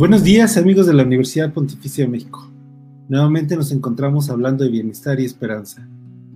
Buenos 0.00 0.24
días 0.24 0.56
amigos 0.56 0.86
de 0.86 0.94
la 0.94 1.02
Universidad 1.02 1.52
Pontificia 1.52 2.06
de 2.06 2.10
México. 2.10 2.50
Nuevamente 3.10 3.54
nos 3.54 3.70
encontramos 3.70 4.30
hablando 4.30 4.64
de 4.64 4.70
bienestar 4.70 5.20
y 5.20 5.26
esperanza. 5.26 5.86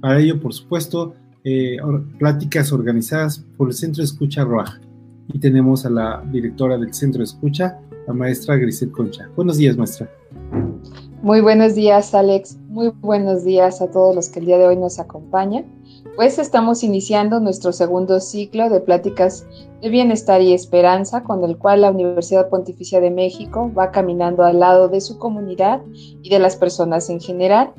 Para 0.03 0.21
ello, 0.21 0.39
por 0.39 0.53
supuesto, 0.53 1.15
eh, 1.45 1.79
pláticas 2.19 2.75
organizadas 2.75 3.43
por 3.57 3.69
el 3.69 3.75
Centro 3.75 4.03
de 4.03 4.05
Escucha 4.05 4.45
ROAJ. 4.45 4.81
Y 5.33 5.39
tenemos 5.39 5.87
a 5.87 5.89
la 5.89 6.23
directora 6.31 6.77
del 6.77 6.93
Centro 6.93 7.21
de 7.21 7.25
Escucha, 7.25 7.81
la 8.07 8.13
maestra 8.13 8.57
Grisel 8.57 8.91
Concha. 8.91 9.31
Buenos 9.35 9.57
días, 9.57 9.79
maestra. 9.79 10.11
Muy 11.23 11.41
buenos 11.41 11.75
días, 11.75 12.15
Alex. 12.15 12.59
Muy 12.69 12.93
buenos 13.01 13.47
días 13.47 13.81
a 13.81 13.91
todos 13.91 14.15
los 14.15 14.29
que 14.29 14.41
el 14.41 14.45
día 14.45 14.59
de 14.59 14.67
hoy 14.67 14.77
nos 14.77 14.99
acompañan. 14.99 15.65
Pues 16.17 16.39
estamos 16.39 16.85
iniciando 16.85 17.41
nuestro 17.41 17.73
segundo 17.73 18.21
ciclo 18.21 18.71
de 18.71 18.81
pláticas 18.81 19.45
de 19.83 19.89
bienestar 19.89 20.41
y 20.43 20.53
esperanza, 20.53 21.25
con 21.25 21.43
el 21.43 21.59
cual 21.59 21.81
la 21.81 21.91
Universidad 21.91 22.49
Pontificia 22.51 23.01
de 23.01 23.11
México 23.11 23.73
va 23.77 23.91
caminando 23.91 24.45
al 24.45 24.61
lado 24.61 24.89
de 24.89 25.01
su 25.01 25.19
comunidad 25.19 25.83
y 26.23 26.31
de 26.31 26.39
las 26.39 26.55
personas 26.55 27.11
en 27.11 27.21
general. 27.21 27.73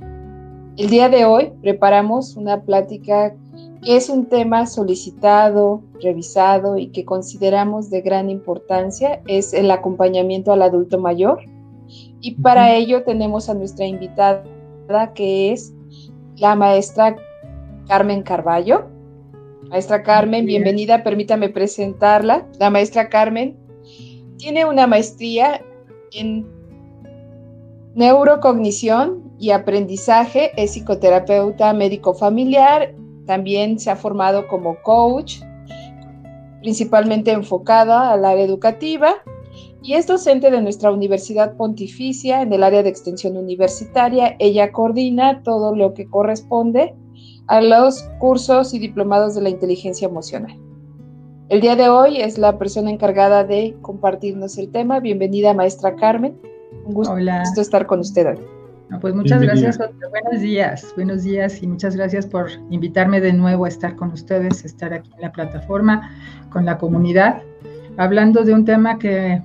El 0.76 0.90
día 0.90 1.08
de 1.08 1.24
hoy 1.24 1.54
preparamos 1.62 2.36
una 2.36 2.62
plática 2.62 3.34
que 3.82 3.96
es 3.96 4.10
un 4.10 4.26
tema 4.26 4.66
solicitado, 4.66 5.82
revisado 6.02 6.78
y 6.78 6.88
que 6.88 7.05
consideramos 7.05 7.90
de 7.90 8.02
gran 8.02 8.30
importancia, 8.30 9.22
es 9.28 9.54
el 9.54 9.72
acompañamiento 9.72 10.52
al 10.52 10.64
adulto 10.64 11.00
mayor. 11.00 11.40
Y 12.20 12.34
para 12.36 12.76
ello 12.76 13.04
tenemos 13.04 13.48
a 13.48 13.54
nuestra 13.54 13.86
invitada 13.86 14.44
que 15.14 15.54
es 15.54 15.74
la 16.36 16.55
maestra 16.55 17.16
Carmen 17.88 18.24
Carballo. 18.24 18.86
Maestra 19.70 20.04
Carmen, 20.04 20.46
bienvenida, 20.46 21.04
permítame 21.04 21.50
presentarla. 21.50 22.48
La 22.60 22.70
maestra 22.70 23.10
Carmen 23.10 23.58
tiene 24.38 24.66
una 24.66 24.88
maestría 24.88 25.62
en 26.12 26.48
neurocognición 27.96 29.34
y 29.40 29.52
aprendizaje, 29.52 30.52
es 30.55 30.72
psicoterapeuta 30.72 31.74
médico 31.74 32.14
familiar, 32.14 32.94
también 33.26 33.80
se 33.80 33.90
ha 33.90 33.96
formado 33.96 34.48
como 34.48 34.82
coach, 34.84 35.40
principalmente 36.62 37.32
enfocada 37.32 38.12
al 38.12 38.26
área 38.26 38.44
educativa 38.44 39.16
y 39.82 39.94
es 39.94 40.08
docente 40.08 40.52
de 40.52 40.62
nuestra 40.62 40.92
Universidad 40.92 41.55
Pontificia 41.55 42.42
en 42.42 42.52
el 42.54 42.64
área 42.64 42.84
de 42.84 42.90
extensión 42.90 43.38
universitaria. 43.38 44.36
Ella 44.40 44.72
coordina 44.72 45.44
todo 45.44 45.76
lo 45.76 45.94
que 45.94 46.08
corresponde 46.08 46.96
a 47.48 47.62
los 47.62 48.04
cursos 48.20 48.74
y 48.74 48.79
diplomados 48.79 49.35
de 49.35 49.41
la 49.41 49.49
inteligencia 49.49 50.07
emocional. 50.07 50.57
El 51.49 51.62
día 51.62 51.76
de 51.76 51.90
hoy 51.90 52.21
es 52.21 52.40
la 52.40 52.57
persona 52.57 52.90
encargada 52.90 53.43
de 53.43 53.76
compartirnos 53.82 54.57
el 54.57 54.71
tema. 54.71 54.99
Bienvenida, 54.99 55.54
maestra 55.54 55.96
Carmen. 55.96 56.35
Un 56.85 56.93
gusto, 56.93 57.13
Hola. 57.13 57.43
estar 57.55 57.85
con 57.85 57.99
usted 57.99 58.27
hoy. 58.27 58.40
pues 58.99 59.13
muchas 59.13 59.41
gracias. 59.41 59.77
Buenos 60.10 60.41
días, 60.41 60.91
buenos 60.96 61.24
días 61.24 61.62
y 61.62 61.68
muchas 61.68 61.96
gracias 61.96 62.26
por 62.26 62.49
invitarme 62.71 63.21
de 63.21 63.34
nuevo 63.34 63.65
a 63.65 63.68
estar 63.68 63.96
con 63.96 64.12
ustedes, 64.12 64.66
estar 64.66 64.91
aquí 64.91 65.12
en 65.16 65.22
la 65.22 65.31
plataforma 65.31 66.09
con 66.50 66.66
la 66.66 66.80
comunidad, 66.80 67.44
hablando 67.97 68.44
de 68.44 68.53
un 68.53 68.66
tema 68.66 68.97
que, 68.97 69.44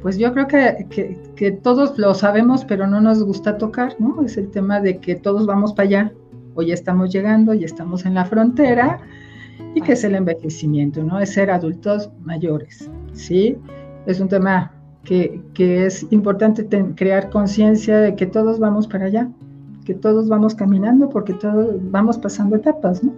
pues 0.00 0.18
yo 0.18 0.32
creo 0.32 0.46
que, 0.46 0.86
que, 0.90 1.18
que 1.34 1.50
todos 1.50 1.98
lo 1.98 2.14
sabemos, 2.14 2.64
pero 2.64 2.86
no 2.86 3.00
nos 3.00 3.20
gusta 3.22 3.58
tocar, 3.58 3.96
¿no? 3.98 4.22
Es 4.24 4.36
el 4.36 4.48
tema 4.50 4.80
de 4.80 4.98
que 4.98 5.16
todos 5.16 5.46
vamos 5.46 5.72
para 5.72 5.88
allá, 5.88 6.12
Hoy 6.54 6.72
estamos 6.72 7.10
llegando, 7.12 7.54
y 7.54 7.64
estamos 7.64 8.04
en 8.04 8.14
la 8.14 8.24
frontera, 8.24 9.00
y 9.74 9.80
que 9.80 9.92
es 9.92 10.04
el 10.04 10.14
envejecimiento, 10.14 11.02
¿no? 11.02 11.18
Es 11.18 11.32
ser 11.32 11.50
adultos 11.50 12.10
mayores, 12.24 12.90
¿sí? 13.12 13.56
Es 14.06 14.20
un 14.20 14.28
tema 14.28 14.72
que, 15.04 15.42
es 15.56 16.06
importante 16.10 16.66
crear 16.94 17.30
conciencia 17.30 17.98
de 17.98 18.14
que 18.14 18.26
todos 18.26 18.58
vamos 18.58 18.86
para 18.86 19.06
allá, 19.06 19.30
que 19.84 19.94
todos 19.94 20.28
vamos 20.28 20.54
caminando 20.54 21.08
porque 21.08 21.34
todos 21.34 21.74
vamos 21.90 22.18
pasando 22.18 22.56
etapas, 22.56 23.02
¿no? 23.02 23.12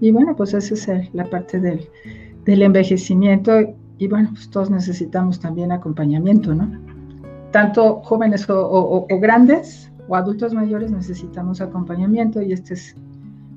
Y 0.00 0.10
bueno, 0.10 0.34
pues 0.36 0.54
esa 0.54 0.94
es 0.94 1.14
la 1.14 1.24
parte 1.24 1.60
del, 1.60 1.88
envejecimiento 2.46 3.52
y 3.98 4.08
bueno, 4.08 4.30
pues 4.32 4.50
todos 4.50 4.70
necesitamos 4.70 5.38
también 5.38 5.70
acompañamiento, 5.70 6.54
¿no? 6.54 6.70
Tanto 7.50 8.00
jóvenes 8.02 8.46
o 8.48 9.06
grandes, 9.20 9.91
o 10.12 10.14
adultos 10.14 10.52
mayores 10.52 10.90
necesitamos 10.90 11.62
acompañamiento 11.62 12.42
y 12.42 12.52
este 12.52 12.74
es, 12.74 12.94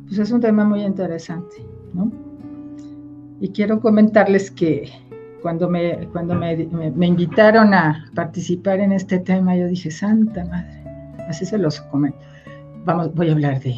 pues 0.08 0.20
es 0.20 0.32
un 0.32 0.40
tema 0.40 0.64
muy 0.64 0.84
interesante, 0.84 1.58
¿no? 1.94 2.10
Y 3.42 3.50
quiero 3.50 3.82
comentarles 3.82 4.52
que 4.52 4.90
cuando, 5.42 5.70
me, 5.70 6.08
cuando 6.14 6.34
me, 6.34 6.56
me, 6.96 7.08
invitaron 7.08 7.74
a 7.74 8.10
participar 8.16 8.80
en 8.80 8.94
este 8.94 9.20
tema, 9.20 9.58
yo 9.58 9.68
dije, 9.68 9.92
Santa 9.92 10.46
Madre, 10.46 10.82
así 11.28 11.46
se 11.46 11.58
los 11.58 11.82
comento. 11.82 12.20
Vamos, 12.86 13.14
voy 13.14 13.28
a 13.28 13.34
hablar 13.34 13.60
de, 13.60 13.76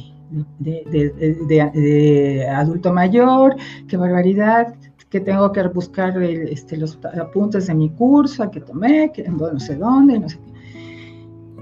de, 0.59 1.71
de, 1.73 2.47
adulto 2.47 2.93
mayor, 2.93 3.55
qué 3.87 3.97
barbaridad, 3.97 4.75
que 5.09 5.19
tengo 5.19 5.51
que 5.51 5.63
buscar 5.69 6.21
este, 6.21 6.77
los 6.77 6.99
apuntes 7.19 7.65
de 7.65 7.73
mi 7.73 7.89
curso 7.89 8.51
que 8.51 8.61
tomé, 8.61 9.11
que 9.11 9.27
no 9.27 9.59
sé 9.59 9.77
dónde, 9.77 10.19
no 10.19 10.29
sé 10.29 10.37
qué. 10.37 10.46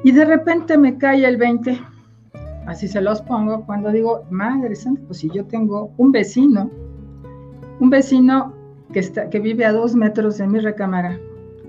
Y 0.06 0.12
de 0.12 0.24
repente 0.24 0.78
me 0.78 1.00
cae 1.00 1.26
el 1.26 1.36
20, 1.36 1.82
así 2.68 2.88
se 2.88 3.02
los 3.02 3.24
pongo, 3.24 3.66
cuando 3.66 3.92
digo, 3.92 4.24
madre 4.30 4.76
santa, 4.76 5.02
pues 5.08 5.18
si 5.18 5.32
yo 5.32 5.46
tengo 5.46 5.94
un 5.98 6.12
vecino, 6.12 6.70
un 7.80 7.90
vecino 7.90 8.54
que, 8.94 9.00
está, 9.00 9.32
que 9.32 9.40
vive 9.40 9.66
a 9.66 9.72
dos 9.72 9.96
metros 9.96 10.38
de 10.38 10.46
mi 10.46 10.60
recámara, 10.60 11.20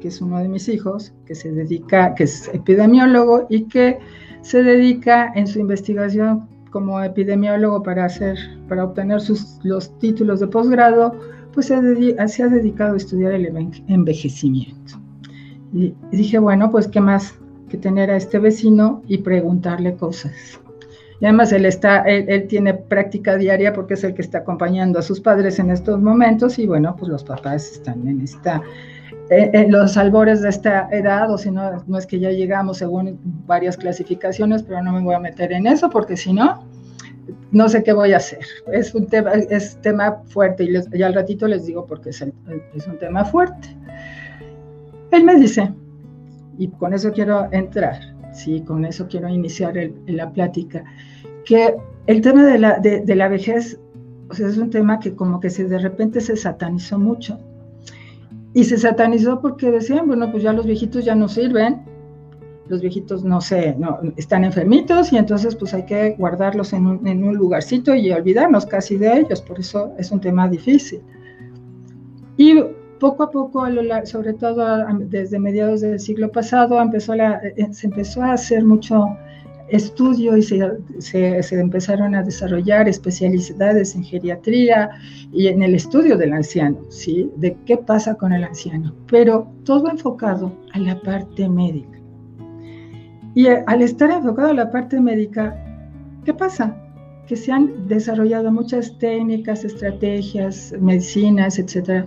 que 0.02 0.08
es 0.08 0.20
uno 0.20 0.38
de 0.38 0.48
mis 0.48 0.68
hijos, 0.68 1.14
que 1.24 1.34
se 1.34 1.50
dedica, 1.50 2.14
que 2.14 2.24
es 2.24 2.48
epidemiólogo 2.52 3.46
y 3.48 3.62
que 3.68 4.00
se 4.42 4.62
dedica 4.62 5.32
en 5.34 5.46
su 5.46 5.58
investigación 5.58 6.46
como 6.70 7.02
epidemiólogo 7.02 7.82
para 7.82 8.04
hacer, 8.04 8.36
para 8.68 8.84
obtener 8.84 9.22
sus, 9.22 9.58
los 9.62 9.98
títulos 9.98 10.40
de 10.40 10.48
posgrado, 10.48 11.18
pues 11.54 11.68
se, 11.68 12.28
se 12.28 12.42
ha 12.42 12.48
dedicado 12.48 12.92
a 12.92 12.96
estudiar 12.98 13.32
el 13.32 13.46
envejecimiento. 13.88 15.00
Y 15.72 15.94
dije, 16.12 16.38
bueno, 16.38 16.70
pues 16.70 16.86
qué 16.86 17.00
más 17.00 17.38
que 17.68 17.76
tener 17.76 18.10
a 18.10 18.16
este 18.16 18.38
vecino 18.38 19.02
y 19.06 19.18
preguntarle 19.18 19.94
cosas. 19.96 20.60
Y 21.20 21.24
además 21.24 21.52
él, 21.52 21.64
está, 21.64 22.02
él, 22.02 22.46
tiene 22.46 22.74
práctica 22.74 23.36
diaria 23.36 23.72
porque 23.72 23.94
es 23.94 24.04
el 24.04 24.14
que 24.14 24.22
está 24.22 24.38
acompañando 24.38 24.98
a 24.98 25.02
sus 25.02 25.20
padres 25.20 25.58
en 25.58 25.70
estos 25.70 26.00
momentos 26.00 26.58
y 26.58 26.66
bueno, 26.66 26.94
pues 26.96 27.10
los 27.10 27.24
papás 27.24 27.72
están 27.72 28.06
en 28.06 28.20
esta, 28.20 28.62
en 29.30 29.72
los 29.72 29.96
albores 29.96 30.42
de 30.42 30.50
esta 30.50 30.88
edad, 30.92 31.30
o 31.32 31.38
si 31.38 31.50
no, 31.50 31.82
no 31.86 31.96
es 31.96 32.06
que 32.06 32.18
ya 32.18 32.30
llegamos 32.30 32.78
según 32.78 33.18
varias 33.46 33.78
clasificaciones, 33.78 34.62
pero 34.62 34.82
no 34.82 34.92
me 34.92 35.00
voy 35.00 35.14
a 35.14 35.18
meter 35.18 35.52
en 35.52 35.66
eso 35.66 35.88
porque 35.88 36.18
si 36.18 36.34
no, 36.34 36.66
no 37.50 37.68
sé 37.70 37.82
qué 37.82 37.94
voy 37.94 38.12
a 38.12 38.18
hacer. 38.18 38.44
Es 38.70 38.94
un 38.94 39.06
tema, 39.06 39.32
es 39.32 39.80
tema 39.80 40.22
fuerte 40.26 40.64
y, 40.64 40.70
les, 40.70 40.86
al 41.02 41.14
ratito 41.14 41.48
les 41.48 41.64
digo 41.64 41.86
porque 41.86 42.10
es, 42.10 42.22
es 42.74 42.86
un 42.86 42.98
tema 42.98 43.24
fuerte. 43.24 43.74
Él 45.12 45.24
me 45.24 45.36
dice, 45.36 45.72
y 46.58 46.68
con 46.68 46.94
eso 46.94 47.12
quiero 47.12 47.48
entrar, 47.52 48.00
¿sí? 48.32 48.60
con 48.62 48.84
eso 48.84 49.06
quiero 49.08 49.28
iniciar 49.28 49.74
la 50.06 50.30
plática, 50.32 50.84
que 51.44 51.74
el 52.06 52.20
tema 52.20 52.44
de 52.44 52.58
la, 52.58 52.78
de, 52.78 53.14
la 53.14 53.28
vejez 53.28 53.78
o 54.28 54.34
sea, 54.34 54.48
es 54.48 54.58
un 54.58 54.70
tema 54.70 54.98
que 54.98 55.14
como 55.14 55.40
que 55.40 55.50
se, 55.50 55.64
de 55.64 55.78
repente 55.78 56.20
se 56.20 56.36
satanizó 56.36 56.98
mucho. 56.98 57.38
Y 58.54 58.64
se 58.64 58.78
satanizó 58.78 59.40
porque 59.40 59.70
decían, 59.70 60.06
bueno, 60.06 60.30
pues 60.30 60.42
ya 60.42 60.52
los 60.52 60.66
viejitos 60.66 61.04
ya 61.04 61.14
no 61.14 61.28
sirven, 61.28 61.82
los 62.68 62.80
viejitos 62.80 63.22
no 63.22 63.40
sé, 63.40 63.76
no, 63.78 63.98
están 64.16 64.44
enfermitos 64.44 65.12
y 65.12 65.18
entonces 65.18 65.54
pues 65.54 65.74
hay 65.74 65.84
que 65.84 66.16
guardarlos 66.18 66.72
en 66.72 66.86
un, 66.86 67.06
en 67.06 67.22
un 67.22 67.36
lugarcito 67.36 67.94
y 67.94 68.10
olvidarnos 68.10 68.66
casi 68.66 68.96
de 68.96 69.20
ellos, 69.20 69.42
por 69.42 69.60
eso 69.60 69.92
es 69.98 70.10
un 70.10 70.20
tema 70.20 70.48
difícil. 70.48 71.02
Y 72.36 72.64
poco 72.98 73.24
a 73.24 73.30
poco, 73.30 73.64
sobre 74.04 74.32
todo 74.34 74.86
desde 75.00 75.38
mediados 75.38 75.80
del 75.80 76.00
siglo 76.00 76.30
pasado, 76.30 76.80
empezó 76.80 77.14
eh, 77.14 77.54
eh, 77.56 77.68
se 77.72 77.86
empezó 77.86 78.22
a 78.22 78.32
hacer 78.32 78.64
mucho 78.64 79.06
estudio 79.68 80.36
y 80.36 80.42
se, 80.42 81.60
empezaron 81.60 82.14
a 82.14 82.22
desarrollar 82.22 82.88
especialidades 82.88 83.94
en 83.96 84.04
geriatría 84.04 84.90
y 85.32 85.48
en 85.48 85.62
el 85.62 85.74
estudio 85.74 86.16
del 86.16 86.32
anciano, 86.32 86.78
¿sí? 86.88 87.30
De 87.36 87.56
qué 87.66 87.76
pasa 87.76 88.14
con 88.14 88.32
el 88.32 88.44
anciano, 88.44 88.94
pero 89.08 89.48
todo 89.64 89.90
enfocado 89.90 90.52
a 90.72 90.78
la 90.78 91.00
parte 91.00 91.48
médica. 91.48 91.98
Y 93.34 93.48
eh, 93.48 93.64
al 93.66 93.82
estar 93.82 94.10
enfocado 94.10 94.50
a 94.50 94.54
la 94.54 94.70
parte 94.70 95.00
médica, 95.00 95.54
¿qué 96.24 96.32
pasa? 96.32 96.76
Que 97.26 97.36
se 97.36 97.50
han 97.50 97.88
desarrollado 97.88 98.52
muchas 98.52 98.96
técnicas, 98.98 99.64
estrategias, 99.64 100.72
medicinas, 100.80 101.58
etcétera, 101.58 102.06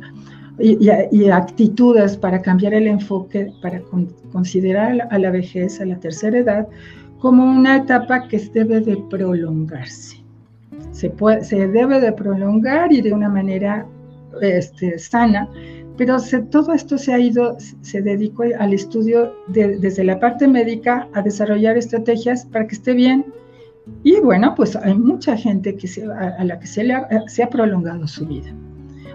y, 0.60 1.30
actitudes 1.30 2.18
para 2.18 2.42
cambiar 2.42 2.74
el 2.74 2.88
enfoque, 2.88 3.52
para 3.62 3.82
considerar 4.32 5.08
a 5.10 5.20
la 5.20 5.32
vejez, 5.32 5.80
a 5.82 5.86
la 5.86 6.00
tercera 6.00 6.40
edad, 6.40 6.68
como 7.20 7.44
una 7.44 7.78
etapa 7.78 8.28
que 8.28 8.40
debe 8.54 8.80
de 8.80 8.98
prolongarse. 9.10 10.18
Se, 10.92 11.10
puede, 11.10 11.44
se 11.44 11.68
debe 11.68 12.00
de 12.00 12.12
prolongar 12.12 12.92
y 12.92 13.02
de 13.02 13.14
una 13.14 13.30
manera 13.30 13.86
este, 14.42 14.98
sana, 14.98 15.50
pero 15.98 16.18
todo 16.50 16.74
esto 16.74 16.98
se 16.98 17.14
ha 17.14 17.20
ido, 17.20 17.58
se 17.82 18.02
dedicó 18.02 18.44
al 18.58 18.74
estudio 18.74 19.34
desde 19.48 20.04
la 20.04 20.20
parte 20.20 20.48
médica 20.48 21.10
a 21.14 21.22
desarrollar 21.22 21.78
estrategias 21.78 22.46
para 22.46 22.68
que 22.68 22.76
esté 22.76 22.94
bien. 22.94 23.26
Y 24.04 24.20
bueno, 24.20 24.54
pues 24.56 24.76
hay 24.76 24.94
mucha 24.94 25.36
gente 25.36 25.76
que 25.76 25.88
a, 26.06 26.44
la 26.44 26.60
que 26.60 26.68
se, 26.68 26.84
le 26.84 26.96
se 27.28 27.44
ha 27.44 27.50
prolongado 27.50 28.08
su 28.08 28.26
vida 28.26 28.54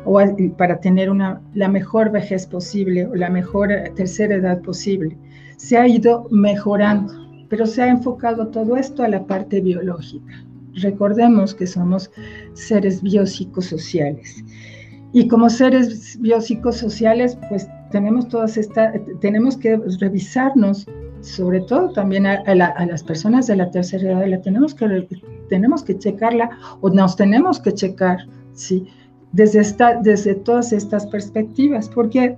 o 0.05 0.21
para 0.57 0.81
tener 0.81 1.11
una, 1.11 1.41
la 1.55 1.69
mejor 1.69 2.11
vejez 2.11 2.47
posible 2.47 3.07
o 3.07 3.15
la 3.15 3.31
mejor 3.31 3.73
eh, 3.73 3.93
tercera 3.95 4.35
edad 4.37 4.61
posible. 4.63 5.17
Se 5.57 5.77
ha 5.77 5.87
ido 5.87 6.27
mejorando, 6.31 7.13
pero 7.49 7.67
se 7.67 7.83
ha 7.83 7.89
enfocado 7.89 8.49
todo 8.49 8.77
esto 8.77 9.03
a 9.03 9.09
la 9.09 9.25
parte 9.25 9.61
biológica. 9.61 10.45
Recordemos 10.75 11.55
que 11.55 11.67
somos 11.67 12.11
seres 12.55 13.01
biopsicosociales 13.01 14.45
y 15.15 15.29
como 15.29 15.49
seres 15.49 16.19
biopsicosociales, 16.21 17.39
pues 17.49 17.69
tenemos 17.93 18.29
todas 18.29 18.57
estas, 18.57 18.95
tenemos 19.21 19.57
que 19.57 19.81
revisarnos, 20.01 20.87
sobre 21.21 21.61
todo 21.61 21.93
también 21.93 22.27
a, 22.27 22.43
las 22.53 23.05
personas 23.05 23.47
de 23.47 23.55
la 23.55 23.71
tercera 23.71 24.11
edad, 24.11 24.27
la 24.27 24.43
tenemos 24.43 24.75
que, 24.75 25.07
tenemos 25.49 25.85
que 25.85 25.97
checarla 25.97 26.51
o 26.81 26.91
nos 26.91 27.15
tenemos 27.15 27.61
que 27.61 27.73
checar, 27.73 28.27
¿sí? 28.55 28.89
Desde, 29.35 29.61
esta, 29.61 30.01
desde 30.01 30.35
todas 30.35 30.73
estas 30.73 31.07
perspectivas, 31.07 31.89
porque 31.89 32.37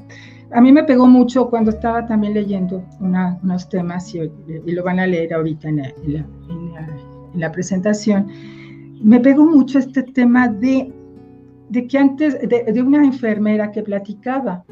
a 0.51 0.61
mí 0.61 0.73
me 0.73 0.83
pegó 0.83 1.07
mucho 1.07 1.49
cuando 1.51 1.71
estaba 1.71 2.07
también 2.07 2.35
leyendo 2.35 2.83
unos 3.01 3.69
temas, 3.69 4.15
y, 4.15 4.31
lo 4.67 4.83
van 4.83 4.99
a 5.01 5.07
leer 5.07 5.35
ahorita 5.35 5.69
en 5.69 5.83
la 7.35 7.53
presentación, 7.53 8.27
me 9.03 9.21
pegó 9.21 9.45
mucho 9.45 9.79
este 9.79 10.03
tema 10.03 10.49
de 10.49 10.91
de 11.69 11.87
que 11.87 11.99
antes, 11.99 12.39
de, 12.41 12.83
una 12.83 13.05
enfermera 13.05 13.73
que 13.73 13.83
platicaba, 13.83 14.65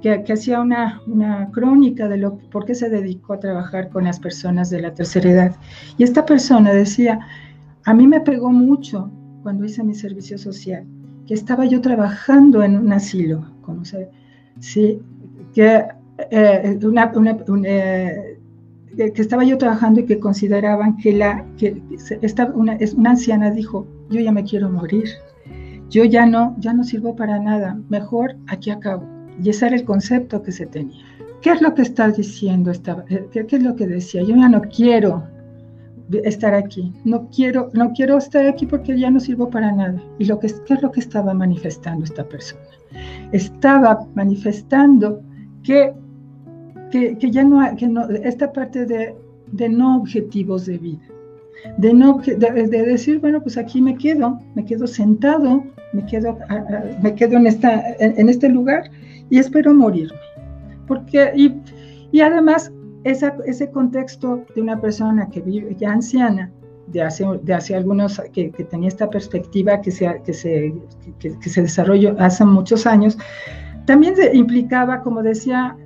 que, 0.00 0.32
hacía 0.32 0.60
una, 0.60 1.00
una, 1.06 1.50
crónica 1.50 2.08
de 2.08 2.18
lo, 2.18 2.36
por 2.50 2.66
qué 2.66 2.74
se 2.74 2.90
dedicó 2.90 3.34
a 3.34 3.40
trabajar 3.40 3.88
con 3.88 4.04
las 4.04 4.20
personas 4.20 4.68
de 4.68 4.80
la 4.82 4.92
tercera 4.92 5.30
edad. 5.30 5.56
Y 5.96 6.04
esta 6.04 6.26
persona 6.26 6.72
decía, 6.72 7.20
a 7.84 7.94
mí 7.94 8.06
me 8.06 8.20
pegó 8.20 8.50
mucho 8.50 9.10
cuando 9.42 9.64
hice 9.64 9.82
mi 9.82 9.94
servicio 9.94 10.36
social, 10.36 10.86
que 11.26 11.34
estaba 11.34 11.64
yo 11.66 11.80
trabajando 11.80 12.62
en 12.62 12.76
un 12.76 12.92
asilo, 12.92 13.46
como 13.62 13.84
se, 13.84 14.08
sí, 14.60 15.00
que, 15.54 15.84
eh, 16.30 16.78
eh, 17.66 19.12
que 19.12 19.22
estaba 19.22 19.44
yo 19.44 19.58
trabajando 19.58 20.00
y 20.00 20.06
que 20.06 20.18
consideraban 20.18 20.96
que, 20.96 21.12
la, 21.12 21.44
que 21.58 21.82
esta, 22.22 22.46
una, 22.46 22.78
una 22.96 23.10
anciana 23.10 23.50
dijo, 23.50 23.86
yo 24.10 24.20
ya 24.20 24.32
me 24.32 24.44
quiero 24.44 24.70
morir 24.70 25.08
yo 25.94 26.04
ya 26.04 26.26
no, 26.26 26.56
ya 26.58 26.72
no 26.72 26.82
sirvo 26.82 27.14
para 27.14 27.38
nada, 27.38 27.78
mejor 27.88 28.36
aquí 28.48 28.70
acabo. 28.70 29.04
Y 29.40 29.50
ese 29.50 29.66
era 29.66 29.76
el 29.76 29.84
concepto 29.84 30.42
que 30.42 30.52
se 30.52 30.66
tenía. 30.66 31.04
¿Qué 31.40 31.50
es 31.50 31.60
lo 31.60 31.74
que 31.74 31.82
está 31.82 32.08
diciendo? 32.08 32.70
Esta, 32.70 33.04
eh, 33.08 33.28
¿qué, 33.30 33.46
es 33.48 33.62
lo 33.62 33.76
que 33.76 33.86
decía? 33.86 34.22
Yo 34.22 34.34
ya 34.34 34.48
no 34.48 34.62
quiero 34.62 35.22
estar 36.24 36.54
aquí, 36.54 36.92
no 37.04 37.28
quiero, 37.34 37.70
no 37.72 37.92
quiero 37.92 38.18
estar 38.18 38.46
aquí 38.46 38.66
porque 38.66 38.98
ya 38.98 39.10
no 39.10 39.20
sirvo 39.20 39.48
para 39.48 39.72
nada. 39.72 40.02
¿Y 40.18 40.26
lo 40.26 40.38
que, 40.38 40.48
qué 40.66 40.74
es 40.74 40.82
lo 40.82 40.90
que 40.90 41.00
estaba 41.00 41.32
manifestando 41.34 42.04
esta 42.04 42.24
persona? 42.24 42.62
Estaba 43.32 44.06
manifestando 44.14 45.22
que, 45.62 45.92
que, 46.90 47.16
que 47.18 47.30
ya 47.30 47.44
no, 47.44 47.74
que 47.76 47.88
no, 47.88 48.08
esta 48.10 48.52
parte 48.52 48.86
de, 48.86 49.14
de 49.52 49.68
no 49.68 49.96
objetivos 49.98 50.66
de 50.66 50.78
vida 50.78 51.14
de, 51.78 51.92
no, 51.92 52.20
de, 52.24 52.66
decir, 52.66 53.20
bueno, 53.20 53.42
pues 53.42 53.56
aquí 53.56 53.80
me 53.80 53.96
quedo, 53.96 54.38
me 54.54 54.64
quedo 54.64 54.86
sentado, 54.86 55.64
me 55.92 56.04
quedo, 56.06 56.38
me 57.02 57.14
quedo 57.14 57.36
en, 57.36 57.46
esta, 57.46 57.82
en, 57.98 58.28
este 58.28 58.48
lugar 58.48 58.90
y 59.30 59.38
espero 59.38 59.74
morirme. 59.74 60.18
Porque, 60.86 61.32
y, 61.34 61.54
y 62.12 62.20
además, 62.20 62.72
esa, 63.04 63.36
ese 63.46 63.70
contexto 63.70 64.44
de 64.54 64.62
una 64.62 64.80
persona 64.80 65.28
que 65.28 65.40
vive 65.40 65.76
ya 65.78 65.92
anciana, 65.92 66.50
de 66.88 67.02
hace, 67.02 67.24
de 67.42 67.54
hace 67.54 67.74
algunos, 67.74 68.20
que, 68.32 68.50
que 68.50 68.64
tenía 68.64 68.88
esta 68.88 69.08
perspectiva 69.08 69.80
que 69.80 69.90
se, 69.90 70.20
que 70.24 70.34
se, 70.34 70.74
que, 71.18 71.48
se 71.48 71.62
desarrolló 71.62 72.14
hace 72.18 72.44
muchos 72.44 72.86
años, 72.86 73.16
también 73.86 74.14
implicaba, 74.32 75.00
como 75.02 75.22
decía 75.22 75.76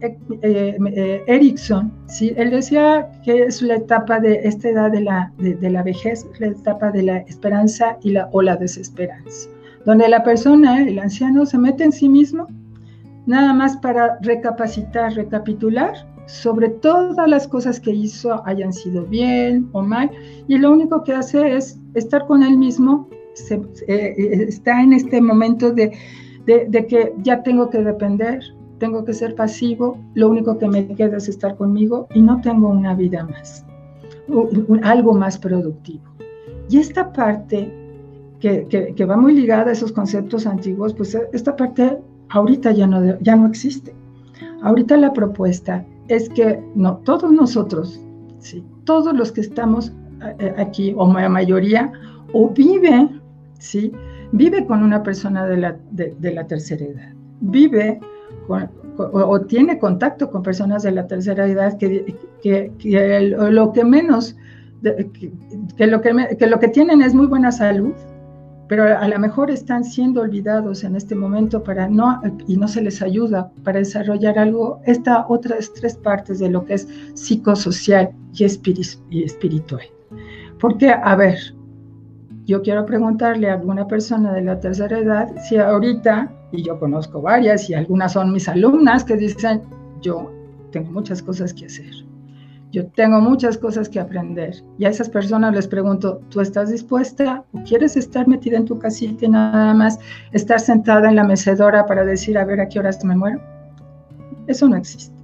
eh, 0.00 0.16
eh, 0.42 1.24
Erickson, 1.26 1.92
¿sí? 2.06 2.32
él 2.36 2.50
decía 2.50 3.10
que 3.24 3.42
es 3.44 3.62
la 3.62 3.76
etapa 3.76 4.20
de 4.20 4.40
esta 4.44 4.68
edad 4.68 4.90
de 4.90 5.00
la, 5.02 5.32
de, 5.38 5.70
la 5.70 5.82
vejez, 5.82 6.26
la 6.38 6.48
etapa 6.48 6.90
de 6.90 7.02
la 7.02 7.18
esperanza 7.18 7.96
y 8.02 8.10
la, 8.10 8.28
o 8.32 8.42
la 8.42 8.56
desesperanza, 8.56 9.48
donde 9.84 10.08
la 10.08 10.22
persona, 10.22 10.82
el 10.82 10.98
anciano, 10.98 11.46
se 11.46 11.58
mete 11.58 11.84
en 11.84 11.92
sí 11.92 12.08
mismo 12.08 12.46
nada 13.26 13.52
más 13.52 13.76
para 13.76 14.18
recapacitar, 14.22 15.12
recapitular 15.14 15.94
sobre 16.28 16.68
todas 16.68 17.26
las 17.26 17.48
cosas 17.48 17.80
que 17.80 17.90
hizo, 17.90 18.46
hayan 18.46 18.72
sido 18.72 19.04
bien 19.04 19.68
o 19.72 19.82
mal, 19.82 20.10
y 20.46 20.58
lo 20.58 20.70
único 20.70 21.02
que 21.02 21.14
hace 21.14 21.56
es 21.56 21.80
estar 21.94 22.26
con 22.26 22.42
él 22.42 22.56
mismo, 22.56 23.08
eh, 23.88 24.14
está 24.48 24.82
en 24.82 24.92
este 24.92 25.20
momento 25.20 25.72
de, 25.72 25.92
de 26.46 26.86
que 26.86 27.14
ya 27.22 27.42
tengo 27.42 27.70
que 27.70 27.78
depender, 27.78 28.40
tengo 28.78 29.04
que 29.04 29.14
ser 29.14 29.34
pasivo, 29.34 29.98
lo 30.14 30.28
único 30.28 30.58
que 30.58 30.68
me 30.68 30.86
queda 30.86 31.16
es 31.16 31.28
estar 31.28 31.56
conmigo 31.56 32.08
y 32.14 32.22
no 32.22 32.40
tengo 32.40 32.68
una 32.68 32.94
vida 32.94 33.24
más, 33.24 33.64
algo 34.82 35.14
más 35.14 35.38
productivo. 35.38 36.04
Y 36.68 36.78
esta 36.78 37.12
parte 37.12 37.72
que, 38.40 38.66
que, 38.94 39.04
va 39.04 39.16
muy 39.16 39.32
ligada 39.32 39.70
a 39.70 39.72
esos 39.72 39.92
conceptos 39.92 40.46
antiguos, 40.46 40.92
pues 40.94 41.16
esta 41.32 41.56
parte 41.56 41.98
ahorita 42.28 42.72
ya 42.72 42.86
no, 42.86 43.18
ya 43.20 43.36
no 43.36 43.46
existe. 43.46 43.94
Ahorita 44.62 44.96
la 44.96 45.12
propuesta 45.12 45.84
es 46.08 46.28
que 46.30 46.62
no, 46.74 46.98
todos 46.98 47.30
nosotros, 47.32 48.00
¿sí? 48.38 48.64
todos 48.84 49.14
los 49.14 49.32
que 49.32 49.42
estamos 49.42 49.92
eh, 50.38 50.54
aquí, 50.56 50.94
o 50.96 51.12
la 51.12 51.28
mayoría, 51.28 51.92
o 52.32 52.50
vive, 52.50 53.08
¿sí? 53.58 53.92
vive 54.32 54.66
con 54.66 54.82
una 54.82 55.02
persona 55.02 55.46
de 55.46 55.56
la, 55.56 55.76
de, 55.92 56.14
de 56.18 56.32
la 56.32 56.46
tercera 56.46 56.84
edad, 56.84 57.12
vive 57.40 58.00
o, 58.98 59.40
tiene 59.42 59.78
contacto 59.78 60.30
con 60.30 60.42
personas 60.42 60.82
de 60.82 60.92
la 60.92 61.06
tercera 61.06 61.46
edad 61.46 61.78
que, 61.78 62.16
que, 62.42 62.72
lo 63.50 63.72
que 63.72 63.84
menos, 63.84 64.36
que, 64.82 65.86
lo 65.86 66.00
que, 66.00 66.36
que 66.38 66.46
lo 66.46 66.58
que 66.58 66.68
tienen 66.68 67.02
es 67.02 67.14
muy 67.14 67.26
buena 67.26 67.52
salud, 67.52 67.92
pero 68.68 68.84
a 68.84 69.08
lo 69.08 69.18
mejor 69.18 69.50
están 69.50 69.82
siendo 69.82 70.20
olvidados 70.20 70.84
en 70.84 70.94
este 70.94 71.14
momento 71.14 71.62
para 71.62 71.88
no, 71.88 72.20
y 72.46 72.56
no 72.56 72.68
se 72.68 72.82
les 72.82 73.00
ayuda 73.00 73.50
para 73.64 73.78
desarrollar 73.78 74.38
algo, 74.38 74.80
estas 74.84 75.24
otras 75.28 75.72
tres 75.72 75.96
partes 75.96 76.38
de 76.38 76.50
lo 76.50 76.64
que 76.64 76.74
es 76.74 76.88
psicosocial 77.14 78.10
y, 78.34 78.44
y 79.10 79.24
espiritual. 79.24 79.82
Porque, 80.60 80.90
a 80.90 81.16
ver, 81.16 81.38
yo 82.44 82.62
quiero 82.62 82.84
preguntarle 82.84 83.50
a 83.50 83.54
alguna 83.54 83.86
persona 83.86 84.32
de 84.34 84.42
la 84.42 84.60
tercera 84.60 84.98
edad 84.98 85.28
si 85.48 85.56
ahorita 85.56 86.32
y 86.52 86.62
yo 86.62 86.78
conozco 86.78 87.20
varias 87.20 87.68
y 87.68 87.74
algunas 87.74 88.12
son 88.12 88.32
mis 88.32 88.48
alumnas 88.48 89.04
que 89.04 89.16
dicen, 89.16 89.62
yo 90.00 90.30
tengo 90.72 90.90
muchas 90.90 91.22
cosas 91.22 91.52
que 91.52 91.66
hacer, 91.66 91.92
yo 92.70 92.86
tengo 92.88 93.20
muchas 93.20 93.56
cosas 93.56 93.88
que 93.88 94.00
aprender. 94.00 94.56
Y 94.78 94.84
a 94.84 94.90
esas 94.90 95.08
personas 95.08 95.54
les 95.54 95.66
pregunto, 95.66 96.20
¿tú 96.28 96.40
estás 96.40 96.70
dispuesta 96.70 97.44
o 97.52 97.62
quieres 97.62 97.96
estar 97.96 98.28
metida 98.28 98.56
en 98.56 98.64
tu 98.64 98.78
casita 98.78 99.24
y 99.24 99.28
nada 99.28 99.74
más 99.74 99.98
estar 100.32 100.60
sentada 100.60 101.08
en 101.08 101.16
la 101.16 101.24
mecedora 101.24 101.86
para 101.86 102.04
decir, 102.04 102.36
a 102.36 102.44
ver, 102.44 102.60
¿a 102.60 102.68
qué 102.68 102.78
horas 102.78 103.04
me 103.04 103.16
muero? 103.16 103.40
Eso 104.46 104.68
no 104.68 104.76
existe. 104.76 105.16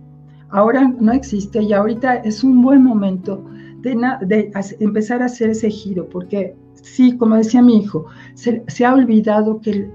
Ahora 0.50 0.92
no 1.00 1.12
existe 1.12 1.62
y 1.62 1.72
ahorita 1.72 2.16
es 2.16 2.44
un 2.44 2.62
buen 2.62 2.82
momento 2.82 3.44
de, 3.80 3.94
de 4.26 4.50
empezar 4.80 5.20
a 5.22 5.26
hacer 5.26 5.50
ese 5.50 5.68
giro, 5.68 6.08
porque 6.08 6.54
sí, 6.84 7.16
como 7.16 7.36
decía 7.36 7.62
mi 7.62 7.78
hijo, 7.78 8.06
se, 8.34 8.62
ha 8.84 8.94
olvidado 8.94 9.60
que, 9.60 9.90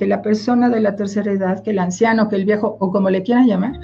la 0.00 0.22
persona 0.22 0.68
de 0.68 0.80
la 0.80 0.94
tercera 0.94 1.32
edad, 1.32 1.62
que 1.62 1.70
el 1.70 1.78
anciano, 1.78 2.28
que 2.28 2.36
el 2.36 2.44
viejo, 2.44 2.76
o 2.78 2.92
como 2.92 3.10
le 3.10 3.22
quieran 3.22 3.46
llamar, 3.46 3.80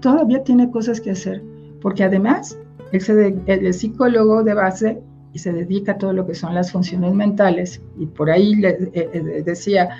todavía 0.00 0.42
tiene 0.42 0.70
cosas 0.70 1.00
que 1.00 1.10
hacer, 1.10 1.42
porque 1.80 2.04
además 2.04 2.58
el, 2.92 3.42
el 3.46 3.74
psicólogo 3.74 4.42
de 4.42 4.54
base 4.54 5.02
y 5.36 5.38
se 5.38 5.52
dedica 5.52 5.92
a 5.92 5.98
todo 5.98 6.14
lo 6.14 6.26
que 6.26 6.34
son 6.34 6.54
las 6.54 6.72
funciones 6.72 7.12
mentales, 7.12 7.82
y 7.98 8.06
por 8.06 8.30
ahí 8.30 8.54
eh, 8.64 8.90
eh, 8.94 9.42
decía, 9.44 9.90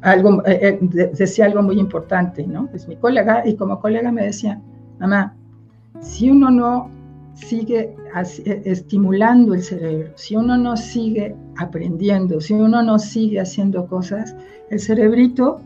algo, 0.00 0.42
eh, 0.46 0.78
decía 0.80 1.44
algo 1.44 1.62
muy 1.62 1.78
importante, 1.78 2.46
¿no? 2.46 2.70
Es 2.72 2.88
mi 2.88 2.96
colega, 2.96 3.42
y 3.46 3.56
como 3.56 3.78
colega 3.78 4.10
me 4.10 4.24
decía, 4.24 4.58
mamá, 4.98 5.34
si 6.00 6.30
uno 6.30 6.50
no 6.50 6.90
sigue 7.34 7.94
estimulando 8.64 9.52
el 9.52 9.62
cerebro, 9.62 10.12
si 10.14 10.34
uno 10.34 10.56
no 10.56 10.78
sigue 10.78 11.36
aprendiendo, 11.58 12.40
si 12.40 12.54
uno 12.54 12.82
no 12.82 12.98
sigue 12.98 13.38
haciendo 13.38 13.86
cosas, 13.86 14.34
el 14.70 14.80
cerebrito 14.80 15.60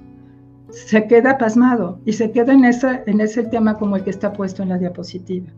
se 0.70 1.06
queda 1.06 1.38
pasmado 1.38 1.98
y 2.04 2.12
se 2.12 2.30
queda 2.30 2.52
en, 2.52 2.64
esa, 2.64 3.02
en 3.06 3.20
ese 3.20 3.44
tema 3.44 3.76
como 3.78 3.96
el 3.96 4.04
que 4.04 4.10
está 4.10 4.32
puesto 4.32 4.62
en 4.62 4.70
la 4.70 4.78
diapositiva. 4.78 5.48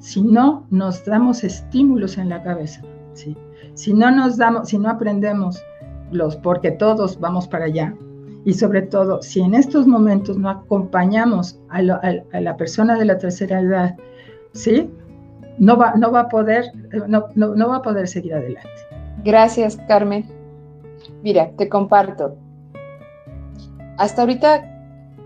Si 0.00 0.22
no 0.22 0.66
nos 0.70 1.04
damos 1.04 1.44
estímulos 1.44 2.16
en 2.18 2.30
la 2.30 2.42
cabeza, 2.42 2.82
¿sí? 3.12 3.36
si 3.74 3.92
no 3.92 4.10
nos 4.10 4.36
damos, 4.36 4.68
si 4.68 4.78
no 4.78 4.88
aprendemos 4.88 5.62
los, 6.10 6.36
porque 6.36 6.70
todos 6.70 7.18
vamos 7.18 7.48
para 7.48 7.66
allá, 7.66 7.94
Y 8.46 8.52
sobre 8.52 8.82
todo, 8.82 9.22
si 9.22 9.40
en 9.40 9.54
estos 9.54 9.86
momentos 9.86 10.36
no 10.36 10.50
acompañamos 10.50 11.58
a, 11.70 11.80
la 11.80 12.56
persona 12.58 12.98
de 12.98 13.06
la 13.06 13.16
tercera 13.16 13.60
edad, 13.60 13.96
¿sí? 14.52 14.90
No 15.58 15.78
va, 15.78 15.94
no 15.94 16.12
va 16.12 16.20
a 16.20 16.28
poder, 16.28 16.66
no, 17.08 17.28
no 17.34 17.68
va 17.68 17.76
a 17.76 17.82
poder 17.82 18.06
seguir 18.06 18.34
adelante. 18.34 18.68
Gracias, 19.24 19.78
Carmen. 19.88 20.26
Mira, 21.22 21.52
te 21.56 21.70
comparto. 21.70 22.36
Hasta 23.96 24.22
ahorita 24.22 24.70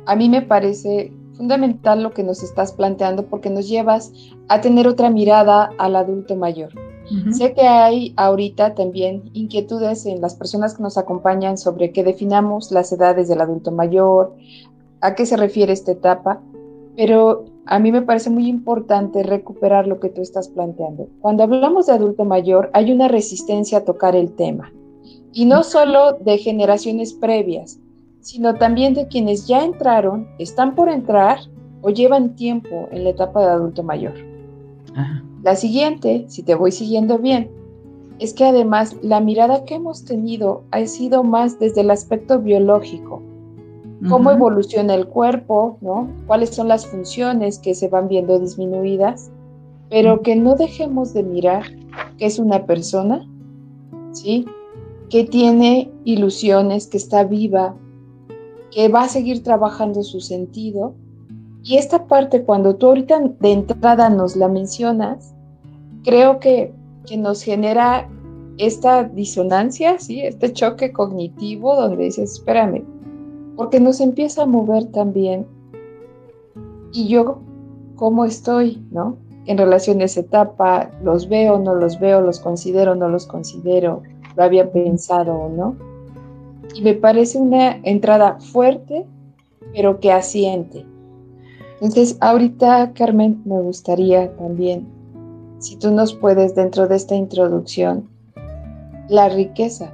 a 0.06 0.16
mí 0.16 0.28
me 0.28 0.42
parece 0.42 1.12
fundamental 1.34 2.02
lo 2.02 2.10
que 2.10 2.22
nos 2.22 2.42
estás 2.42 2.72
planteando 2.72 3.26
porque 3.26 3.48
nos 3.48 3.68
llevas 3.68 4.12
a 4.48 4.60
tener 4.60 4.88
otra 4.88 5.08
mirada 5.10 5.70
al 5.78 5.96
adulto 5.96 6.36
mayor. 6.36 6.70
Sé 7.30 7.54
que 7.54 7.62
hay 7.62 8.12
ahorita 8.16 8.74
también 8.74 9.30
inquietudes 9.32 10.04
en 10.04 10.20
las 10.20 10.34
personas 10.34 10.74
que 10.74 10.82
nos 10.82 10.98
acompañan 10.98 11.56
sobre 11.56 11.90
que 11.90 12.04
definamos 12.04 12.70
las 12.70 12.92
edades 12.92 13.28
del 13.28 13.40
adulto 13.40 13.72
mayor, 13.72 14.34
a 15.00 15.14
qué 15.14 15.24
se 15.24 15.38
refiere 15.38 15.72
esta 15.72 15.92
etapa, 15.92 16.42
pero 16.96 17.46
a 17.64 17.78
mí 17.78 17.92
me 17.92 18.02
parece 18.02 18.28
muy 18.28 18.46
importante 18.46 19.22
recuperar 19.22 19.86
lo 19.86 20.00
que 20.00 20.10
tú 20.10 20.20
estás 20.20 20.48
planteando. 20.48 21.08
Cuando 21.22 21.44
hablamos 21.44 21.86
de 21.86 21.94
adulto 21.94 22.26
mayor, 22.26 22.68
hay 22.74 22.92
una 22.92 23.08
resistencia 23.08 23.78
a 23.78 23.84
tocar 23.84 24.14
el 24.14 24.32
tema, 24.32 24.70
y 25.32 25.46
no 25.46 25.62
solo 25.62 26.12
de 26.12 26.36
generaciones 26.36 27.14
previas, 27.14 27.78
sino 28.20 28.54
también 28.54 28.94
de 28.94 29.08
quienes 29.08 29.46
ya 29.46 29.64
entraron, 29.64 30.28
están 30.38 30.74
por 30.74 30.88
entrar 30.88 31.38
o 31.82 31.90
llevan 31.90 32.34
tiempo 32.34 32.88
en 32.90 33.04
la 33.04 33.10
etapa 33.10 33.40
de 33.40 33.52
adulto 33.52 33.82
mayor. 33.82 34.14
La 35.42 35.54
siguiente, 35.54 36.24
si 36.28 36.42
te 36.42 36.54
voy 36.54 36.72
siguiendo 36.72 37.18
bien, 37.18 37.50
es 38.18 38.34
que 38.34 38.44
además 38.44 38.96
la 39.02 39.20
mirada 39.20 39.64
que 39.64 39.76
hemos 39.76 40.04
tenido 40.04 40.64
ha 40.72 40.84
sido 40.86 41.22
más 41.22 41.58
desde 41.58 41.82
el 41.82 41.90
aspecto 41.90 42.40
biológico. 42.40 43.22
Cómo 44.08 44.30
evoluciona 44.30 44.94
el 44.94 45.08
cuerpo, 45.08 45.76
¿no? 45.80 46.08
Cuáles 46.26 46.50
son 46.50 46.68
las 46.68 46.86
funciones 46.86 47.58
que 47.58 47.74
se 47.74 47.88
van 47.88 48.06
viendo 48.06 48.38
disminuidas, 48.38 49.30
pero 49.90 50.22
que 50.22 50.36
no 50.36 50.54
dejemos 50.54 51.14
de 51.14 51.24
mirar 51.24 51.64
que 52.16 52.26
es 52.26 52.38
una 52.38 52.64
persona, 52.64 53.26
¿sí? 54.12 54.46
Que 55.10 55.24
tiene 55.24 55.90
ilusiones, 56.04 56.86
que 56.86 56.96
está 56.96 57.24
viva, 57.24 57.74
que 58.70 58.88
va 58.88 59.02
a 59.02 59.08
seguir 59.08 59.42
trabajando 59.42 60.02
su 60.02 60.20
sentido. 60.20 60.94
Y 61.62 61.76
esta 61.76 62.06
parte, 62.06 62.44
cuando 62.44 62.76
tú 62.76 62.86
ahorita 62.86 63.20
de 63.40 63.52
entrada 63.52 64.10
nos 64.10 64.36
la 64.36 64.48
mencionas, 64.48 65.34
creo 66.04 66.38
que, 66.40 66.72
que 67.06 67.16
nos 67.16 67.42
genera 67.42 68.08
esta 68.58 69.04
disonancia, 69.04 69.98
¿sí? 69.98 70.20
este 70.20 70.52
choque 70.52 70.92
cognitivo 70.92 71.76
donde 71.76 72.04
dices, 72.04 72.32
espérame, 72.32 72.84
porque 73.56 73.80
nos 73.80 74.00
empieza 74.00 74.42
a 74.42 74.46
mover 74.46 74.86
también. 74.86 75.46
Y 76.92 77.08
yo, 77.08 77.40
¿cómo 77.96 78.24
estoy? 78.24 78.84
¿no? 78.90 79.16
En 79.46 79.58
relación 79.58 80.00
a 80.00 80.04
esa 80.04 80.20
etapa, 80.20 80.90
los 81.02 81.28
veo, 81.28 81.58
no 81.58 81.74
los 81.74 81.98
veo, 81.98 82.20
los 82.20 82.40
considero, 82.40 82.94
no 82.94 83.08
los 83.08 83.26
considero, 83.26 84.02
lo 84.36 84.42
había 84.44 84.70
pensado 84.72 85.34
o 85.34 85.48
no. 85.48 85.76
Y 86.74 86.82
me 86.82 86.94
parece 86.94 87.38
una 87.38 87.76
entrada 87.82 88.38
fuerte, 88.40 89.06
pero 89.72 90.00
que 90.00 90.12
asiente. 90.12 90.84
Entonces, 91.80 92.16
ahorita, 92.20 92.92
Carmen, 92.92 93.40
me 93.44 93.60
gustaría 93.60 94.34
también, 94.36 94.86
si 95.58 95.76
tú 95.76 95.90
nos 95.90 96.14
puedes, 96.14 96.54
dentro 96.54 96.88
de 96.88 96.96
esta 96.96 97.14
introducción, 97.14 98.08
la 99.08 99.28
riqueza 99.28 99.92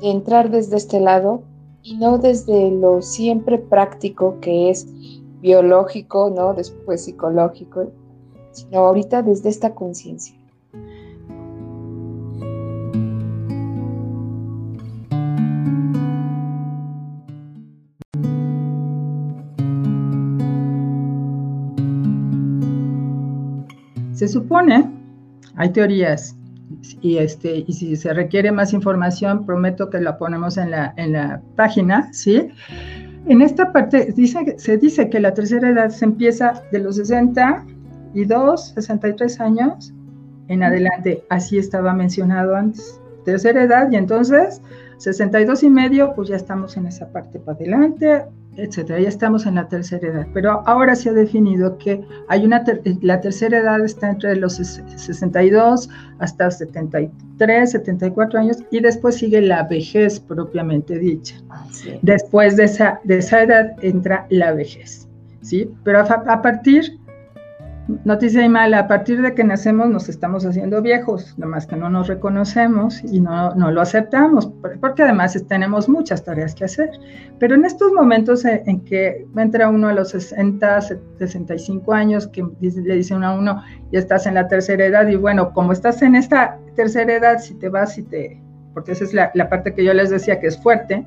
de 0.00 0.10
entrar 0.10 0.50
desde 0.50 0.76
este 0.76 1.00
lado 1.00 1.42
y 1.82 1.96
no 1.96 2.18
desde 2.18 2.70
lo 2.70 3.00
siempre 3.02 3.58
práctico 3.58 4.38
que 4.40 4.70
es 4.70 4.86
biológico, 5.40 6.30
¿no? 6.30 6.52
Después 6.54 7.04
psicológico, 7.04 7.92
sino 8.52 8.80
ahorita 8.80 9.22
desde 9.22 9.48
esta 9.48 9.74
conciencia. 9.74 10.35
Se 24.26 24.32
supone, 24.32 24.90
hay 25.54 25.70
teorías, 25.70 26.34
y, 27.00 27.18
este, 27.18 27.64
y 27.64 27.72
si 27.72 27.94
se 27.94 28.12
requiere 28.12 28.50
más 28.50 28.72
información, 28.72 29.46
prometo 29.46 29.88
que 29.88 30.00
la 30.00 30.18
ponemos 30.18 30.56
en 30.56 30.72
la, 30.72 30.92
en 30.96 31.12
la 31.12 31.40
página, 31.54 32.12
¿sí? 32.12 32.48
En 33.26 33.40
esta 33.40 33.72
parte 33.72 34.12
dice, 34.16 34.56
se 34.58 34.78
dice 34.78 35.08
que 35.08 35.20
la 35.20 35.32
tercera 35.32 35.70
edad 35.70 35.90
se 35.90 36.06
empieza 36.06 36.60
de 36.72 36.80
los 36.80 36.96
62, 36.96 38.72
63 38.74 39.40
años 39.40 39.94
en 40.48 40.64
adelante. 40.64 41.22
Así 41.30 41.58
estaba 41.58 41.92
mencionado 41.92 42.56
antes. 42.56 43.00
Tercera 43.26 43.64
edad 43.64 43.90
y 43.90 43.96
entonces 43.96 44.62
62 44.98 45.64
y 45.64 45.70
medio, 45.70 46.14
pues 46.14 46.28
ya 46.28 46.36
estamos 46.36 46.76
en 46.76 46.86
esa 46.86 47.08
parte 47.08 47.38
para 47.38 47.58
adelante, 47.58 48.24
etcétera. 48.56 49.00
Ya 49.00 49.08
estamos 49.08 49.44
en 49.44 49.56
la 49.56 49.68
tercera 49.68 50.08
edad. 50.08 50.26
Pero 50.32 50.62
ahora 50.66 50.94
se 50.94 51.10
ha 51.10 51.12
definido 51.12 51.76
que 51.76 52.02
hay 52.28 52.44
una 52.46 52.64
la 53.02 53.20
tercera 53.20 53.58
edad 53.58 53.84
está 53.84 54.10
entre 54.10 54.36
los 54.36 54.54
62 54.54 55.90
hasta 56.18 56.50
73, 56.50 57.70
74 57.70 58.40
años 58.40 58.58
y 58.70 58.80
después 58.80 59.16
sigue 59.16 59.42
la 59.42 59.64
vejez 59.64 60.20
propiamente 60.20 60.98
dicha. 60.98 61.36
Después 62.02 62.56
de 62.56 62.64
esa, 62.64 63.00
de 63.04 63.18
esa 63.18 63.42
edad 63.42 63.72
entra 63.82 64.26
la 64.30 64.52
vejez. 64.52 65.08
¿sí? 65.42 65.70
Pero 65.84 65.98
a, 65.98 66.02
a 66.02 66.42
partir 66.42 66.98
Noticia 68.04 68.44
y 68.44 68.48
mala, 68.48 68.80
a 68.80 68.88
partir 68.88 69.22
de 69.22 69.32
que 69.32 69.44
nacemos 69.44 69.88
nos 69.88 70.08
estamos 70.08 70.44
haciendo 70.44 70.82
viejos, 70.82 71.38
nomás 71.38 71.68
que 71.68 71.76
no 71.76 71.88
nos 71.88 72.08
reconocemos 72.08 73.00
y 73.04 73.20
no, 73.20 73.54
no, 73.54 73.70
lo 73.70 73.80
aceptamos, 73.80 74.50
porque 74.80 75.04
además 75.04 75.40
tenemos 75.46 75.88
muchas 75.88 76.24
tareas 76.24 76.52
que 76.56 76.64
hacer. 76.64 76.90
Pero 77.38 77.54
en 77.54 77.64
estos 77.64 77.92
momentos 77.92 78.44
en, 78.44 78.80
que 78.80 79.24
entra 79.36 79.68
uno 79.68 79.86
a 79.86 79.92
los 79.92 80.08
60, 80.10 80.80
65 81.18 81.92
años, 81.92 82.26
que 82.26 82.44
le 82.60 82.96
dice 82.96 83.14
uno 83.14 83.28
a 83.28 83.38
uno, 83.38 83.62
ya 83.92 84.00
estás 84.00 84.26
en 84.26 84.34
la 84.34 84.48
tercera 84.48 84.84
edad, 84.84 85.06
y 85.06 85.14
bueno, 85.14 85.52
como 85.52 85.70
estás 85.70 86.02
en 86.02 86.16
esta 86.16 86.58
tercera 86.74 87.14
edad, 87.14 87.38
si 87.38 87.54
te 87.54 87.68
vas 87.68 87.96
y 87.98 88.02
te, 88.02 88.42
porque 88.74 88.92
esa 88.92 89.04
es 89.04 89.14
la, 89.14 89.30
la 89.34 89.48
parte 89.48 89.74
que 89.74 89.84
yo 89.84 89.94
les 89.94 90.10
decía 90.10 90.40
que 90.40 90.48
es 90.48 90.60
fuerte, 90.60 91.06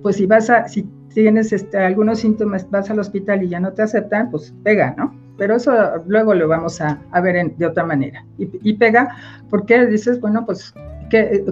pues 0.00 0.16
si 0.16 0.26
vas 0.26 0.48
a, 0.48 0.68
si 0.68 0.88
tienes 1.14 1.52
este, 1.52 1.78
algunos 1.78 2.18
síntomas, 2.18 2.68
vas 2.70 2.90
al 2.90 2.98
hospital 2.98 3.42
y 3.42 3.48
ya 3.48 3.60
no 3.60 3.72
te 3.72 3.82
aceptan, 3.82 4.30
pues 4.30 4.52
pega, 4.62 4.94
¿no? 4.98 5.14
pero 5.36 5.56
eso 5.56 5.72
luego 6.06 6.34
lo 6.34 6.48
vamos 6.48 6.80
a, 6.80 7.00
ver 7.20 7.56
de 7.56 7.66
otra 7.66 7.84
manera. 7.84 8.24
Y, 8.38 8.74
pega 8.74 9.16
porque 9.50 9.86
dices, 9.86 10.20
bueno, 10.20 10.44
pues, 10.46 10.72
¿qué, 11.10 11.44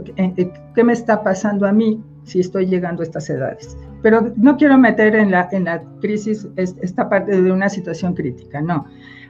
¿qué, 0.74 0.84
me 0.84 0.92
está 0.92 1.22
pasando 1.22 1.66
a 1.66 1.72
mí 1.72 2.02
si 2.24 2.40
estoy 2.40 2.66
llegando 2.66 3.02
a 3.02 3.04
estas 3.04 3.28
edades? 3.28 3.76
Pero 4.02 4.32
no 4.36 4.56
quiero 4.56 4.78
meter 4.78 5.14
en 5.14 5.30
la, 5.30 5.48
en 5.52 5.64
la 5.64 5.82
crisis 6.00 6.46
esta 6.56 7.08
parte 7.08 7.40
de 7.40 7.52
una 7.52 7.68
situación 7.68 8.14
crítica, 8.14 8.60
no. 8.60 8.86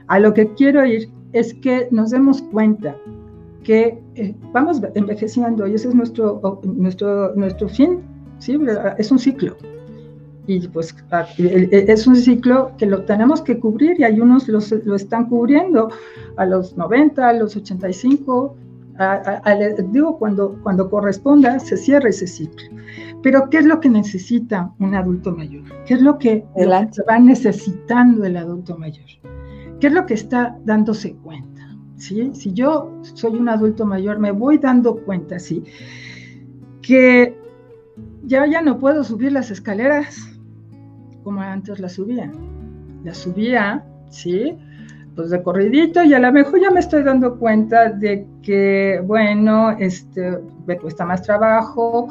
A 0.07 0.19
lo 0.19 0.33
que 0.33 0.53
quiero 0.53 0.85
ir 0.85 1.09
es 1.31 1.53
que 1.55 1.87
nos 1.91 2.11
demos 2.11 2.41
cuenta 2.41 2.95
que 3.63 3.99
eh, 4.15 4.35
vamos 4.51 4.81
envejeciendo 4.93 5.65
y 5.67 5.75
ese 5.75 5.87
es 5.87 5.95
nuestro, 5.95 6.61
nuestro, 6.63 7.33
nuestro 7.35 7.69
fin, 7.69 8.01
¿sí? 8.39 8.59
es 8.97 9.11
un 9.11 9.19
ciclo 9.19 9.55
y 10.45 10.67
pues 10.67 10.95
es 11.39 12.07
un 12.07 12.15
ciclo 12.15 12.71
que 12.77 12.85
lo 12.85 13.03
tenemos 13.03 13.41
que 13.41 13.59
cubrir 13.59 13.99
y 13.99 14.03
hay 14.03 14.19
unos 14.19 14.47
lo 14.47 14.95
están 14.95 15.27
cubriendo 15.27 15.89
a 16.37 16.45
los 16.45 16.75
90, 16.75 17.27
a 17.27 17.33
los 17.33 17.55
85, 17.55 18.55
digo, 19.91 20.17
cuando, 20.19 20.59
cuando 20.61 20.89
corresponda 20.89 21.59
se 21.59 21.77
cierra 21.77 22.09
ese 22.09 22.27
ciclo. 22.27 22.69
Pero 23.21 23.49
¿qué 23.49 23.59
es 23.59 23.65
lo 23.65 23.79
que 23.79 23.89
necesita 23.89 24.73
un 24.79 24.95
adulto 24.95 25.31
mayor? 25.31 25.63
¿Qué 25.85 25.93
es 25.93 26.01
lo 26.01 26.17
que, 26.19 26.45
va 27.09 27.19
necesitando 27.19 28.25
el 28.25 28.35
adulto 28.35 28.77
mayor? 28.77 29.05
¿Qué 29.79 29.87
es 29.87 29.93
lo 29.93 30.05
que 30.05 30.13
está 30.13 30.57
dándose 30.65 31.15
cuenta? 31.23 31.61
¿Sí? 31.95 32.31
Si 32.33 32.51
yo 32.51 32.91
soy 33.01 33.37
un 33.37 33.47
adulto 33.47 33.85
mayor, 33.85 34.19
me 34.19 34.31
voy 34.31 34.57
dando 34.57 34.97
cuenta, 34.97 35.39
¿sí? 35.39 35.63
Que 36.81 37.37
ya, 38.23 38.45
ya 38.45 38.61
no 38.61 38.77
puedo 38.77 39.05
subir 39.05 39.31
las 39.31 39.51
escaleras, 39.51 40.32
como 41.23 41.41
antes 41.41 41.79
la 41.79 41.89
subía. 41.89 42.31
La 43.03 43.13
subía, 43.13 43.83
¿sí? 44.09 44.57
Pues 45.15 45.29
de 45.29 45.43
corridito 45.43 46.03
y 46.03 46.13
a 46.13 46.19
lo 46.19 46.31
mejor 46.31 46.59
ya 46.59 46.71
me 46.71 46.79
estoy 46.79 47.03
dando 47.03 47.37
cuenta 47.37 47.89
de 47.89 48.25
que, 48.41 49.01
bueno, 49.05 49.71
este, 49.71 50.39
me 50.65 50.77
cuesta 50.77 51.05
más 51.05 51.21
trabajo 51.21 52.07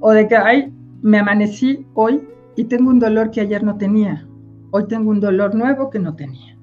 o 0.00 0.10
de 0.12 0.28
que, 0.28 0.36
ay, 0.36 0.72
me 1.02 1.18
amanecí 1.18 1.86
hoy 1.94 2.22
y 2.56 2.64
tengo 2.64 2.90
un 2.90 3.00
dolor 3.00 3.30
que 3.30 3.40
ayer 3.40 3.62
no 3.62 3.76
tenía. 3.76 4.26
Hoy 4.70 4.86
tengo 4.86 5.10
un 5.10 5.20
dolor 5.20 5.54
nuevo 5.54 5.90
que 5.90 5.98
no 5.98 6.14
tenía. 6.14 6.56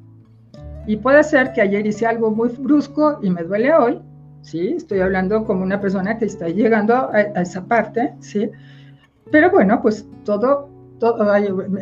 Y 0.87 0.97
puede 0.97 1.23
ser 1.23 1.53
que 1.53 1.61
ayer 1.61 1.85
hice 1.85 2.05
algo 2.05 2.31
muy 2.31 2.49
brusco 2.49 3.19
y 3.21 3.29
me 3.29 3.43
duele 3.43 3.73
hoy, 3.73 3.99
¿sí? 4.41 4.73
Estoy 4.77 4.99
hablando 4.99 5.45
como 5.45 5.63
una 5.63 5.79
persona 5.79 6.17
que 6.17 6.25
está 6.25 6.47
llegando 6.49 6.95
a, 6.95 7.11
a 7.13 7.41
esa 7.41 7.65
parte, 7.65 8.13
¿sí? 8.19 8.49
Pero 9.31 9.51
bueno, 9.51 9.81
pues 9.81 10.05
todo, 10.25 10.70
todo 11.01 11.33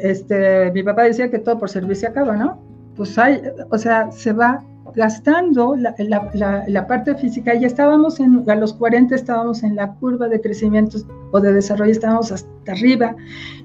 este, 0.01 0.71
mi 0.71 0.81
papá 0.81 1.03
decía 1.03 1.29
que 1.29 1.39
todo 1.39 1.59
por 1.59 1.69
servir 1.69 1.97
se 1.97 2.07
acaba, 2.07 2.37
¿no? 2.37 2.57
Pues 2.95 3.17
hay, 3.17 3.41
o 3.69 3.77
sea, 3.77 4.09
se 4.11 4.31
va 4.31 4.63
gastando 4.95 5.75
la, 5.75 5.93
la, 5.97 6.63
la, 6.65 6.87
parte 6.87 7.13
física. 7.15 7.53
Ya 7.53 7.67
estábamos 7.67 8.21
en, 8.21 8.49
a 8.49 8.55
los 8.55 8.73
40 8.73 9.13
estábamos 9.13 9.61
en 9.61 9.75
la 9.75 9.91
curva 9.95 10.29
de 10.29 10.39
crecimiento 10.39 10.99
o 11.31 11.41
de 11.41 11.51
desarrollo, 11.51 11.91
estábamos 11.91 12.31
hasta 12.31 12.71
arriba. 12.71 13.13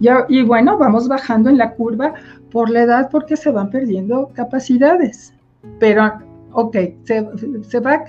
Ya, 0.00 0.26
y 0.28 0.42
bueno, 0.42 0.76
vamos 0.76 1.06
bajando 1.06 1.50
en 1.50 1.58
la 1.58 1.70
curva 1.75 2.14
por 2.50 2.68
la 2.68 2.82
edad 2.82 3.08
porque 3.08 3.37
se 3.37 3.52
van 3.52 3.70
perdiendo 3.70 4.30
capacidades. 4.34 5.32
Pero, 5.78 6.14
ok, 6.52 6.76
se, 7.04 7.28
se 7.62 7.78
va, 7.78 8.04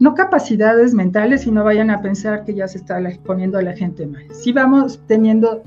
no 0.00 0.14
capacidades 0.14 0.94
mentales, 0.94 1.46
y 1.46 1.52
no 1.52 1.62
vayan 1.62 1.90
a 1.90 2.02
pensar 2.02 2.44
que 2.44 2.54
ya 2.54 2.66
se 2.66 2.78
está 2.78 3.00
poniendo 3.24 3.58
a 3.58 3.62
la 3.62 3.72
gente 3.72 4.04
mal. 4.04 4.24
Sí 4.32 4.52
vamos 4.52 5.00
teniendo 5.06 5.62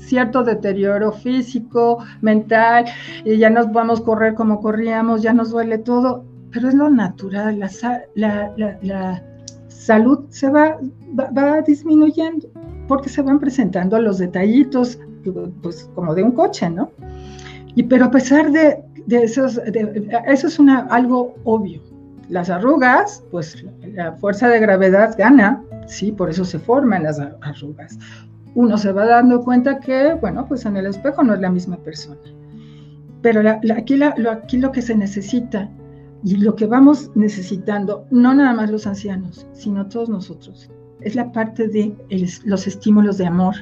cierto 0.00 0.42
deterioro 0.42 1.12
físico, 1.12 1.98
mental, 2.20 2.86
y 3.24 3.38
ya 3.38 3.50
nos 3.50 3.70
vamos 3.72 4.00
a 4.00 4.04
correr 4.04 4.34
como 4.34 4.60
corríamos, 4.60 5.22
ya 5.22 5.32
nos 5.32 5.50
duele 5.50 5.78
todo, 5.78 6.24
pero 6.50 6.68
es 6.68 6.74
lo 6.74 6.90
natural, 6.90 7.60
la, 8.14 9.22
salud 9.68 10.20
se 10.30 10.50
va, 10.50 10.78
disminuyendo 11.66 12.48
porque 12.88 13.08
se 13.08 13.22
van 13.22 13.38
presentando 13.38 13.98
los 14.00 14.18
detallitos, 14.18 14.98
pues 15.62 15.88
como 15.94 16.14
de 16.14 16.24
un 16.24 16.32
coche, 16.32 16.68
¿no? 16.68 16.90
Y 17.76 17.84
pero 17.84 18.06
a 18.06 18.10
pesar 18.10 18.50
de, 18.50 18.82
de 19.06 19.22
eso 19.24 19.46
es 19.46 20.60
algo 20.90 21.34
obvio. 21.44 21.80
Las 22.28 22.50
arrugas, 22.50 23.22
pues 23.30 23.64
la 23.94 24.12
fuerza 24.12 24.48
de 24.48 24.60
gravedad 24.60 25.14
gana, 25.16 25.64
sí, 25.86 26.12
por 26.12 26.30
eso 26.30 26.44
se 26.44 26.58
forman 26.58 27.02
las 27.02 27.18
arrugas. 27.18 27.98
Uno 28.54 28.78
se 28.78 28.92
va 28.92 29.06
dando 29.06 29.42
cuenta 29.42 29.80
que, 29.80 30.14
bueno, 30.14 30.46
pues 30.46 30.64
en 30.66 30.76
el 30.76 30.86
espejo 30.86 31.22
no 31.22 31.34
es 31.34 31.40
la 31.40 31.50
misma 31.50 31.76
persona. 31.76 32.20
Pero 33.22 33.42
aquí, 33.76 33.96
lo, 33.96 34.30
aquí 34.30 34.58
lo 34.58 34.72
que 34.72 34.82
se 34.82 34.96
necesita 34.96 35.70
y 36.24 36.36
lo 36.36 36.54
que 36.54 36.66
vamos 36.66 37.10
necesitando, 37.14 38.06
no 38.10 38.34
nada 38.34 38.54
más 38.54 38.70
los 38.70 38.86
ancianos, 38.86 39.46
sino 39.52 39.86
todos 39.86 40.08
nosotros, 40.08 40.70
es 41.00 41.14
la 41.14 41.32
parte 41.32 41.68
de 41.68 41.94
los 42.44 42.66
estímulos 42.66 43.18
de 43.18 43.26
amor, 43.26 43.54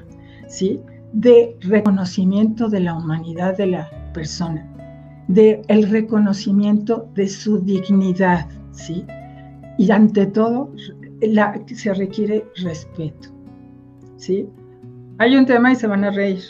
¿sí? 0.49 0.81
De 1.13 1.57
reconocimiento 1.61 2.69
de 2.69 2.81
la 2.81 2.95
humanidad 2.95 3.57
de 3.57 3.67
la 3.67 4.13
persona, 4.13 4.67
de 5.29 5.63
el 5.69 5.89
reconocimiento 5.89 7.09
de 7.15 7.29
su 7.29 7.59
dignidad, 7.61 8.49
¿sí? 8.73 9.05
Y 9.77 9.91
ante 9.91 10.27
todo, 10.27 10.73
se 11.67 11.95
requiere 11.95 12.45
respeto, 12.63 13.29
¿sí? 14.17 14.49
Hay 15.19 15.37
un 15.37 15.47
tema 15.47 15.73
y 15.73 15.77
se 15.77 15.89
van 15.89 16.05
a 16.05 16.11
reír. 16.11 16.43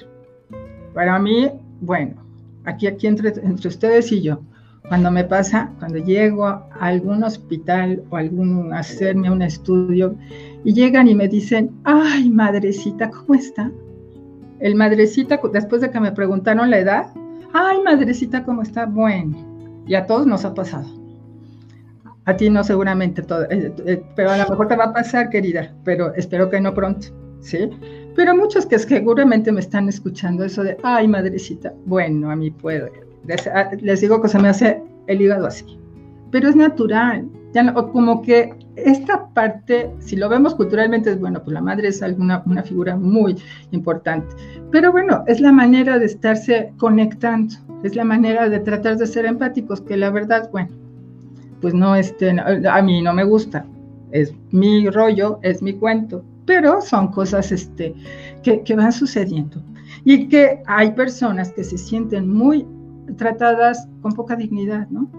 Para 0.94 1.18
mí, 1.18 1.50
bueno, 1.80 2.16
aquí, 2.64 2.87
aquí 2.87 3.06
entre, 3.06 3.30
entre 3.42 3.68
ustedes 3.68 4.12
y 4.12 4.20
yo, 4.20 4.40
cuando 4.88 5.10
me 5.10 5.25
pasa, 5.25 5.72
cuando 5.78 5.98
llego 5.98 6.46
a 6.46 6.68
algún 6.80 7.25
hospital 7.25 8.02
o 8.10 8.16
algún 8.16 8.72
hacerme 8.75 9.30
un 9.30 9.42
estudio 9.42 10.16
y 10.64 10.75
llegan 10.75 11.08
y 11.08 11.14
me 11.14 11.28
dicen, 11.28 11.70
ay, 11.84 12.28
madrecita, 12.30 13.10
¿cómo 13.10 13.34
está? 13.34 13.70
El 14.60 14.75
madrecita, 14.75 15.40
después 15.52 15.80
de 15.80 15.90
que 15.90 16.00
me 16.00 16.12
preguntaron 16.12 16.70
la 16.70 16.78
edad, 16.78 17.06
ay, 17.54 17.78
madrecita, 17.82 18.44
¿cómo 18.44 18.62
está? 18.62 18.84
Bueno, 18.87 19.37
y 19.87 19.94
a 19.94 20.04
todos 20.06 20.26
nos 20.26 20.44
ha 20.44 20.52
pasado. 20.52 20.87
A 22.26 22.37
ti 22.37 22.50
no 22.50 22.62
seguramente 22.64 23.22
todo, 23.22 23.44
eh, 23.44 23.72
eh, 23.87 24.02
pero 24.14 24.30
a 24.30 24.37
lo 24.37 24.48
mejor 24.48 24.68
te 24.68 24.76
va 24.76 24.84
a 24.84 24.92
pasar, 24.92 25.30
querida, 25.30 25.72
pero 25.84 26.12
espero 26.14 26.50
que 26.50 26.60
no 26.60 26.75
pronto, 26.75 27.08
¿sí? 27.40 27.70
Pero 28.18 28.37
muchos 28.37 28.66
que 28.66 28.80
seguramente 28.80 29.52
me 29.52 29.60
están 29.60 29.88
escuchando 29.88 30.44
eso 30.44 30.64
de, 30.64 30.76
ay, 30.82 31.06
madrecita, 31.06 31.72
bueno, 31.87 32.32
a 32.32 32.34
mí 32.34 32.50
puede 32.50 32.90
Ah, 33.54 33.70
les 33.80 34.00
digo 34.00 34.21
que 34.21 34.26
se 34.26 34.40
me 34.40 34.49
hace 34.49 34.82
el 35.06 35.23
hígado 35.23 35.47
así. 35.47 35.78
Pero 36.32 36.49
es 36.49 36.56
natural. 36.56 37.28
Como 37.93 38.23
que 38.23 38.52
esta 38.75 39.28
parte, 39.28 39.93
si 40.00 40.16
lo 40.16 40.28
vemos 40.28 40.56
culturalmente, 40.56 41.10
es 41.10 41.21
bueno, 41.21 41.40
pues 41.45 41.54
la 41.54 41.60
madre 41.60 41.86
es 41.86 42.02
alguna, 42.02 42.43
una 42.45 42.64
figura 42.64 42.97
muy 42.97 43.36
importante. 43.71 44.34
Pero 44.73 44.90
bueno, 44.90 45.23
es 45.28 45.40
la 45.40 45.52
manera 45.52 45.97
de 46.00 46.06
estarse 46.06 46.73
conectando, 46.76 47.54
es 47.84 47.95
la 47.95 48.02
manera 48.02 48.49
de 48.49 48.58
tratar 48.58 48.97
de 48.97 49.06
ser 49.06 49.26
empáticos, 49.26 49.80
que 49.80 49.97
la 49.97 50.10
verdad, 50.10 50.50
bueno, 50.50 50.71
pues 51.60 51.73
no, 51.73 51.95
este, 51.95 52.30
a 52.30 52.82
mí 52.82 53.00
no 53.00 53.12
me 53.14 53.23
gusta. 53.23 53.64
Es 54.10 54.34
mi 54.50 54.90
rollo, 54.90 55.38
es 55.43 55.62
mi 55.62 55.75
cuento, 55.75 56.25
pero 56.49 56.80
son 56.80 57.08
cosas 57.08 57.52
este, 57.52 57.95
que, 58.43 58.63
que 58.63 58.75
van 58.75 58.91
sucediendo. 58.91 59.63
Y 60.04 60.28
que 60.28 60.63
hay 60.67 60.93
personas 60.93 61.52
que 61.52 61.63
se 61.63 61.76
sienten 61.76 62.32
muy 62.32 62.67
tratadas 63.19 63.87
con 64.00 64.13
poca 64.13 64.34
dignidad, 64.34 64.89
¿no? 64.89 65.11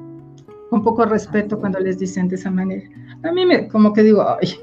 Con 0.72 0.82
poco 0.82 1.06
respeto 1.06 1.60
cuando 1.60 1.80
les 1.80 2.00
dicen 2.00 2.28
de 2.28 2.36
esa 2.36 2.50
manera. 2.50 2.89
A 3.24 3.32
mí 3.32 3.46
me, 3.46 3.68
como 3.68 3.94
que 3.94 4.02
digo, 4.02 4.26
ay, 4.28 4.56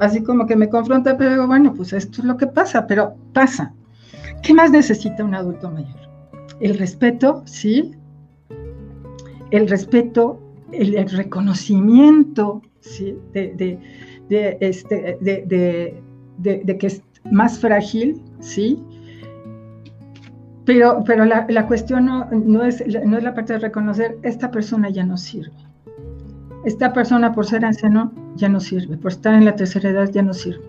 así 0.00 0.22
como 0.22 0.46
que 0.46 0.54
me 0.54 0.68
confronta, 0.68 1.16
pero 1.16 1.30
digo, 1.30 1.46
bueno, 1.46 1.72
pues 1.72 1.94
esto 1.94 2.20
es 2.20 2.26
lo 2.26 2.36
que 2.36 2.46
pasa, 2.46 2.86
pero 2.86 3.14
pasa. 3.32 3.72
¿Qué 4.42 4.52
más 4.52 4.70
necesita 4.70 5.24
un 5.24 5.34
adulto 5.34 5.70
mayor? 5.70 6.10
El 6.60 6.78
respeto, 6.78 7.42
sí. 7.46 7.92
El 9.50 9.66
respeto, 9.66 10.38
el, 10.72 11.08
reconocimiento, 11.08 12.60
sí, 12.80 13.16
de, 13.32 13.54
de, 13.54 13.78
de, 14.28 14.58
este, 14.60 15.18
de, 15.20 16.62
de 16.64 16.78
que 16.78 16.86
es 16.86 17.02
más 17.30 17.58
frágil, 17.58 18.22
sí, 18.40 18.82
pero, 20.66 21.04
pero 21.06 21.24
la, 21.24 21.46
la 21.48 21.66
cuestión 21.66 22.06
no, 22.06 22.28
no, 22.30 22.64
es, 22.64 22.84
no 23.04 23.16
es 23.16 23.22
la 23.22 23.34
parte 23.34 23.52
de 23.54 23.60
reconocer, 23.60 24.18
esta 24.22 24.50
persona 24.50 24.90
ya 24.90 25.04
no 25.04 25.16
sirve. 25.16 25.52
Esta 26.64 26.92
persona 26.92 27.32
por 27.32 27.46
ser 27.46 27.64
anciano 27.64 28.12
ya 28.34 28.48
no 28.48 28.58
sirve, 28.58 28.96
por 28.98 29.12
estar 29.12 29.34
en 29.34 29.44
la 29.44 29.54
tercera 29.54 29.90
edad 29.90 30.10
ya 30.10 30.22
no 30.22 30.34
sirve. 30.34 30.64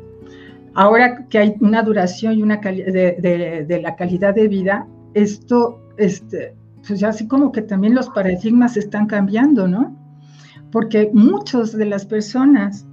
Ahora 0.76 1.26
que 1.26 1.40
hay 1.40 1.56
una 1.60 1.82
duración 1.82 2.38
y 2.38 2.44
una 2.44 2.58
de, 2.58 3.18
de, 3.20 3.66
de, 3.68 3.82
la 3.82 3.96
calidad 3.96 4.36
de 4.36 4.48
vida, 4.48 4.86
esto, 5.16 5.82
este, 5.98 6.54
pues 6.88 7.02
así 7.02 7.28
como 7.28 7.52
que 7.52 7.64
también 7.64 7.96
los 7.96 8.08
paradigmas 8.10 8.78
están 8.78 9.08
cambiando, 9.08 9.68
¿no? 9.68 9.98
Porque 10.72 11.10
muchas 11.12 11.76
de 11.76 11.86
las 11.86 12.06
personas 12.06 12.87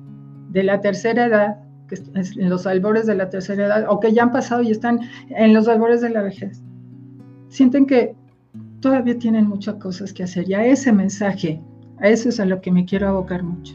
de 0.54 0.62
la 0.62 0.80
tercera 0.80 1.26
edad, 1.26 1.56
que 1.88 1.96
en 2.14 2.48
los 2.48 2.66
albores 2.66 3.06
de 3.06 3.16
la 3.16 3.28
tercera 3.28 3.66
edad, 3.66 3.86
o 3.88 3.98
que 4.00 4.12
ya 4.12 4.22
han 4.22 4.32
pasado 4.32 4.62
y 4.62 4.70
están 4.70 5.00
en 5.28 5.52
los 5.52 5.66
albores 5.68 6.00
de 6.00 6.10
la 6.10 6.22
vejez, 6.22 6.62
sienten 7.48 7.86
que 7.86 8.14
todavía 8.80 9.18
tienen 9.18 9.48
muchas 9.48 9.74
cosas 9.74 10.12
que 10.12 10.22
hacer. 10.22 10.48
Y 10.48 10.54
a 10.54 10.64
ese 10.64 10.92
mensaje, 10.92 11.60
a 11.98 12.08
eso 12.08 12.28
es 12.28 12.38
a 12.38 12.46
lo 12.46 12.60
que 12.60 12.70
me 12.70 12.84
quiero 12.84 13.08
abocar 13.08 13.42
mucho. 13.42 13.74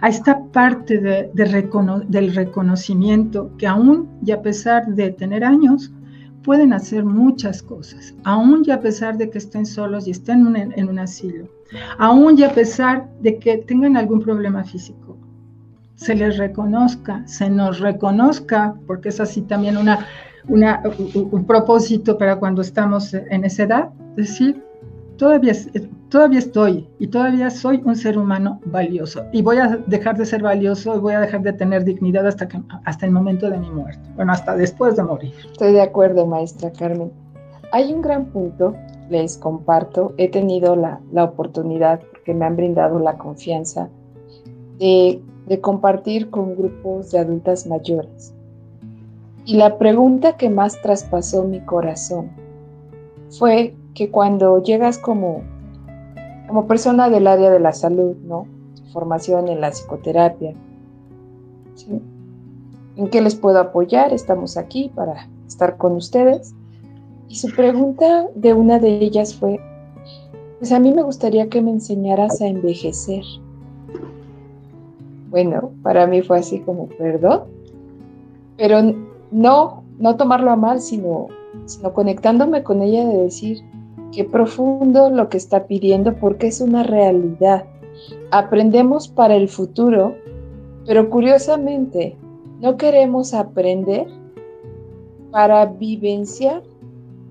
A 0.00 0.08
esta 0.08 0.44
parte 0.46 0.98
de, 0.98 1.30
del 1.32 2.34
reconocimiento 2.34 3.56
que 3.56 3.68
aún 3.68 4.08
y 4.26 4.32
a 4.32 4.42
pesar 4.42 4.84
de 4.88 5.10
tener 5.10 5.44
años, 5.44 5.92
pueden 6.42 6.72
hacer 6.72 7.04
muchas 7.04 7.62
cosas, 7.62 8.14
aún 8.24 8.62
y 8.66 8.70
a 8.70 8.80
pesar 8.80 9.16
de 9.16 9.30
que 9.30 9.38
estén 9.38 9.64
solos 9.64 10.06
y 10.06 10.10
estén 10.10 10.54
en 10.56 10.72
en 10.76 10.88
un 10.88 10.98
asilo, 10.98 11.48
aún 11.98 12.38
y 12.38 12.44
a 12.44 12.52
pesar 12.52 13.08
de 13.20 13.38
que 13.38 13.58
tengan 13.58 13.96
algún 13.96 14.20
problema 14.20 14.62
físico, 14.62 15.16
se 15.96 16.14
les 16.14 16.38
reconozca, 16.38 17.26
se 17.26 17.50
nos 17.50 17.80
reconozca, 17.80 18.74
porque 18.86 19.08
es 19.08 19.20
así 19.20 19.42
también 19.42 19.76
una 19.76 20.06
un 20.48 21.44
propósito 21.46 22.18
para 22.18 22.36
cuando 22.36 22.62
estamos 22.62 23.12
en 23.14 23.44
esa 23.44 23.64
edad, 23.64 23.88
decir, 24.14 24.62
todavía, 25.16 25.52
todavía 26.08 26.38
estoy 26.38 26.88
y 26.98 27.08
todavía 27.08 27.50
soy 27.50 27.82
un 27.84 27.96
ser 27.96 28.18
humano 28.18 28.60
valioso 28.66 29.24
y 29.32 29.42
voy 29.42 29.58
a 29.58 29.78
dejar 29.86 30.16
de 30.16 30.26
ser 30.26 30.42
valioso 30.42 30.96
y 30.96 30.98
voy 31.00 31.14
a 31.14 31.20
dejar 31.20 31.42
de 31.42 31.52
tener 31.52 31.84
dignidad 31.84 32.26
hasta, 32.26 32.48
hasta 32.84 33.06
el 33.06 33.12
momento 33.12 33.50
de 33.50 33.58
mi 33.58 33.70
muerte, 33.70 34.08
bueno, 34.14 34.32
hasta 34.32 34.56
después 34.56 34.96
de 34.96 35.02
morir. 35.02 35.32
Estoy 35.50 35.72
de 35.72 35.82
acuerdo, 35.82 36.26
maestra 36.26 36.70
Carmen. 36.72 37.10
Hay 37.72 37.92
un 37.92 38.00
gran 38.00 38.26
punto, 38.26 38.76
les 39.10 39.36
comparto, 39.36 40.14
he 40.16 40.28
tenido 40.28 40.76
la, 40.76 41.00
la 41.12 41.24
oportunidad, 41.24 42.00
que 42.24 42.34
me 42.34 42.44
han 42.44 42.56
brindado 42.56 42.98
la 42.98 43.16
confianza 43.18 43.88
de, 44.78 45.20
de 45.46 45.60
compartir 45.60 46.30
con 46.30 46.56
grupos 46.56 47.10
de 47.10 47.18
adultas 47.18 47.66
mayores 47.66 48.34
y 49.46 49.54
la 49.54 49.78
pregunta 49.78 50.36
que 50.36 50.50
más 50.50 50.82
traspasó 50.82 51.44
mi 51.44 51.60
corazón 51.60 52.30
fue 53.30 53.74
que 53.94 54.10
cuando 54.10 54.62
llegas 54.62 54.98
como, 54.98 55.42
como 56.48 56.66
persona 56.66 57.08
del 57.08 57.28
área 57.28 57.50
de 57.50 57.60
la 57.60 57.72
salud, 57.72 58.16
¿no? 58.24 58.46
Formación 58.92 59.48
en 59.48 59.60
la 59.60 59.70
psicoterapia, 59.70 60.54
¿En 62.96 63.08
qué 63.08 63.20
les 63.20 63.34
puedo 63.34 63.58
apoyar? 63.58 64.12
Estamos 64.14 64.56
aquí 64.56 64.90
para 64.94 65.28
estar 65.46 65.76
con 65.76 65.92
ustedes. 65.92 66.54
Y 67.28 67.36
su 67.36 67.54
pregunta 67.54 68.26
de 68.34 68.54
una 68.54 68.78
de 68.78 68.98
ellas 68.98 69.34
fue, 69.34 69.60
pues 70.58 70.72
a 70.72 70.78
mí 70.78 70.92
me 70.92 71.02
gustaría 71.02 71.48
que 71.48 71.60
me 71.60 71.72
enseñaras 71.72 72.40
a 72.40 72.46
envejecer. 72.46 73.22
Bueno, 75.36 75.70
para 75.82 76.06
mí 76.06 76.22
fue 76.22 76.38
así 76.38 76.60
como, 76.60 76.88
perdón, 76.88 77.42
pero 78.56 78.80
no 79.30 79.82
no 79.98 80.16
tomarlo 80.16 80.50
a 80.50 80.56
mal, 80.56 80.80
sino, 80.80 81.26
sino 81.66 81.92
conectándome 81.92 82.62
con 82.62 82.80
ella 82.80 83.04
de 83.04 83.18
decir 83.18 83.58
qué 84.12 84.24
profundo 84.24 85.10
lo 85.10 85.28
que 85.28 85.36
está 85.36 85.66
pidiendo 85.66 86.16
porque 86.16 86.46
es 86.46 86.62
una 86.62 86.84
realidad. 86.84 87.66
Aprendemos 88.30 89.08
para 89.08 89.36
el 89.36 89.48
futuro, 89.48 90.14
pero 90.86 91.10
curiosamente 91.10 92.16
no 92.62 92.78
queremos 92.78 93.34
aprender 93.34 94.06
para 95.30 95.66
vivenciar 95.66 96.62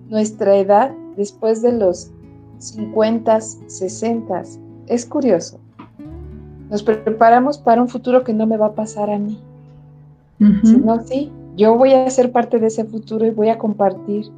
nuestra 0.09 0.57
edad 0.57 0.91
después 1.17 1.63
de 1.63 1.71
los 1.71 2.11
50, 2.59 3.41
60. 3.41 4.43
Es 4.85 5.07
curioso. 5.07 5.59
Nos 6.69 6.83
preparamos 6.83 7.57
para 7.57 7.81
un 7.81 7.87
futuro 7.87 8.23
que 8.23 8.33
no 8.33 8.47
me 8.47 8.57
va 8.57 8.67
a 8.67 8.75
pasar 8.75 9.09
a 9.09 9.19
mí. 9.19 9.39
Sino, 10.63 11.01
sí, 11.03 11.31
yo 11.55 11.77
voy 11.77 11.93
a 11.93 12.09
ser 12.09 12.31
parte 12.31 12.59
de 12.59 12.67
ese 12.67 12.83
futuro 12.83 13.25
y 13.25 13.29
voy 13.29 13.49
a 13.49 13.57
compartir 13.57 14.29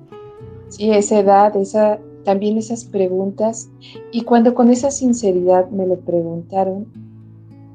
sí, 0.69 0.91
esa 0.91 1.19
edad, 1.19 1.55
esa, 1.55 1.99
también 2.23 2.57
esas 2.57 2.85
preguntas. 2.85 3.69
Y 4.11 4.21
cuando 4.21 4.53
con 4.53 4.69
esa 4.69 4.91
sinceridad 4.91 5.69
me 5.69 5.87
lo 5.87 5.95
preguntaron, 5.95 6.85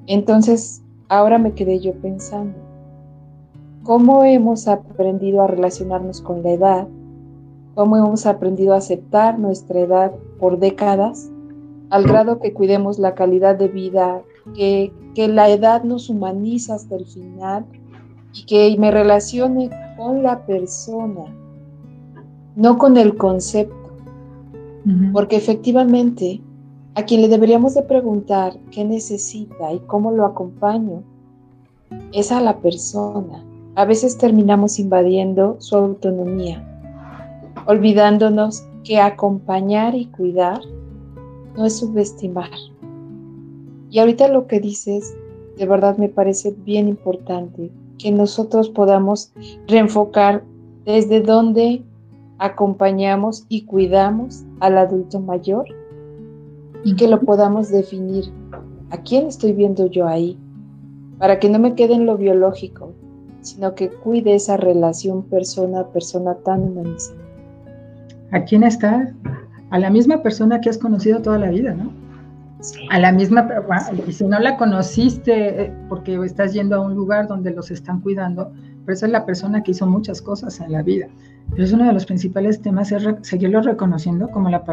entonces 0.06 0.82
ahora 1.08 1.38
me 1.38 1.52
quedé 1.52 1.80
yo 1.80 1.92
pensando, 1.94 2.54
¿cómo 3.82 4.24
hemos 4.24 4.68
aprendido 4.68 5.42
a 5.42 5.46
relacionarnos 5.46 6.20
con 6.20 6.42
la 6.42 6.50
edad? 6.50 6.88
¿Cómo 7.74 7.96
hemos 7.96 8.26
aprendido 8.26 8.74
a 8.74 8.78
aceptar 8.78 9.38
nuestra 9.38 9.80
edad 9.80 10.12
por 10.38 10.58
décadas? 10.58 11.30
Al 11.90 12.04
grado 12.04 12.38
que 12.38 12.52
cuidemos 12.52 12.98
la 12.98 13.14
calidad 13.14 13.56
de 13.56 13.68
vida, 13.68 14.22
que, 14.54 14.92
que 15.14 15.28
la 15.28 15.48
edad 15.50 15.84
nos 15.84 16.08
humaniza 16.08 16.74
hasta 16.74 16.96
el 16.96 17.06
final 17.06 17.64
y 18.34 18.44
que 18.44 18.76
me 18.78 18.90
relacione 18.90 19.70
con 19.96 20.22
la 20.22 20.44
persona, 20.46 21.24
no 22.56 22.78
con 22.78 22.96
el 22.96 23.16
concepto. 23.16 23.76
Porque 25.12 25.36
efectivamente, 25.36 26.40
a 26.96 27.04
quien 27.04 27.22
le 27.22 27.28
deberíamos 27.28 27.74
de 27.74 27.82
preguntar 27.82 28.58
qué 28.72 28.84
necesita 28.84 29.72
y 29.72 29.78
cómo 29.80 30.10
lo 30.10 30.24
acompaño, 30.26 31.04
es 32.12 32.32
a 32.32 32.40
la 32.40 32.58
persona. 32.58 33.44
A 33.76 33.84
veces 33.84 34.18
terminamos 34.18 34.80
invadiendo 34.80 35.56
su 35.60 35.76
autonomía, 35.76 36.66
olvidándonos 37.66 38.64
que 38.82 38.98
acompañar 38.98 39.94
y 39.94 40.06
cuidar 40.06 40.60
no 41.56 41.64
es 41.64 41.78
subestimar. 41.78 42.50
Y 43.92 43.98
ahorita 43.98 44.26
lo 44.28 44.46
que 44.46 44.58
dices, 44.58 45.14
de 45.58 45.66
verdad 45.66 45.98
me 45.98 46.08
parece 46.08 46.54
bien 46.64 46.88
importante, 46.88 47.70
que 47.98 48.10
nosotros 48.10 48.70
podamos 48.70 49.34
reenfocar 49.68 50.42
desde 50.86 51.20
dónde 51.20 51.82
acompañamos 52.38 53.44
y 53.50 53.66
cuidamos 53.66 54.44
al 54.60 54.78
adulto 54.78 55.20
mayor 55.20 55.66
y 56.82 56.96
que 56.96 57.06
lo 57.06 57.20
podamos 57.20 57.68
definir. 57.68 58.24
¿A 58.88 58.96
quién 58.96 59.26
estoy 59.26 59.52
viendo 59.52 59.84
yo 59.88 60.08
ahí? 60.08 60.38
Para 61.18 61.38
que 61.38 61.50
no 61.50 61.58
me 61.58 61.74
quede 61.74 61.92
en 61.92 62.06
lo 62.06 62.16
biológico, 62.16 62.94
sino 63.42 63.74
que 63.74 63.90
cuide 63.90 64.34
esa 64.34 64.56
relación 64.56 65.22
persona 65.24 65.80
a 65.80 65.88
persona 65.88 66.34
tan 66.36 66.62
humanizada. 66.62 67.20
¿A 68.30 68.42
quién 68.44 68.62
está? 68.62 69.12
A 69.68 69.78
la 69.78 69.90
misma 69.90 70.22
persona 70.22 70.62
que 70.62 70.70
has 70.70 70.78
conocido 70.78 71.20
toda 71.20 71.38
la 71.38 71.50
vida, 71.50 71.74
¿no? 71.74 72.01
A 72.90 72.98
la 72.98 73.12
misma, 73.12 73.48
y 74.06 74.12
si 74.12 74.24
no 74.24 74.38
la 74.38 74.56
conociste 74.56 75.62
eh, 75.62 75.72
porque 75.88 76.14
estás 76.24 76.52
yendo 76.52 76.76
a 76.76 76.80
un 76.80 76.94
lugar 76.94 77.26
donde 77.26 77.50
los 77.50 77.70
están 77.70 78.00
cuidando, 78.00 78.52
pero 78.84 78.94
esa 78.94 79.06
es 79.06 79.12
la 79.12 79.26
persona 79.26 79.62
que 79.62 79.72
hizo 79.72 79.86
muchas 79.86 80.22
cosas 80.22 80.60
en 80.60 80.72
la 80.72 80.82
vida. 80.82 81.08
Pero 81.50 81.64
es 81.64 81.72
uno 81.72 81.86
de 81.86 81.92
los 81.92 82.06
principales 82.06 82.60
temas, 82.62 82.92
es 82.92 83.04
seguirlo 83.22 83.62
reconociendo 83.62 84.28
como, 84.30 84.48
la, 84.48 84.64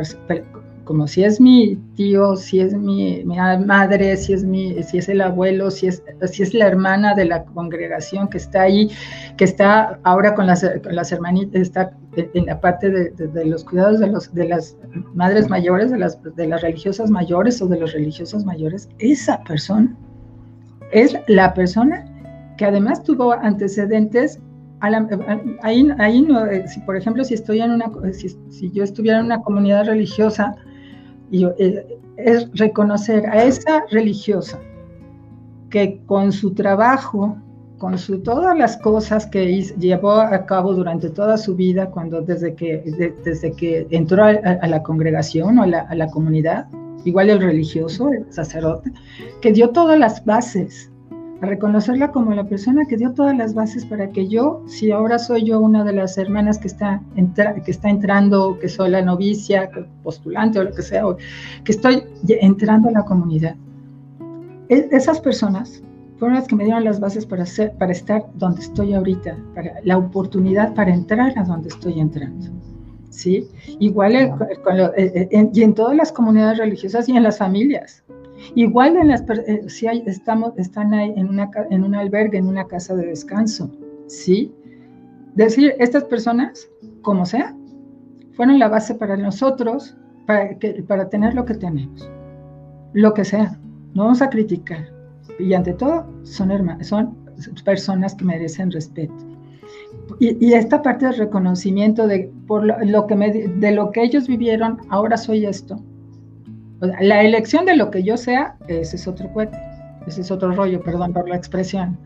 como 0.90 1.08
si 1.08 1.24
es 1.24 1.40
mi 1.40 1.76
tío, 1.96 2.36
si 2.36 2.62
es 2.62 2.74
mi, 2.74 3.24
madre, 3.24 4.18
si 4.18 4.34
es, 4.34 4.44
mi, 4.44 4.82
si 4.82 4.98
es 4.98 5.08
el 5.08 5.22
abuelo, 5.22 5.70
si 5.70 5.86
es, 5.86 6.02
si 6.32 6.42
es 6.42 6.56
la 6.56 6.66
hermana 6.66 7.14
de 7.14 7.26
la 7.26 7.46
congregación 7.46 8.28
que 8.28 8.40
está 8.40 8.64
ahí, 8.64 8.90
que 9.38 9.44
está 9.44 10.00
ahora 10.02 10.34
con 10.34 10.48
las, 10.48 10.66
las 10.90 11.12
hermanitas, 11.12 11.62
está 11.62 11.92
en 12.16 12.48
la 12.48 12.60
parte 12.60 12.90
de, 12.90 13.46
los 13.46 13.66
cuidados 13.66 14.00
de, 14.00 14.08
los, 14.08 14.34
de 14.34 14.48
las 14.48 14.76
madres 15.14 15.48
mayores, 15.48 15.92
de 15.92 16.00
las, 16.00 16.18
de 16.24 16.48
las 16.48 16.64
religiosas 16.64 17.12
mayores 17.12 17.62
o 17.62 17.68
de 17.68 17.80
los 17.80 17.94
religiosos 17.94 18.44
mayores, 18.44 18.90
esa 18.98 19.44
persona 19.44 19.96
es 20.92 21.16
la 21.28 21.54
persona 21.54 22.04
que 22.58 22.66
además 22.66 23.04
tuvo 23.04 23.34
antecedentes 23.34 24.40
ahí, 25.62 25.92
ahí 26.00 26.22
no, 26.24 26.48
eh, 26.48 26.68
si 26.68 26.80
por 26.80 26.98
ejemplo 26.98 27.24
si 27.24 27.36
estoy 27.36 27.62
en 27.62 27.74
una 27.74 27.92
si, 28.12 28.30
si 28.50 28.72
yo 28.72 28.84
estuviera 28.84 29.20
en 29.20 29.26
una 29.26 29.44
comunidad 29.44 29.86
religiosa 29.86 30.56
y, 31.32 31.46
eh, 31.46 32.00
es 32.18 32.50
reconocer 32.54 33.26
a 33.28 33.44
esa 33.44 33.86
religiosa 33.92 34.60
que 35.70 36.02
con 36.06 36.32
su 36.32 36.54
trabajo 36.54 37.38
con 37.80 37.98
su, 37.98 38.20
todas 38.20 38.56
las 38.56 38.78
cosas 38.78 39.26
que 39.26 39.64
llevó 39.80 40.12
a 40.12 40.46
cabo 40.46 40.76
durante 40.76 41.10
toda 41.10 41.38
su 41.38 41.56
vida, 41.56 41.90
cuando 41.90 42.22
desde 42.22 42.54
que, 42.54 42.84
desde 43.24 43.52
que 43.54 43.88
entró 43.90 44.26
a, 44.26 44.68
la 44.68 44.84
congregación 44.84 45.58
o 45.58 45.64
a 45.64 45.68
la, 45.68 45.80
a 45.80 45.96
la, 45.96 46.08
comunidad, 46.08 46.68
igual 47.06 47.30
el 47.30 47.40
religioso, 47.40 48.12
el 48.12 48.32
sacerdote, 48.32 48.92
que 49.42 49.52
dio 49.54 49.70
todas 49.70 49.98
las 49.98 50.24
bases, 50.26 50.92
a 50.92 50.99
reconocerla 51.42 52.12
como 52.12 52.34
la 52.34 52.44
persona 52.44 52.86
que 52.86 52.98
dio 52.98 53.14
todas 53.14 53.36
las 53.36 53.54
bases 53.54 53.86
para 53.86 54.10
que 54.10 54.28
yo, 54.28 54.62
si 54.68 54.92
ahora 54.92 55.18
soy 55.20 55.46
yo 55.46 55.60
una 55.60 55.84
de 55.84 55.94
las 55.94 56.18
hermanas 56.18 56.58
que 56.58 56.68
está, 56.68 57.02
que 57.16 57.72
está 57.72 57.90
entrando, 57.90 58.60
que 58.60 58.68
soy 58.68 58.90
la 58.90 59.02
novicia, 59.02 59.70
postulante 60.04 60.60
o 60.60 60.64
lo 60.64 60.72
que 60.74 60.82
sea, 60.82 61.04
que 61.64 61.72
estoy 61.72 62.04
entrando 62.28 62.90
a 62.90 62.92
la 62.92 63.06
comunidad, 63.06 63.56
e, 64.68 64.90
esas 64.92 65.22
personas 65.22 65.82
fueron 66.18 66.36
las 66.36 66.48
que 66.48 66.56
me 66.56 66.66
dieron 66.66 66.84
las 66.84 67.00
bases 67.00 67.26
para, 67.26 67.44
hacer, 67.44 67.72
para 67.78 67.94
estar 67.94 68.26
donde 68.36 68.62
estoy 68.62 68.94
ahorita, 68.94 69.38
para 69.56 69.76
la 69.84 69.98
oportunidad 69.98 70.74
para 70.74 70.94
entrar 70.94 71.38
a 71.38 71.44
donde 71.44 71.70
estoy 71.70 72.00
entrando. 72.02 72.48
¿sí? 73.10 73.48
Igual 73.80 74.16
en, 74.16 75.52
y 75.54 75.64
en 75.64 75.74
todas 75.74 75.96
las 75.96 76.12
comunidades 76.12 76.58
religiosas 76.58 77.08
y 77.08 77.16
en 77.16 77.24
las 77.24 77.38
familias. 77.38 78.04
Igual 78.56 78.98
en 78.98 79.10
las, 79.10 79.24
eh, 79.30 79.64
si 79.68 79.88
hay, 79.88 80.04
estamos, 80.06 80.54
están 80.58 80.94
ahí 80.94 81.14
en, 81.16 81.30
una, 81.30 81.50
en 81.70 81.84
un 81.84 81.96
albergue, 81.96 82.38
en 82.38 82.48
una 82.48 82.66
casa 82.66 82.96
de 82.96 83.08
descanso. 83.08 83.70
¿sí? 84.08 84.54
Decir, 85.36 85.76
estas 85.80 86.04
personas, 86.06 86.70
como 87.02 87.26
sea, 87.26 87.56
fueron 88.34 88.60
la 88.60 88.68
base 88.68 88.96
para 88.96 89.18
nosotros, 89.18 89.96
para, 90.26 90.58
que, 90.58 90.84
para 90.84 91.10
tener 91.10 91.34
lo 91.34 91.46
que 91.46 91.56
tenemos. 91.56 92.10
Lo 92.94 93.14
que 93.14 93.26
sea. 93.26 93.60
No 93.94 94.04
vamos 94.04 94.22
a 94.22 94.30
criticar 94.30 95.00
y 95.40 95.54
ante 95.54 95.74
todo 95.74 96.06
son, 96.24 96.84
son 96.84 97.18
personas 97.64 98.14
que 98.16 98.26
merecen 98.26 98.72
respeto. 98.72 99.14
Y, 100.20 100.54
esta 100.54 100.82
parte 100.82 101.06
del 101.06 101.18
reconocimiento 101.18 102.08
de, 102.08 102.32
por 102.48 102.66
lo, 102.66 103.08
que 103.08 103.16
de 103.16 103.72
lo 103.72 103.92
que 103.92 104.04
ellos 104.04 104.28
vivieron, 104.28 104.80
ahora 104.90 105.18
soy 105.18 105.46
esto. 105.46 105.80
La 106.82 107.22
elección 107.24 107.66
de 107.66 107.76
lo 107.76 107.92
que 107.92 108.04
yo 108.04 108.18
sea, 108.18 108.56
ese 108.68 108.96
es 108.96 109.08
otro 109.08 109.30
ese 110.08 110.22
es 110.22 110.32
otro 110.32 110.52
rollo, 110.52 110.82
perdón 110.82 111.14
por 111.14 111.28
la 111.30 111.36
expresión. 111.36 111.98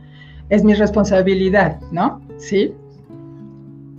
Es 0.49 0.63
mi 0.63 0.73
responsabilidad, 0.73 1.79
¿no? 1.91 2.21
Sí. 2.37 2.73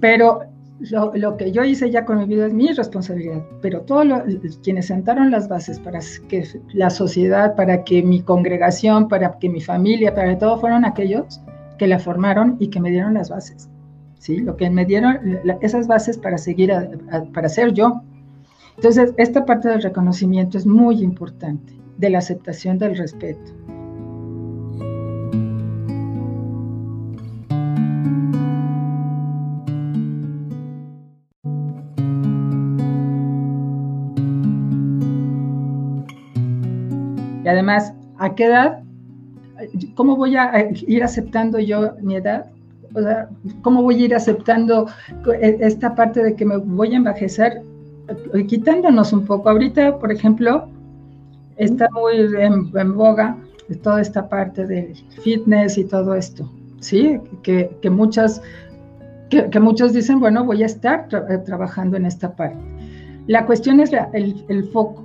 Pero 0.00 0.42
lo, 0.90 1.36
que 1.36 1.52
yo 1.52 1.64
hice 1.64 1.90
ya 1.90 2.04
con 2.04 2.18
mi 2.18 2.26
vida 2.26 2.46
es 2.46 2.52
mi 2.52 2.68
responsabilidad, 2.68 3.42
pero 3.62 3.80
todos 3.82 4.06
quienes 4.62 4.86
sentaron 4.86 5.30
las 5.30 5.48
bases 5.48 5.78
para 5.78 6.00
que 6.28 6.46
la 6.72 6.90
sociedad, 6.90 7.54
para 7.54 7.84
que 7.84 8.02
mi 8.02 8.20
congregación, 8.20 9.08
para 9.08 9.38
que 9.38 9.48
mi 9.48 9.60
familia, 9.60 10.14
para 10.14 10.30
que 10.30 10.36
todo 10.36 10.58
fueron 10.58 10.84
aquellos 10.84 11.40
que 11.78 11.86
la 11.86 11.98
formaron 11.98 12.56
y 12.60 12.68
que 12.68 12.80
me 12.80 12.90
dieron 12.90 13.14
las 13.14 13.30
bases, 13.30 13.70
¿sí? 14.18 14.38
Lo 14.38 14.56
que 14.56 14.68
me 14.68 14.84
dieron 14.84 15.18
esas 15.62 15.86
bases 15.86 16.18
para 16.18 16.38
seguir, 16.38 16.72
para 17.32 17.48
ser 17.48 17.72
yo. 17.72 18.02
Entonces, 18.76 19.14
esta 19.16 19.44
parte 19.44 19.68
del 19.68 19.82
reconocimiento 19.82 20.58
es 20.58 20.66
muy 20.66 21.02
importante, 21.02 21.72
de 21.98 22.10
la 22.10 22.18
aceptación 22.18 22.78
del 22.78 22.96
respeto. 22.96 23.52
Y 37.44 37.48
además, 37.48 37.92
¿a 38.18 38.34
qué 38.34 38.46
edad? 38.46 38.82
¿Cómo 39.94 40.16
voy 40.16 40.36
a 40.36 40.70
ir 40.72 41.04
aceptando 41.04 41.58
yo 41.58 41.92
mi 42.00 42.16
edad? 42.16 42.46
O 42.94 43.00
sea, 43.00 43.28
¿cómo 43.62 43.82
voy 43.82 44.02
a 44.02 44.04
ir 44.06 44.14
aceptando 44.14 44.86
esta 45.40 45.94
parte 45.94 46.22
de 46.22 46.34
que 46.34 46.44
me 46.44 46.56
voy 46.56 46.94
a 46.94 46.96
envejecer? 46.96 47.62
Quitándonos 48.48 49.12
un 49.12 49.24
poco. 49.24 49.50
Ahorita, 49.50 49.98
por 49.98 50.12
ejemplo, 50.12 50.68
está 51.56 51.88
muy 51.92 52.14
en, 52.38 52.94
boga 52.94 53.36
toda 53.82 54.00
esta 54.00 54.28
parte 54.28 54.66
del 54.66 54.94
fitness 55.22 55.78
y 55.78 55.84
todo 55.84 56.14
esto, 56.14 56.50
¿sí? 56.80 57.18
Que, 57.42 57.74
que 57.80 57.88
muchas 57.88 58.42
que, 59.50 59.60
muchos 59.60 59.92
dicen, 59.92 60.20
bueno, 60.20 60.44
voy 60.44 60.62
a 60.62 60.66
estar 60.66 61.08
eh, 61.12 61.38
trabajando 61.38 61.96
en 61.96 62.06
esta 62.06 62.34
parte. 62.34 62.58
La 63.26 63.46
cuestión 63.46 63.80
es 63.80 63.90
el, 64.12 64.64
foco. 64.72 65.04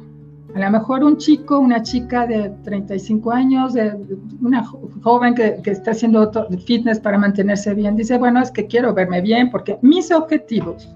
A 0.56 0.60
lo 0.60 0.72
mejor 0.72 1.04
un 1.04 1.18
chico, 1.18 1.60
una 1.60 1.82
chica 1.82 2.26
de 2.28 2.50
35 2.64 3.32
años, 3.32 3.74
de, 3.74 3.96
una 4.42 4.64
joven 5.04 5.36
que, 5.36 5.62
que, 5.64 5.72
está 5.72 5.92
haciendo 5.92 6.32
fitness 6.66 7.00
para 7.00 7.18
mantenerse 7.18 7.74
bien, 7.74 7.96
dice, 7.96 8.18
bueno, 8.18 8.42
es 8.42 8.52
que 8.52 8.66
quiero 8.66 8.94
verme 8.94 9.22
bien 9.22 9.50
porque 9.52 9.78
mis 9.82 10.12
objetivos 10.12 10.90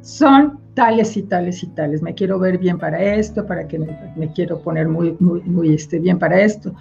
son 0.00 0.58
tales 0.78 1.16
y 1.16 1.24
tales 1.24 1.60
y 1.64 1.66
tales. 1.66 2.02
Me 2.02 2.14
quiero 2.14 2.38
ver 2.38 2.56
bien 2.56 2.78
para 2.78 3.02
esto, 3.02 3.44
para 3.44 3.66
que 3.66 3.80
me, 3.80 4.32
quiero 4.32 4.60
poner 4.60 4.86
muy, 4.86 5.16
muy, 5.18 5.40
muy 5.40 5.74
este, 5.74 5.98
bien 5.98 6.20
para 6.20 6.40
esto. 6.40 6.72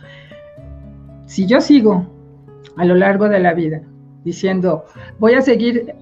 Si 1.26 1.48
yo 1.48 1.60
sigo 1.60 2.06
a 2.76 2.86
lo 2.86 2.94
largo 2.94 3.28
de 3.28 3.40
la 3.40 3.56
vida 3.56 3.82
diciendo, 4.24 4.86
voy 5.18 5.34
a 5.34 5.42
seguir 5.42 5.96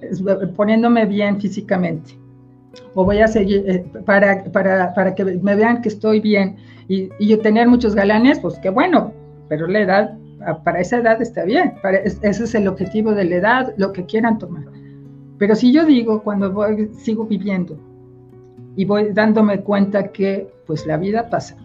poniéndome 0.56 1.06
bien 1.06 1.40
físicamente, 1.40 2.18
o 2.92 3.02
voy 3.02 3.20
a 3.20 3.28
seguir 3.28 3.64
eh, 3.66 3.86
para, 4.04 4.44
para, 4.44 4.92
para, 4.92 5.14
que 5.14 5.24
me 5.24 5.56
vean 5.56 5.80
que 5.80 5.88
estoy 5.88 6.20
bien 6.20 6.56
y, 6.88 7.08
y, 7.18 7.28
yo 7.28 7.38
tener 7.38 7.66
muchos 7.66 7.94
galanes, 7.94 8.40
pues 8.40 8.58
qué 8.58 8.68
bueno, 8.68 9.14
pero 9.48 9.66
la 9.68 9.80
edad, 9.80 10.18
para 10.64 10.80
esa 10.80 10.98
edad 10.98 11.22
está 11.22 11.44
bien, 11.44 11.72
para, 11.80 11.96
ese 11.96 12.44
es 12.44 12.54
el 12.54 12.68
objetivo 12.68 13.12
de 13.12 13.24
la 13.24 13.36
edad, 13.36 13.74
lo 13.78 13.90
que 13.94 14.04
quieran 14.04 14.36
tomar. 14.36 14.64
Pero 15.38 15.54
si 15.54 15.72
yo 15.72 15.84
digo, 15.84 16.22
cuando 16.22 16.52
voy, 16.52 16.90
sigo 16.94 17.24
viviendo 17.24 17.76
y 18.76 18.84
voy 18.84 19.12
dándome 19.12 19.60
cuenta 19.60 20.12
que 20.12 20.52
pues 20.66 20.86
la 20.86 20.96
vida 20.96 21.28
pasa 21.30 21.56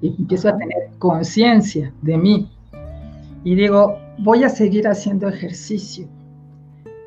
y 0.00 0.14
empiezo 0.18 0.48
a 0.48 0.56
tener 0.56 0.90
conciencia 0.98 1.92
de 2.02 2.16
mí 2.16 2.50
y 3.44 3.54
digo, 3.54 3.98
voy 4.18 4.44
a 4.44 4.48
seguir 4.48 4.86
haciendo 4.86 5.28
ejercicio 5.28 6.06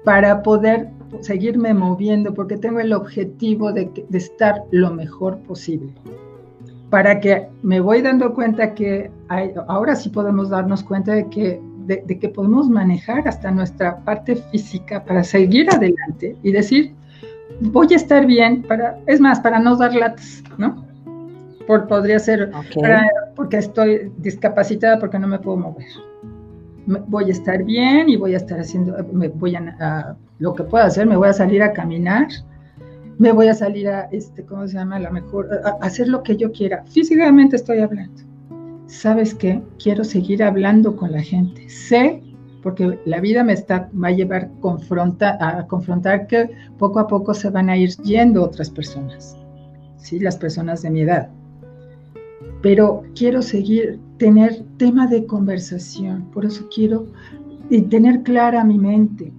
para 0.03 0.41
poder 0.41 0.89
seguirme 1.21 1.73
moviendo 1.73 2.33
porque 2.33 2.57
tengo 2.57 2.79
el 2.79 2.93
objetivo 2.93 3.71
de, 3.71 3.89
estar 4.11 4.63
lo 4.71 4.91
mejor 4.91 5.37
posible. 5.39 5.93
Para 6.89 7.19
que 7.19 7.47
me 7.61 7.79
voy 7.79 8.01
dando 8.01 8.33
cuenta 8.33 8.73
que 8.73 9.11
ahora 9.67 9.95
sí 9.95 10.09
podemos 10.09 10.49
darnos 10.49 10.83
cuenta 10.83 11.13
de 11.13 11.29
que, 11.29 11.61
de, 11.85 12.19
que 12.19 12.29
podemos 12.29 12.69
manejar 12.69 13.27
hasta 13.27 13.51
nuestra 13.51 13.97
parte 13.99 14.35
física 14.35 15.03
para 15.03 15.23
seguir 15.23 15.69
adelante 15.69 16.35
y 16.43 16.51
decir, 16.51 16.93
voy 17.59 17.87
a 17.91 17.95
estar 17.95 18.25
bien, 18.25 18.63
para, 18.63 18.99
es 19.07 19.19
más, 19.19 19.39
para 19.39 19.59
no 19.59 19.75
dar 19.75 19.93
latas, 19.95 20.43
¿no? 20.57 20.85
Por, 21.67 21.87
podría 21.87 22.19
ser 22.19 22.51
porque 23.35 23.57
estoy 23.57 24.11
discapacitada 24.17 24.99
porque 24.99 25.17
no 25.17 25.27
me 25.27 25.39
puedo 25.39 25.57
mover 25.57 25.87
voy 26.85 27.25
a 27.25 27.31
estar 27.31 27.63
bien 27.63 28.09
y 28.09 28.17
voy 28.17 28.33
a 28.33 28.37
estar 28.37 28.59
haciendo, 28.59 28.95
me 29.11 29.29
voy 29.29 29.55
a, 29.55 30.15
lo 30.39 30.53
que 30.53 30.63
puedo 30.63 30.83
hacer, 30.83 31.07
me 31.07 31.15
voy 31.15 31.29
a 31.29 31.33
salir 31.33 31.61
a 31.63 31.71
caminar, 31.71 32.27
me 33.17 33.31
voy 33.31 33.47
a 33.47 33.53
salir 33.53 33.87
a, 33.87 34.09
este, 34.11 34.43
¿cómo 34.43 34.67
se 34.67 34.75
llama? 34.75 34.97
A 34.97 34.99
lo 34.99 35.11
mejor, 35.11 35.49
a, 35.63 35.85
hacer 35.85 36.07
lo 36.07 36.23
que 36.23 36.35
yo 36.35 36.51
quiera. 36.51 36.83
Físicamente 36.85 37.55
estoy 37.55 37.79
hablando. 37.79 38.22
¿Sabes 38.93 39.33
qué? 39.33 39.61
Quiero 39.81 40.03
seguir 40.03 40.43
hablando 40.43 40.95
con 40.95 41.11
la 41.11 41.21
gente. 41.21 41.69
Sé, 41.69 42.21
porque 42.61 42.99
la 43.05 43.19
vida 43.19 43.43
me 43.43 43.53
está, 43.53 43.89
va 44.01 44.09
a 44.09 44.11
llevar 44.11 44.51
a 45.39 45.67
confrontar 45.67 46.27
que 46.27 46.49
poco 46.77 46.99
a 46.99 47.07
poco 47.07 47.33
se 47.33 47.49
van 47.49 47.69
a 47.69 47.77
ir 47.77 47.89
yendo 48.03 48.43
otras 48.43 48.69
personas, 48.69 49.37
¿sí? 49.97 50.19
Las 50.19 50.37
personas 50.37 50.81
de 50.81 50.89
mi 50.91 51.01
edad 51.01 51.29
pero 52.63 53.03
quiero 53.13 53.41
seguir, 53.41 53.99
tener 54.17 54.63
tema 54.77 55.05
de 55.05 55.25
conversación, 55.25 56.31
por 56.31 56.45
eso 56.45 56.67
quiero 56.73 57.05
y 57.69 57.81
tener 57.81 58.23
clara 58.23 58.63
mi 58.63 58.79
mente, 58.79 59.33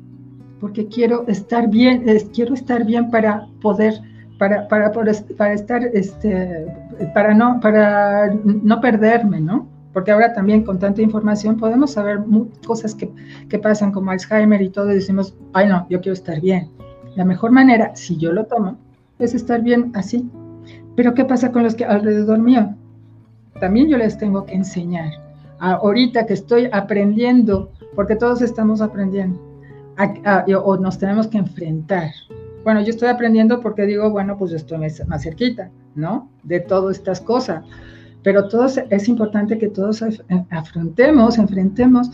porque 0.61 0.87
quiero 0.89 1.27
estar 1.27 1.71
bien, 1.71 2.05
quiero 2.35 2.53
estar 2.53 2.85
bien 2.85 3.11
para 3.11 3.49
poder, 3.63 3.95
para, 4.45 4.69
para, 4.69 4.93
para 5.37 5.53
estar, 5.55 5.83
este, 5.95 6.67
para 7.15 7.33
no, 7.33 7.61
para 7.61 8.31
no 8.45 8.79
perderme, 8.81 9.41
¿no? 9.41 9.67
Porque 9.95 10.11
ahora 10.11 10.35
también 10.35 10.65
con 10.65 10.79
tanta 10.79 11.01
información 11.01 11.57
podemos 11.57 11.93
saber 11.93 12.21
cosas 12.67 12.95
que, 12.95 13.11
que 13.49 13.59
pasan 13.59 13.91
como 13.91 14.11
Alzheimer 14.11 14.61
y 14.61 14.69
todo 14.69 14.87
decimos, 14.87 15.35
ay 15.55 15.69
no, 15.69 15.87
yo 15.89 16.01
quiero 16.01 16.13
estar 16.13 16.41
bien. 16.41 16.69
La 17.17 17.25
mejor 17.25 17.53
manera, 17.53 17.97
si 17.97 18.19
yo 18.19 18.33
lo 18.33 18.45
tomo, 18.45 18.77
es 19.19 19.35
estar 19.35 19.63
bien 19.63 19.93
así. 19.95 20.29
Pero 20.95 21.15
¿qué 21.15 21.25
pasa 21.25 21.51
con 21.51 21.63
los 21.63 21.75
que 21.75 21.87
alrededor 21.87 22.39
mío? 22.39 22.75
también 23.61 23.89
yo 23.89 23.97
les 23.97 24.19
tengo 24.19 24.45
que 24.45 24.55
enseñar. 24.55 25.11
ahorita 25.61 26.27
que 26.27 26.35
estoy 26.35 26.69
aprendiendo, 26.71 27.71
porque 27.95 28.17
todos 28.17 28.43
estamos 28.43 28.83
aprendiendo, 28.83 29.41
o 30.63 30.77
nos 30.77 30.99
tenemos 30.99 31.29
que 31.29 31.39
enfrentar. 31.39 32.11
Bueno, 32.65 32.81
yo 32.83 32.91
estoy 32.91 33.09
aprendiendo 33.09 33.61
porque 33.61 33.87
digo, 33.87 34.11
bueno, 34.11 34.37
pues 34.37 34.51
yo 34.51 34.57
estoy 34.57 34.79
más, 34.79 35.23
cerquita, 35.23 35.71
¿no? 35.95 36.31
De 36.43 36.61
todas 36.61 36.97
estas 36.97 37.21
cosas. 37.21 37.65
Pero 38.23 38.49
todos, 38.49 38.79
es 38.91 39.09
importante 39.09 39.59
que 39.59 39.69
todos 39.69 40.03
afrontemos, 40.51 41.39
enfrentemos 41.39 42.11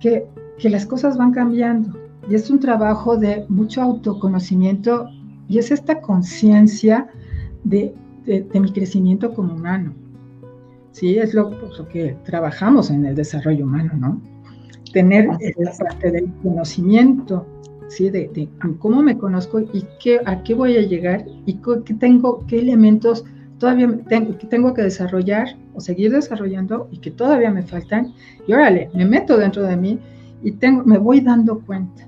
que, 0.00 0.26
que 0.58 0.68
las 0.68 0.86
cosas 0.86 1.16
van 1.16 1.32
cambiando. 1.32 1.96
Y 2.28 2.34
es 2.34 2.50
un 2.50 2.58
trabajo 2.58 3.16
de 3.16 3.46
mucho 3.48 3.80
autoconocimiento 3.80 5.08
y 5.48 5.58
es 5.58 5.70
esta 5.70 6.00
conciencia 6.00 7.06
de, 7.62 7.94
de 8.26 8.60
mi 8.60 8.72
crecimiento 8.72 9.32
como 9.34 9.54
humano. 9.54 9.94
Sí, 10.92 11.18
es 11.18 11.32
lo, 11.32 11.50
pues, 11.50 11.80
que 11.90 12.16
trabajamos 12.24 12.90
en 12.90 13.06
el 13.06 13.14
desarrollo 13.14 13.64
humano, 13.64 13.92
¿no? 13.96 14.20
Tener 14.92 15.26
la 15.56 15.72
parte 15.72 16.10
del 16.10 16.30
conocimiento, 16.42 17.46
¿sí? 17.96 18.10
De, 18.10 18.48
cómo 18.78 19.02
me 19.02 19.16
conozco 19.18 19.60
y 19.60 19.84
qué, 20.00 20.20
a 20.24 20.42
qué 20.42 20.54
voy 20.54 20.76
a 20.76 20.82
llegar 20.82 21.24
y 21.46 21.54
qué 21.84 21.94
tengo, 21.94 22.44
qué 22.46 22.58
elementos 22.58 23.24
todavía 23.58 23.88
tengo, 24.08 24.36
que 24.38 24.46
tengo 24.46 24.74
que 24.74 24.82
desarrollar 24.82 25.56
o 25.74 25.80
seguir 25.80 26.10
desarrollando 26.10 26.88
y 26.90 26.98
que 26.98 27.10
todavía 27.10 27.50
me 27.50 27.62
faltan. 27.62 28.12
Y 28.46 28.52
órale, 28.52 28.90
me 28.94 29.04
meto 29.04 29.36
dentro 29.36 29.62
de 29.62 29.76
mí 29.76 29.98
y 30.42 30.52
tengo, 30.52 30.84
me 30.84 30.98
voy 30.98 31.20
dando 31.20 31.60
cuenta. 31.60 32.06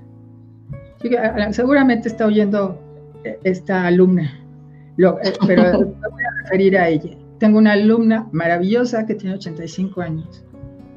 Seguramente 1.51 2.07
está 2.09 2.25
oyendo 2.25 2.79
eh, 3.23 3.37
esta 3.43 3.85
alumna, 3.85 4.39
eh, 4.97 5.33
pero 5.45 5.63
me 5.79 6.09
voy 6.09 6.23
a 6.23 6.43
referir 6.43 6.77
a 6.77 6.89
ella 6.89 7.15
tengo 7.37 7.57
una 7.57 7.73
alumna 7.73 8.27
maravillosa 8.31 9.05
que 9.05 9.15
tiene 9.15 9.35
85 9.35 10.01
años, 10.01 10.43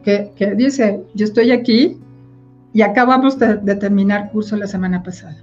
que, 0.02 0.32
dice, 0.56 1.02
yo 1.14 1.24
estoy 1.26 1.50
aquí 1.50 1.98
y 2.78 2.82
acabamos 2.82 3.36
de, 3.40 3.74
terminar 3.74 4.30
curso 4.30 4.54
la 4.54 4.68
semana 4.68 5.02
pasada, 5.02 5.36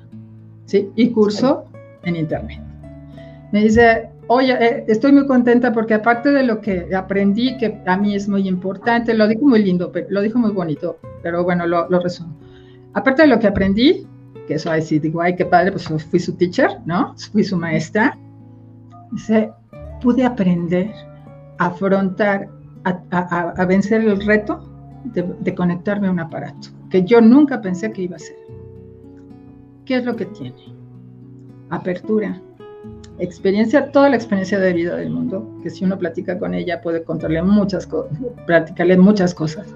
¿sí? 0.67 0.89
Y 0.95 1.09
curso 1.09 1.65
en 2.03 2.15
internet. 2.15 2.61
Me 3.51 3.61
dice, 3.61 4.07
oye, 4.27 4.53
eh, 4.53 4.85
estoy 4.87 5.11
muy 5.11 5.27
contenta 5.27 5.73
porque 5.73 5.95
aparte 5.95 6.31
de 6.31 6.43
lo 6.43 6.61
que 6.61 6.95
aprendí, 6.95 7.57
que 7.57 7.81
a 7.85 7.97
mí 7.97 8.15
es 8.15 8.29
muy 8.29 8.47
importante, 8.47 9.13
lo 9.13 9.27
dijo 9.27 9.45
muy 9.45 9.61
lindo, 9.61 9.91
pero, 9.91 10.07
lo 10.11 10.21
dijo 10.21 10.39
muy 10.39 10.51
bonito, 10.51 10.97
pero 11.21 11.43
bueno, 11.43 11.67
lo, 11.67 11.89
lo 11.89 11.99
resumo. 11.99 12.37
Aparte 12.93 13.23
de 13.23 13.27
lo 13.27 13.37
que 13.37 13.47
aprendí, 13.47 14.07
que 14.47 14.53
eso 14.53 14.71
ahí 14.71 14.81
sí 14.81 14.99
digo, 14.99 15.19
ay, 15.19 15.35
qué 15.35 15.45
padre, 15.45 15.73
pues 15.73 15.89
fui 16.09 16.21
su 16.21 16.37
teacher, 16.37 16.79
¿no? 16.85 17.15
Fui 17.33 17.43
su 17.43 17.57
maestra. 17.57 18.17
Dice, 19.11 19.51
pude 20.01 20.23
aprender 20.23 20.89
a 21.57 21.65
afrontar, 21.65 22.47
a, 22.85 23.65
vencer 23.65 24.05
el 24.05 24.25
reto 24.25 24.63
de, 25.03 25.53
conectarme 25.53 26.07
a 26.07 26.11
un 26.11 26.21
aparato, 26.21 26.69
que 26.95 27.03
yo 27.03 27.19
nunca 27.19 27.59
pensé 27.59 27.91
que 27.91 28.03
iba 28.03 28.15
a 28.15 28.19
ser. 28.19 28.37
¿Qué 29.83 29.97
es 29.97 30.05
lo 30.05 30.15
que 30.15 30.27
tiene? 30.27 30.55
Apertura, 31.69 32.41
experiencia, 33.19 33.91
toda 33.91 34.07
la 34.07 34.15
experiencia 34.15 34.57
de 34.59 34.71
vida 34.71 34.95
del 34.95 35.09
mundo, 35.09 35.45
que 35.61 35.69
si 35.69 35.83
uno 35.83 35.99
platica 35.99 36.39
con 36.39 36.53
ella 36.53 36.81
puede 36.81 37.03
contarle 37.03 37.43
muchas 37.43 37.85
cosas, 37.85 38.17
platicarle 38.45 38.97
muchas 38.97 39.35
cosas, 39.35 39.67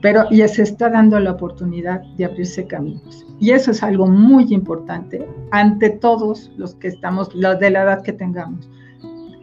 pero 0.00 0.24
y 0.30 0.38
se 0.48 0.62
está 0.62 0.88
dando 0.88 1.20
la 1.20 1.32
oportunidad 1.32 2.00
de 2.16 2.24
abrirse 2.24 2.66
caminos. 2.66 3.26
Y 3.38 3.50
eso 3.50 3.72
es 3.72 3.82
algo 3.82 4.06
muy 4.06 4.46
importante 4.48 5.28
ante 5.50 5.90
todos 5.90 6.50
los 6.56 6.76
que 6.76 6.88
estamos, 6.88 7.34
los 7.34 7.58
de 7.58 7.68
la 7.68 7.82
edad 7.82 8.02
que 8.02 8.14
tengamos 8.14 8.70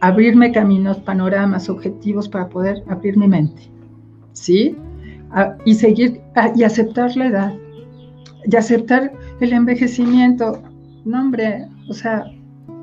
abrirme 0.00 0.50
caminos, 0.50 0.98
panoramas, 0.98 1.68
objetivos 1.68 2.28
para 2.28 2.48
poder 2.48 2.82
abrir 2.88 3.16
mi 3.16 3.28
mente, 3.28 3.70
¿sí? 4.32 4.76
Y 5.64 5.74
seguir 5.74 6.20
y 6.54 6.62
aceptar 6.62 7.16
la 7.16 7.26
edad, 7.26 7.54
y 8.44 8.56
aceptar 8.56 9.12
el 9.40 9.52
envejecimiento. 9.52 10.62
No, 11.04 11.20
hombre, 11.20 11.66
o 11.88 11.92
sea, 11.92 12.24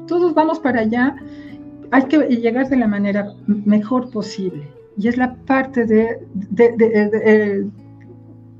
todos 0.08 0.34
vamos 0.34 0.60
para 0.60 0.82
allá, 0.82 1.15
hay 1.91 2.03
que 2.03 2.17
llegar 2.27 2.69
de 2.69 2.77
la 2.77 2.88
manera 2.88 3.34
mejor 3.47 4.10
posible. 4.12 4.67
Y 4.97 5.08
es 5.08 5.17
la 5.17 5.34
parte 5.47 5.86
de, 5.86 6.19
de, 6.51 6.73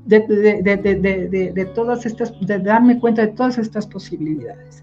de, 0.06 1.52
de, 1.54 1.64
todas 1.74 2.04
estas, 2.06 2.32
de 2.40 2.58
darme 2.58 2.98
cuenta 2.98 3.22
de 3.22 3.28
todas 3.28 3.56
estas 3.58 3.86
posibilidades, 3.86 4.82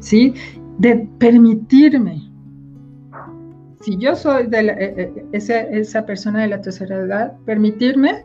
¿sí? 0.00 0.34
De 0.78 1.08
permitirme 1.18 2.30
si 3.80 3.96
yo 3.96 4.14
soy 4.14 4.46
de 4.46 4.60
eh, 4.60 5.12
eh, 5.32 5.72
esa, 5.72 6.04
persona 6.04 6.42
de 6.42 6.48
la 6.48 6.60
tercera 6.60 6.96
edad, 6.96 7.36
permitirme 7.46 8.24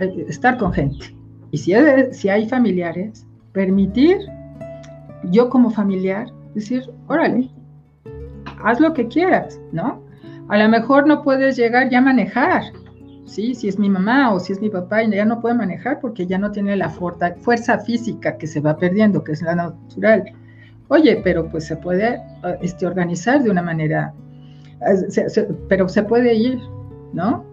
eh, 0.00 0.24
estar 0.28 0.58
con 0.58 0.72
gente. 0.72 1.14
Y 1.50 1.58
si, 1.58 1.72
si 2.12 2.28
hay 2.28 2.48
familiares, 2.48 3.26
permitir, 3.52 4.18
yo 5.30 5.48
como 5.48 5.70
familiar, 5.70 6.26
decir, 6.54 6.82
órale, 7.08 7.50
haz 8.62 8.80
lo 8.80 8.92
que 8.92 9.08
quieras, 9.08 9.60
¿no? 9.72 10.02
A 10.48 10.58
lo 10.58 10.68
mejor 10.68 11.06
no 11.06 11.22
puedes 11.22 11.56
llegar 11.56 11.90
ya 11.90 11.98
a 11.98 12.02
manejar, 12.02 12.62
¿sí? 13.24 13.54
Si 13.54 13.68
es 13.68 13.78
mi 13.78 13.88
mamá 13.88 14.32
o 14.32 14.40
si 14.40 14.52
es 14.52 14.60
mi 14.60 14.70
papá 14.70 15.02
y 15.02 15.10
ya 15.10 15.24
no 15.24 15.40
puede 15.40 15.54
manejar 15.54 16.00
porque 16.00 16.26
ya 16.26 16.38
no 16.38 16.50
tiene 16.50 16.76
la 16.76 16.90
fuerza 16.90 17.78
física 17.78 18.36
que 18.36 18.46
se 18.46 18.60
va 18.60 18.76
perdiendo, 18.76 19.22
que 19.22 19.32
es 19.32 19.42
la 19.42 19.54
natural. 19.54 20.24
Oye, 20.88 21.20
pero 21.22 21.48
pues 21.48 21.66
se 21.66 21.76
puede 21.76 22.20
este, 22.62 22.84
organizar 22.84 23.42
de 23.42 23.50
una 23.50 23.62
manera, 23.62 24.12
eh, 24.88 25.48
pero 25.68 25.88
se 25.88 26.02
puede 26.02 26.34
ir, 26.34 26.58
¿no? 27.12 27.44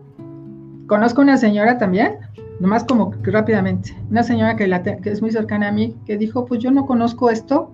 Conozco 0.88 1.22
una 1.22 1.38
señora 1.38 1.78
también, 1.78 2.18
nomás 2.60 2.84
como 2.84 3.14
rápidamente, 3.24 3.96
una 4.10 4.24
señora 4.24 4.56
que, 4.56 4.68
que 5.02 5.12
es 5.12 5.22
muy 5.22 5.32
cercana 5.32 5.68
a 5.68 5.72
mí, 5.72 5.96
que 6.06 6.18
dijo, 6.18 6.46
pues 6.46 6.62
yo 6.62 6.72
no 6.72 6.86
conozco 6.86 7.30
esto, 7.30 7.72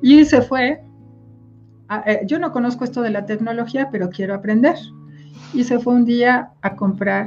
y 0.00 0.24
se 0.24 0.42
fue 0.42 0.82
eh, 2.06 2.22
yo 2.26 2.38
no 2.38 2.52
conozco 2.52 2.84
esto 2.84 3.02
de 3.02 3.10
la 3.10 3.26
tecnología, 3.26 3.88
pero 3.90 4.10
quiero 4.10 4.34
aprender. 4.34 4.76
Y 5.52 5.64
se 5.64 5.78
fue 5.78 5.94
un 5.94 6.04
día 6.04 6.50
a 6.62 6.74
comprar 6.74 7.26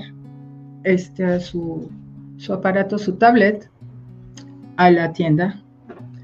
este, 0.84 1.40
su, 1.40 1.90
aparato, 2.52 2.98
su 2.98 3.16
tablet, 3.16 3.70
a 4.78 4.90
la 4.92 5.14
tienda, 5.14 5.62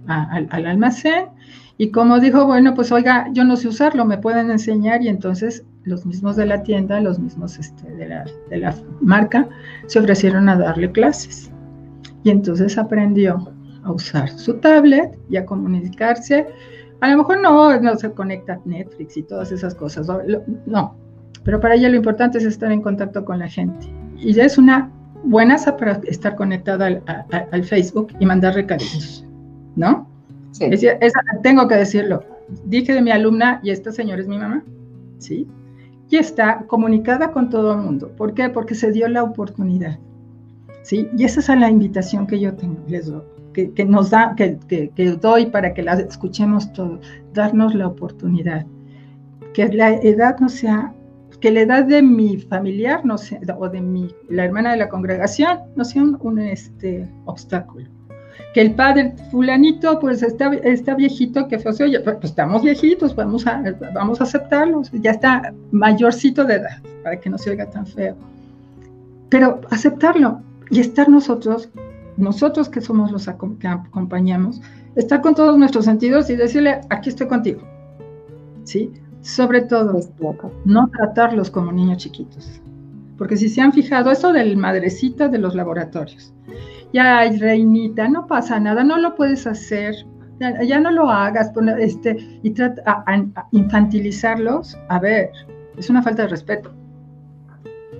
al, 0.08 0.50
almacén. 0.65 1.26
Y 1.78 1.91
como 1.91 2.19
dijo, 2.19 2.45
bueno, 2.45 2.74
pues 2.74 2.91
oiga, 2.91 3.28
yo 3.32 3.43
no 3.43 3.56
sé 3.56 3.67
usarlo, 3.67 4.06
me 4.06 4.17
pueden 4.17 4.50
enseñar. 4.50 5.04
Y 5.04 5.08
entonces 5.08 5.63
los 5.84 6.06
mismos 6.06 6.36
de 6.36 6.46
la 6.46 6.63
tienda, 6.63 7.00
los 7.00 7.20
mismos 7.20 7.58
este, 7.58 7.89
de, 7.91 8.08
la, 8.08 8.26
de 8.50 8.58
la 8.58 8.76
marca, 9.02 9.48
se 9.88 10.00
ofrecieron 10.00 10.48
a 10.50 10.56
darle 10.56 10.91
clases. 10.91 11.52
Y 12.24 12.30
entonces 12.30 12.78
aprendió 12.78 13.52
a 13.84 13.91
usar 13.91 14.30
su 14.30 14.56
tablet 14.56 15.17
y 15.30 15.38
a 15.38 15.46
comunicarse 15.46 16.48
a 17.02 17.10
lo 17.10 17.17
mejor 17.17 17.41
no, 17.41 17.80
no 17.80 17.96
se 17.98 18.12
conecta 18.12 18.54
a 18.54 18.62
Netflix 18.63 19.17
y 19.17 19.24
todas 19.24 19.52
esas 19.52 19.74
cosas, 19.76 20.08
no, 20.67 20.96
pero 21.44 21.60
para 21.60 21.76
ella 21.76 21.89
lo 21.89 21.98
importante 21.98 22.38
es 22.38 22.46
estar 22.46 22.72
en 22.72 22.82
contacto 22.82 23.26
con 23.26 23.39
la 23.39 23.48
gente. 23.48 23.88
Y 24.17 24.34
ya 24.34 24.46
es 24.46 24.60
una 24.60 24.91
buena 25.24 25.58
para 25.80 26.00
estar 26.06 26.36
conectada 26.36 27.02
al, 27.52 27.63
Facebook 27.63 28.13
y 28.20 28.26
mandar 28.26 28.54
recaditos, 28.54 29.26
¿no? 29.76 30.08
Sí. 30.52 30.70
tengo 31.41 31.67
que 31.67 31.76
decirlo. 31.76 32.24
Dije 32.65 32.94
de 32.94 33.02
mi 33.02 33.10
alumna, 33.10 33.60
y 33.63 33.72
esta 33.72 33.91
señora 33.91 34.22
es 34.22 34.28
mi 34.28 34.38
mamá, 34.38 34.63
¿sí? 35.17 35.48
Y 36.12 36.17
está 36.17 36.65
comunicada 36.67 37.32
con 37.32 37.50
todo 37.50 37.74
el 37.74 37.80
mundo. 37.80 38.12
¿Por 38.15 38.36
qué? 38.36 38.50
Porque 38.50 38.76
se 38.76 38.91
dio 38.91 39.08
la 39.08 39.24
oportunidad, 39.24 39.97
¿sí? 40.84 41.10
Y 41.17 41.24
esa 41.24 41.39
es 41.39 41.60
la 41.60 41.69
invitación 41.69 42.28
que 42.28 42.39
yo 42.39 42.54
tengo, 42.54 42.78
les 42.88 43.08
doy 43.08 43.24
que, 43.54 43.86
nos 43.86 44.10
da, 44.10 44.36
que, 44.36 45.17
doy 45.21 45.47
para 45.47 45.74
que 45.74 45.84
la 45.84 45.93
escuchemos 45.93 46.71
todo, 46.74 47.00
darnos 47.34 47.76
la 47.76 47.88
oportunidad. 47.88 48.65
Que 49.54 49.67
la 49.67 49.95
edad 49.95 50.39
no 50.39 50.50
sea, 50.50 50.93
que 51.39 51.52
la 51.52 51.62
edad 51.62 51.86
de 51.86 52.02
mi 52.02 52.38
familiar 52.38 53.06
no 53.06 53.17
sea, 53.17 53.39
o 53.58 53.67
de 53.67 53.82
mi, 53.82 54.13
la 54.30 54.45
hermana 54.45 54.71
de 54.71 54.78
la 54.78 54.89
congregación 54.89 55.60
no 55.76 55.84
sea 55.84 56.04
un, 56.04 56.39
este, 56.39 57.08
obstáculo. 57.26 57.88
Que 58.54 58.62
el 58.62 58.75
padre 58.75 59.13
fulanito, 59.32 59.99
pues 59.99 60.21
está, 60.23 60.54
está 60.56 60.95
viejito, 60.95 61.47
que 61.47 61.60
fue, 61.60 61.71
oye, 61.84 61.99
pues 61.99 62.17
estamos 62.21 62.63
viejitos, 62.63 63.15
vamos 63.15 63.47
a, 63.47 63.63
vamos 63.93 64.19
a 64.19 64.25
aceptarlos, 64.25 64.91
ya 64.91 65.12
está 65.12 65.54
mayorcito 65.71 66.43
de 66.43 66.56
edad, 66.56 66.82
para 67.04 67.19
que 67.19 67.30
no 67.30 67.38
se 67.38 67.49
oiga 67.49 67.69
tan 67.69 67.88
feo. 67.88 68.15
Pero 69.30 69.62
aceptarlo 69.69 70.41
y 70.69 70.80
estar 70.80 71.08
nosotros 71.08 71.69
nosotros 72.17 72.69
que 72.69 72.82
somos 72.82 73.12
los 73.12 73.27
que 73.60 73.67
acompañamos, 73.67 74.62
estar 74.95 75.21
con 75.21 75.36
todos 75.36 75.58
nuestros 75.58 75.86
sentidos 75.86 76.30
y 76.30 76.36
decirle, 76.36 76.82
aquí 76.89 77.10
estoy 77.10 77.27
contigo. 77.27 77.62
¿Sí? 78.63 78.91
Sobre 79.21 79.62
todo, 79.62 79.99
no 80.65 80.89
tratarlos 80.89 81.49
como 81.49 81.71
niños 81.71 81.97
chiquitos. 81.97 82.62
Porque 83.17 83.38
si 83.38 83.49
se 83.49 83.62
han 83.62 83.73
fijado, 83.73 84.12
eso 84.12 84.34
del 84.34 84.58
madrecita 84.58 85.27
de 85.27 85.38
los 85.38 85.56
laboratorios. 85.56 86.34
Ya, 86.93 87.30
reinita, 87.39 88.08
no 88.10 88.27
pasa 88.27 88.60
nada, 88.60 88.84
no 88.84 88.97
lo 88.97 89.15
puedes 89.15 89.47
hacer, 89.47 89.95
ya, 90.39 90.80
no 90.80 90.91
lo 90.91 91.10
hagas, 91.10 91.51
este, 91.80 92.17
y 92.43 92.49
trata 92.51 93.04
a 93.08 93.47
infantilizarlos. 93.51 94.77
A 94.89 94.99
ver, 94.99 95.30
es 95.77 95.89
una 95.89 96.01
falta 96.01 96.23
de 96.23 96.30
respeto. 96.30 96.73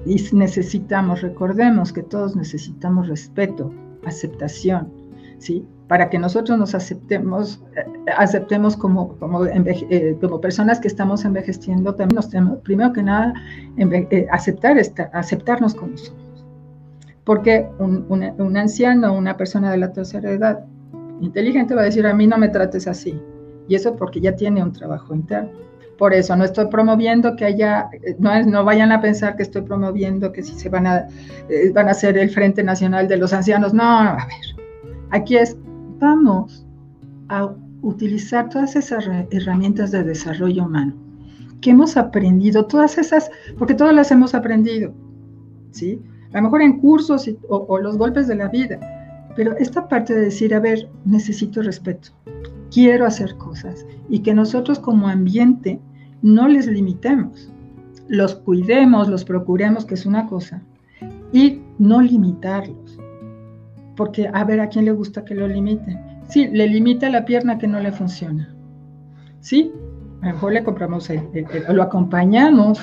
Y 0.06 0.16
necesitamos, 0.34 1.22
recordemos 1.22 1.94
que 1.94 2.02
todos 2.02 2.36
necesitamos 2.36 3.08
respeto, 3.08 3.72
aceptación, 4.06 4.92
¿sí? 5.38 5.64
Para 5.88 6.10
que 6.10 6.18
nosotros 6.18 6.58
nos 6.58 6.74
aceptemos, 6.74 7.64
eh, 7.76 7.86
aceptemos 8.18 8.76
como, 8.76 9.16
eh, 9.46 10.18
como, 10.20 10.42
personas 10.42 10.80
que 10.80 10.88
estamos 10.88 11.24
envejeciendo, 11.24 11.94
también 11.94 12.16
nos 12.16 12.30
tenemos, 12.30 12.60
primero 12.60 12.94
que 12.94 13.04
nada, 13.04 13.34
eh, 13.78 14.28
aceptar 14.32 14.78
esta, 14.80 15.04
aceptarnos 15.14 15.76
como 15.76 15.96
somos. 15.98 16.31
Porque 17.24 17.68
un, 17.78 18.06
un 18.10 18.58
anciano, 18.58 19.14
una 19.14 19.38
persona 19.38 19.72
de 19.72 19.78
la 19.78 19.92
tercera 19.94 20.32
edad, 20.32 20.66
inteligente 21.22 21.76
va 21.76 21.82
a 21.82 21.86
decir, 21.86 22.06
a 22.06 22.14
mí 22.14 22.28
no 22.28 22.38
me 22.38 22.50
trates 22.50 22.88
así. 22.88 23.22
Y 23.68 23.76
eso 23.76 23.96
porque 23.96 24.20
ya 24.20 24.36
tiene 24.36 24.64
un 24.64 24.72
trabajo 24.72 25.14
interno. 25.14 25.52
Por 25.98 26.14
eso 26.14 26.36
no 26.36 26.44
estoy 26.44 26.66
promoviendo 26.68 27.36
que 27.36 27.46
haya, 27.46 27.90
no, 28.18 28.44
no 28.44 28.66
vayan 28.66 28.92
a 28.92 29.02
pensar 29.02 29.36
que 29.36 29.44
estoy 29.44 29.62
promoviendo 29.62 30.32
que 30.32 30.42
si 30.42 30.54
se 30.54 30.68
van 30.68 30.88
a, 30.88 31.08
eh, 31.48 31.72
van 31.72 31.88
a 31.88 31.92
hacer 31.92 32.18
el 32.18 32.32
Frente 32.32 32.64
Nacional 32.64 33.08
de 33.08 33.18
los 33.18 33.34
Ancianos. 33.34 33.72
No, 33.72 33.84
a 33.84 34.16
ver, 34.16 34.66
aquí 35.12 35.38
es, 35.38 35.56
vamos 36.00 36.66
a 37.30 37.54
utilizar 37.84 38.50
todas 38.50 38.76
esas 38.76 39.08
herramientas 39.30 39.92
de 39.92 40.04
desarrollo 40.04 40.66
humano 40.66 40.96
que 41.62 41.70
hemos 41.70 41.96
aprendido, 41.96 42.66
todas 42.66 42.98
esas, 42.98 43.30
porque 43.58 43.76
todas 43.76 43.94
las 43.94 44.12
hemos 44.12 44.34
aprendido, 44.34 44.94
¿sí? 45.70 46.02
A 46.34 46.38
lo 46.38 46.44
mejor 46.44 46.62
en 46.62 46.80
cursos 46.80 47.30
o, 47.50 47.66
o 47.68 47.78
los 47.80 47.98
golpes 47.98 48.28
de 48.28 48.36
la 48.36 48.48
vida, 48.48 48.80
pero 49.36 49.56
esta 49.58 49.88
parte 49.88 50.14
de 50.14 50.26
decir, 50.26 50.54
a 50.54 50.60
ver, 50.60 50.90
necesito 51.06 51.62
respeto, 51.62 52.10
quiero 52.72 53.06
hacer 53.06 53.36
cosas 53.38 53.86
y 54.10 54.20
que 54.20 54.34
nosotros 54.34 54.80
como 54.80 55.08
ambiente 55.08 55.80
no 56.22 56.48
les 56.48 56.68
limitemos, 56.68 57.52
los 58.08 58.36
cuidemos, 58.36 59.08
los 59.08 59.24
procuremos, 59.24 59.86
que 59.86 59.94
es 59.94 60.06
una 60.06 60.28
cosa, 60.28 60.62
y 61.32 61.62
no 61.80 62.02
limitarlos. 62.02 63.00
Porque 63.96 64.30
a 64.34 64.44
ver 64.44 64.60
a 64.60 64.70
quién 64.70 64.86
le 64.86 64.92
gusta 64.92 65.24
que 65.24 65.36
lo 65.36 65.48
limiten. 65.48 66.00
Sí, 66.28 66.48
le 66.48 66.68
limita 66.68 67.10
la 67.10 67.26
pierna 67.26 67.58
que 67.58 67.68
no 67.68 67.80
le 67.80 67.92
funciona. 67.92 68.54
Sí, 69.40 69.72
a 70.22 70.28
lo 70.28 70.34
mejor 70.34 70.54
le 70.54 70.64
compramos, 70.64 71.10
lo 71.70 71.84
acompañamos 71.84 72.80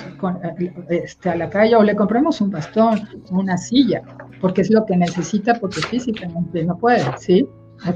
este, 0.89 1.31
a 1.31 1.37
la 1.37 1.49
calle 1.49 1.77
o 1.77 1.83
le 1.83 1.95
compramos 1.95 2.41
un 2.41 2.51
bastón, 2.51 3.01
una 3.31 3.57
silla, 3.57 4.03
porque 4.41 4.63
es 4.63 4.71
lo 4.71 4.85
que 4.85 4.97
necesita 4.97 5.55
porque 5.55 5.81
físicamente 5.83 6.65
no 6.65 6.77
puede, 6.77 7.05
¿sí? 7.19 7.49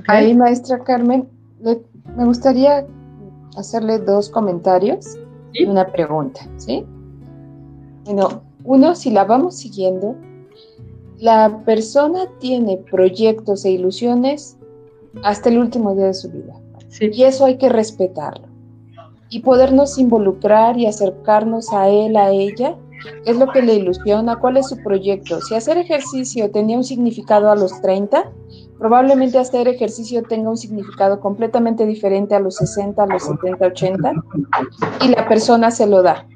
Ahí, 0.06 0.34
maestra 0.34 0.78
Carmen, 0.84 1.28
me 1.60 2.24
gustaría 2.24 2.86
hacerle 3.56 3.98
dos 3.98 4.30
comentarios 4.30 5.18
una 5.66 5.86
pregunta, 5.86 6.40
¿sí? 6.56 6.84
Bueno, 8.04 8.42
uno, 8.64 8.94
si 8.94 9.10
la 9.10 9.24
vamos 9.24 9.56
siguiendo, 9.56 10.16
la 11.18 11.62
persona 11.64 12.26
tiene 12.38 12.78
proyectos 12.90 13.64
e 13.64 13.72
ilusiones 13.72 14.56
hasta 15.24 15.50
el 15.50 15.58
último 15.58 15.94
día 15.94 16.06
de 16.06 16.14
su 16.14 16.30
vida. 16.30 16.54
Y 17.00 17.24
eso 17.24 17.44
hay 17.44 17.58
que 17.58 17.68
respetarlo. 17.68 18.51
Y 19.32 19.40
podernos 19.40 19.98
involucrar 19.98 20.76
y 20.76 20.86
acercarnos 20.86 21.72
a 21.72 21.88
él, 21.88 22.16
a 22.16 22.30
ella, 22.30 22.76
es 23.24 23.36
lo 23.38 23.48
que 23.48 23.62
le 23.62 23.74
ilusiona, 23.74 24.36
cuál 24.36 24.58
es 24.58 24.68
su 24.68 24.76
proyecto. 24.82 25.40
Si 25.40 25.54
hacer 25.54 25.78
ejercicio 25.78 26.50
tenía 26.50 26.76
un 26.76 26.84
significado 26.84 27.50
a 27.50 27.56
los 27.56 27.80
30, 27.80 28.30
probablemente 28.78 29.38
hacer 29.38 29.68
ejercicio 29.68 30.22
tenga 30.22 30.50
un 30.50 30.56
significado 30.56 31.18
completamente 31.20 31.86
diferente 31.86 32.34
a 32.34 32.40
los 32.40 32.56
60, 32.56 33.02
a 33.02 33.06
los 33.06 33.22
70, 33.22 33.66
80, 33.66 34.12
y 35.04 35.08
la 35.08 35.26
persona 35.28 35.70
se 35.70 35.86
lo 35.86 36.02
da, 36.02 36.26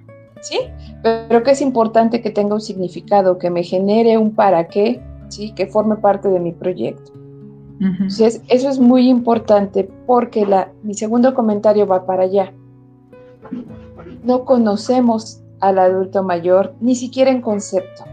¿sí? 0.40 0.58
Pero 1.02 1.42
que 1.42 1.50
es 1.50 1.60
importante 1.60 2.22
que 2.22 2.30
tenga 2.30 2.54
un 2.54 2.60
significado, 2.60 3.38
que 3.38 3.50
me 3.50 3.62
genere 3.62 4.16
un 4.16 4.34
para 4.34 4.68
qué, 4.68 5.02
¿sí? 5.28 5.52
Que 5.52 5.66
forme 5.66 5.96
parte 5.96 6.28
de 6.28 6.40
mi 6.40 6.52
proyecto. 6.52 7.12
Entonces, 7.78 8.40
eso 8.48 8.70
es 8.70 8.78
muy 8.78 9.06
importante 9.08 9.90
porque 10.06 10.46
la, 10.46 10.72
mi 10.82 10.94
segundo 10.94 11.34
comentario 11.34 11.86
va 11.86 12.06
para 12.06 12.22
allá. 12.22 12.54
No 14.24 14.44
conocemos 14.44 15.42
al 15.60 15.78
adulto 15.78 16.22
mayor 16.22 16.74
ni 16.80 16.94
siquiera 16.94 17.30
en 17.30 17.40
concepto. 17.40 18.04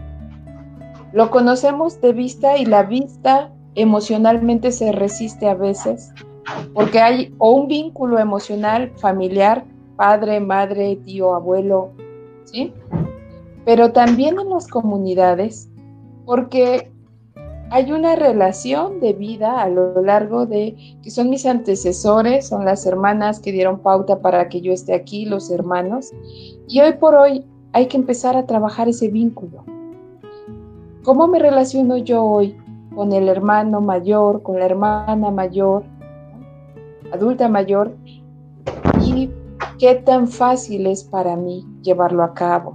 Lo 1.12 1.30
conocemos 1.30 2.00
de 2.00 2.12
vista 2.12 2.56
y 2.56 2.66
la 2.66 2.82
vista 2.82 3.52
emocionalmente 3.74 4.72
se 4.72 4.92
resiste 4.92 5.48
a 5.48 5.54
veces, 5.54 6.12
porque 6.72 7.00
hay 7.00 7.34
o 7.38 7.52
un 7.52 7.68
vínculo 7.68 8.18
emocional 8.18 8.92
familiar, 8.96 9.64
padre, 9.96 10.40
madre, 10.40 10.96
tío, 11.04 11.34
abuelo, 11.34 11.92
¿sí? 12.44 12.72
Pero 13.64 13.92
también 13.92 14.38
en 14.38 14.50
las 14.50 14.68
comunidades, 14.68 15.70
porque 16.26 16.90
hay 17.70 17.92
una 17.92 18.14
relación 18.16 19.00
de 19.00 19.12
vida 19.12 19.62
a 19.62 19.68
lo 19.68 20.00
largo 20.02 20.46
de, 20.46 20.76
que 21.02 21.10
son 21.10 21.30
mis 21.30 21.46
antecesores, 21.46 22.48
son 22.48 22.64
las 22.64 22.86
hermanas 22.86 23.40
que 23.40 23.52
dieron 23.52 23.80
pauta 23.80 24.20
para 24.20 24.48
que 24.48 24.60
yo 24.60 24.72
esté 24.72 24.94
aquí, 24.94 25.24
los 25.24 25.50
hermanos, 25.50 26.12
y 26.68 26.80
hoy 26.80 26.92
por 26.94 27.14
hoy 27.14 27.44
hay 27.72 27.86
que 27.86 27.96
empezar 27.96 28.36
a 28.36 28.46
trabajar 28.46 28.88
ese 28.88 29.08
vínculo. 29.08 29.64
¿Cómo 31.02 31.26
me 31.26 31.38
relaciono 31.38 31.96
yo 31.96 32.24
hoy 32.24 32.56
con 32.94 33.12
el 33.12 33.28
hermano 33.28 33.80
mayor, 33.80 34.42
con 34.42 34.58
la 34.58 34.66
hermana 34.66 35.30
mayor, 35.30 35.84
adulta 37.12 37.48
mayor? 37.48 37.96
¿Y 39.02 39.30
qué 39.78 39.96
tan 39.96 40.28
fácil 40.28 40.86
es 40.86 41.04
para 41.04 41.36
mí 41.36 41.66
llevarlo 41.82 42.22
a 42.22 42.32
cabo? 42.32 42.74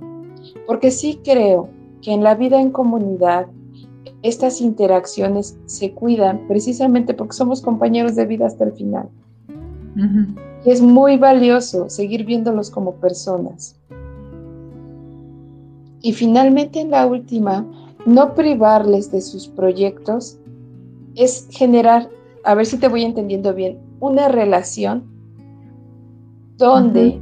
Porque 0.68 0.92
sí 0.92 1.22
creo 1.24 1.70
que 2.02 2.12
en 2.12 2.24
la 2.24 2.36
vida 2.36 2.60
en 2.60 2.72
comunidad 2.72 3.48
estas 4.22 4.62
interacciones 4.62 5.58
se 5.66 5.94
cuidan 5.94 6.48
precisamente 6.48 7.14
porque 7.14 7.34
somos 7.34 7.62
compañeros 7.62 8.16
de 8.16 8.26
vida 8.26 8.48
hasta 8.48 8.66
el 8.66 8.74
final. 8.74 9.10
Y 10.66 10.70
es 10.70 10.82
muy 10.82 11.18
valioso 11.18 11.90
seguir 11.90 12.26
viéndolos 12.26 12.70
como 12.70 12.96
personas. 12.96 13.76
Y 16.02 16.14
finalmente 16.14 16.80
en 16.80 16.92
la 16.92 17.06
última, 17.06 17.66
no 18.06 18.34
privarles 18.34 19.12
de 19.12 19.22
sus 19.22 19.48
proyectos 19.48 20.38
es 21.16 21.48
generar, 21.52 22.10
a 22.46 22.56
ver 22.56 22.66
si 22.66 22.78
te 22.78 22.88
voy 22.88 23.04
entendiendo 23.04 23.54
bien, 23.54 23.80
una 24.00 24.30
relación 24.30 25.04
donde 26.58 27.20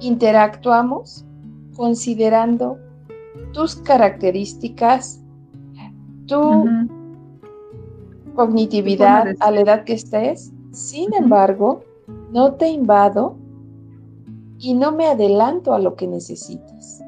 interactuamos 0.00 1.24
considerando 1.74 2.78
tus 3.52 3.76
características, 3.76 5.20
tu 6.28 6.64
cognitividad 8.36 9.34
a 9.40 9.50
la 9.50 9.60
edad 9.60 9.82
que 9.82 9.94
estés. 9.94 10.52
Sin 10.70 11.12
embargo, 11.12 11.82
no 12.32 12.52
te 12.54 12.68
invado 12.68 13.36
y 14.60 14.74
no 14.74 14.92
me 14.92 15.06
adelanto 15.06 15.74
a 15.74 15.80
lo 15.80 15.96
que 15.96 16.06
necesites. 16.06 17.02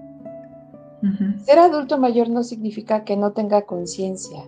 Ser 1.44 1.58
adulto 1.58 1.98
mayor 1.98 2.28
no 2.28 2.42
significa 2.42 3.04
que 3.04 3.16
no 3.16 3.32
tenga 3.32 3.62
conciencia, 3.62 4.44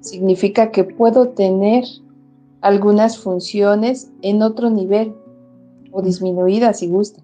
significa 0.00 0.70
que 0.70 0.84
puedo 0.84 1.30
tener 1.30 1.84
algunas 2.60 3.18
funciones 3.18 4.10
en 4.22 4.42
otro 4.42 4.70
nivel 4.70 5.14
o 5.90 6.02
disminuidas 6.02 6.78
si 6.78 6.88
gusta. 6.88 7.22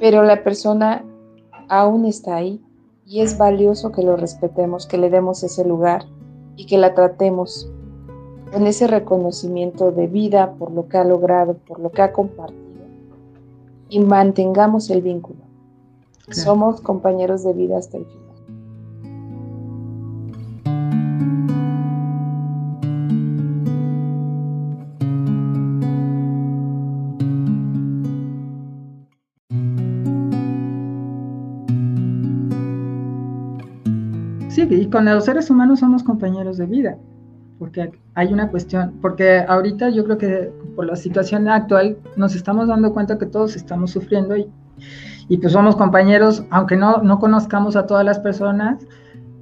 Pero 0.00 0.22
la 0.22 0.42
persona 0.42 1.04
aún 1.68 2.06
está 2.06 2.36
ahí 2.36 2.60
y 3.08 3.22
es 3.22 3.38
valioso 3.38 3.90
que 3.90 4.02
lo 4.02 4.16
respetemos, 4.16 4.86
que 4.86 4.98
le 4.98 5.08
demos 5.08 5.42
ese 5.42 5.64
lugar 5.64 6.04
y 6.56 6.66
que 6.66 6.76
la 6.76 6.94
tratemos 6.94 7.72
con 8.52 8.66
ese 8.66 8.86
reconocimiento 8.86 9.90
de 9.92 10.06
vida 10.06 10.52
por 10.58 10.70
lo 10.70 10.88
que 10.88 10.98
ha 10.98 11.04
logrado, 11.04 11.54
por 11.54 11.80
lo 11.80 11.90
que 11.90 12.02
ha 12.02 12.12
compartido 12.12 12.58
y 13.88 14.00
mantengamos 14.00 14.90
el 14.90 15.00
vínculo. 15.00 15.40
Somos 16.30 16.82
compañeros 16.82 17.42
de 17.42 17.54
vida 17.54 17.78
hasta 17.78 17.96
el 17.96 18.04
final. 18.04 18.27
Con 34.90 35.04
los 35.04 35.24
seres 35.24 35.50
humanos 35.50 35.80
somos 35.80 36.02
compañeros 36.02 36.58
de 36.58 36.66
vida, 36.66 36.96
porque 37.58 37.90
hay 38.14 38.32
una 38.32 38.48
cuestión, 38.48 38.94
porque 39.00 39.44
ahorita 39.46 39.90
yo 39.90 40.04
creo 40.04 40.18
que 40.18 40.52
por 40.76 40.86
la 40.86 40.96
situación 40.96 41.48
actual 41.48 41.96
nos 42.16 42.34
estamos 42.34 42.68
dando 42.68 42.92
cuenta 42.92 43.18
que 43.18 43.26
todos 43.26 43.56
estamos 43.56 43.90
sufriendo 43.90 44.36
y, 44.36 44.48
y 45.28 45.38
pues 45.38 45.52
somos 45.52 45.76
compañeros, 45.76 46.44
aunque 46.50 46.76
no, 46.76 47.02
no 47.02 47.18
conozcamos 47.18 47.76
a 47.76 47.86
todas 47.86 48.04
las 48.04 48.18
personas, 48.18 48.86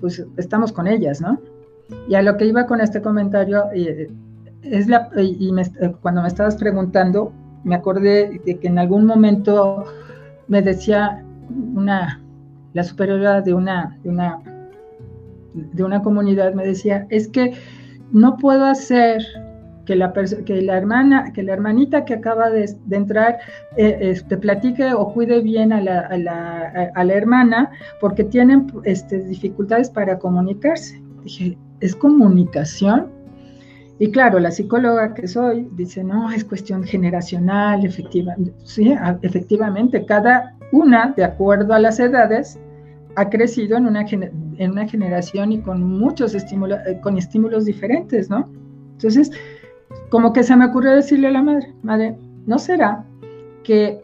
pues 0.00 0.24
estamos 0.36 0.72
con 0.72 0.86
ellas, 0.86 1.20
¿no? 1.20 1.38
Y 2.08 2.14
a 2.14 2.22
lo 2.22 2.36
que 2.36 2.46
iba 2.46 2.66
con 2.66 2.80
este 2.80 3.00
comentario, 3.00 3.64
eh, 3.74 4.10
es 4.62 4.88
la, 4.88 5.08
y 5.16 5.52
cuando 6.00 6.22
me 6.22 6.28
estabas 6.28 6.56
preguntando, 6.56 7.32
me 7.64 7.74
acordé 7.74 8.40
de 8.44 8.58
que 8.58 8.68
en 8.68 8.78
algún 8.78 9.06
momento 9.06 9.84
me 10.48 10.62
decía 10.62 11.24
una, 11.74 12.20
la 12.72 12.84
superiora 12.84 13.40
de 13.40 13.54
una, 13.54 13.98
de 14.02 14.10
una 14.10 14.40
de 15.56 15.84
una 15.84 16.02
comunidad 16.02 16.54
me 16.54 16.66
decía, 16.66 17.06
es 17.10 17.28
que 17.28 17.54
no 18.12 18.36
puedo 18.36 18.64
hacer 18.64 19.22
que 19.86 19.96
la, 19.96 20.12
que 20.12 20.60
la 20.60 20.76
hermana, 20.76 21.32
que 21.32 21.42
la 21.42 21.54
hermanita 21.54 22.04
que 22.04 22.14
acaba 22.14 22.50
de, 22.50 22.76
entrar 22.90 23.38
eh, 23.76 23.98
este, 24.00 24.36
platique 24.36 24.92
o 24.92 25.12
cuide 25.12 25.40
bien 25.40 25.72
a 25.72 25.80
la, 25.80 27.14
hermana 27.14 27.70
porque 28.00 28.24
tienen 28.24 28.66
este, 28.84 29.22
dificultades 29.22 29.88
para 29.88 30.18
comunicarse. 30.18 31.00
Dije, 31.24 31.56
¿es 31.80 31.96
comunicación? 31.96 33.08
Y 33.98 34.10
claro, 34.10 34.38
la 34.40 34.50
psicóloga 34.50 35.14
que 35.14 35.26
soy 35.26 35.68
dice, 35.72 36.04
no, 36.04 36.30
es 36.30 36.44
cuestión 36.44 36.84
generacional, 36.84 37.86
efectivamente. 37.86 38.52
Sí, 38.64 38.94
efectivamente, 39.22 40.04
cada 40.04 40.54
una, 40.72 41.14
de 41.16 41.24
acuerdo 41.24 41.72
a 41.72 41.78
las 41.78 41.98
edades, 41.98 42.58
ha 43.16 43.28
crecido 43.30 43.76
en 43.78 43.86
una, 43.86 44.02
en 44.02 44.70
una 44.70 44.86
generación 44.86 45.52
y 45.52 45.60
con 45.60 45.82
muchos 45.82 46.34
estímulos, 46.34 46.78
eh, 46.86 47.00
con 47.02 47.16
estímulos 47.16 47.64
diferentes, 47.64 48.30
¿no? 48.30 48.48
Entonces, 48.92 49.30
como 50.10 50.32
que 50.32 50.42
se 50.42 50.54
me 50.54 50.66
ocurrió 50.66 50.92
decirle 50.92 51.28
a 51.28 51.32
la 51.32 51.42
madre, 51.42 51.74
madre, 51.82 52.16
¿no 52.46 52.58
será 52.58 53.04
que, 53.64 54.00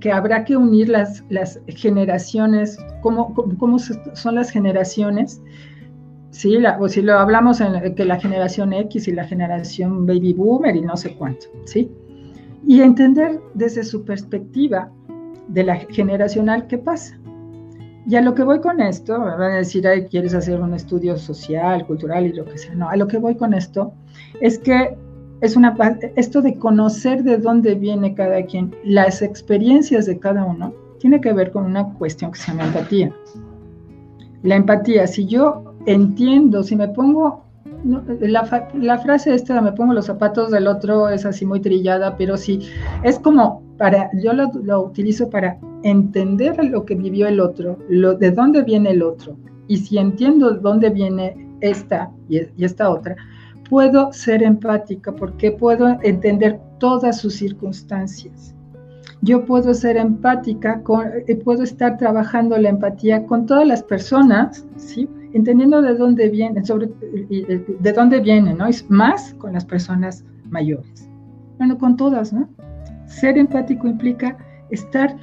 que 0.00 0.12
habrá 0.12 0.44
que 0.44 0.56
unir 0.56 0.88
las, 0.88 1.22
generaciones, 1.66 2.78
cómo, 3.02 3.34
cómo, 3.58 3.78
son 3.78 4.34
las 4.34 4.50
generaciones? 4.50 5.42
Sí, 6.30 6.58
o 6.80 6.88
si 6.88 7.02
lo 7.02 7.18
hablamos 7.18 7.60
en 7.60 7.94
que 7.94 8.04
la 8.04 8.18
generación 8.18 8.72
X 8.72 9.06
y 9.06 9.12
la 9.12 9.24
generación 9.24 10.04
baby 10.04 10.32
boomer 10.32 10.74
y 10.74 10.80
no 10.80 10.96
sé 10.96 11.14
cuánto, 11.14 11.46
¿sí? 11.64 11.90
Y 12.66 12.80
entender 12.80 13.40
desde 13.54 13.84
su 13.84 14.04
perspectiva 14.04 14.90
de 15.48 15.62
la 15.62 15.76
generacional 15.76 16.66
qué 16.66 16.78
pasa. 16.78 17.18
Y 18.06 18.16
a 18.16 18.20
lo 18.20 18.34
que 18.34 18.42
voy 18.42 18.60
con 18.60 18.80
esto, 18.80 19.18
me 19.18 19.30
van 19.30 19.52
a 19.52 19.56
decir, 19.56 19.86
Ay, 19.88 20.06
quieres 20.06 20.34
hacer 20.34 20.60
un 20.60 20.74
estudio 20.74 21.16
social, 21.16 21.86
cultural 21.86 22.26
y 22.26 22.32
lo 22.32 22.44
que 22.44 22.58
sea. 22.58 22.74
No, 22.74 22.88
a 22.88 22.96
lo 22.96 23.06
que 23.06 23.16
voy 23.16 23.34
con 23.34 23.54
esto 23.54 23.92
es 24.40 24.58
que 24.58 24.96
es 25.40 25.56
una 25.56 25.76
esto 26.16 26.42
de 26.42 26.58
conocer 26.58 27.22
de 27.22 27.38
dónde 27.38 27.74
viene 27.74 28.14
cada 28.14 28.42
quien, 28.44 28.74
las 28.84 29.22
experiencias 29.22 30.06
de 30.06 30.18
cada 30.18 30.44
uno, 30.44 30.72
tiene 30.98 31.20
que 31.20 31.32
ver 31.32 31.50
con 31.50 31.64
una 31.64 31.92
cuestión 31.94 32.32
que 32.32 32.38
se 32.38 32.50
llama 32.50 32.64
empatía. 32.64 33.12
La 34.42 34.56
empatía, 34.56 35.06
si 35.06 35.26
yo 35.26 35.74
entiendo, 35.86 36.62
si 36.62 36.76
me 36.76 36.88
pongo, 36.88 37.44
la, 38.20 38.70
la 38.74 38.98
frase 38.98 39.34
esta, 39.34 39.60
me 39.60 39.72
pongo 39.72 39.92
los 39.92 40.06
zapatos 40.06 40.50
del 40.50 40.66
otro, 40.66 41.08
es 41.08 41.26
así 41.26 41.44
muy 41.44 41.60
trillada, 41.60 42.16
pero 42.16 42.36
sí, 42.36 42.60
es 43.02 43.18
como 43.18 43.62
para, 43.78 44.10
yo 44.14 44.32
lo, 44.32 44.50
lo 44.62 44.82
utilizo 44.82 45.28
para 45.28 45.58
entender 45.84 46.64
lo 46.64 46.84
que 46.84 46.96
vivió 46.96 47.28
el 47.28 47.38
otro, 47.38 47.78
lo, 47.88 48.14
de 48.14 48.32
dónde 48.32 48.62
viene 48.62 48.90
el 48.90 49.02
otro. 49.02 49.36
Y 49.68 49.76
si 49.76 49.98
entiendo 49.98 50.50
de 50.50 50.60
dónde 50.60 50.90
viene 50.90 51.48
esta 51.60 52.10
y, 52.28 52.40
esta 52.64 52.90
otra, 52.90 53.16
puedo 53.68 54.12
ser 54.12 54.42
empática 54.42 55.14
porque 55.14 55.52
puedo 55.52 55.98
entender 56.02 56.58
todas 56.78 57.20
sus 57.20 57.34
circunstancias. 57.34 58.54
Yo 59.20 59.44
puedo 59.44 59.72
ser 59.72 59.96
empática, 59.96 60.82
con, 60.82 61.06
eh, 61.26 61.36
puedo 61.36 61.62
estar 61.62 61.96
trabajando 61.96 62.58
la 62.58 62.70
empatía 62.70 63.24
con 63.26 63.46
todas 63.46 63.66
las 63.66 63.82
personas, 63.82 64.66
¿sí? 64.76 65.08
entendiendo 65.32 65.80
de 65.82 65.94
dónde 65.94 66.28
viene, 66.28 66.64
sobre, 66.64 66.88
de 66.88 67.92
dónde 67.92 68.20
viene, 68.20 68.54
¿no? 68.54 68.66
Es 68.66 68.88
más 68.90 69.34
con 69.34 69.54
las 69.54 69.64
personas 69.64 70.24
mayores. 70.48 71.08
Bueno, 71.58 71.78
con 71.78 71.96
todas, 71.96 72.32
¿no? 72.32 72.48
Ser 73.06 73.38
empático 73.38 73.88
implica 73.88 74.36
estar 74.70 75.16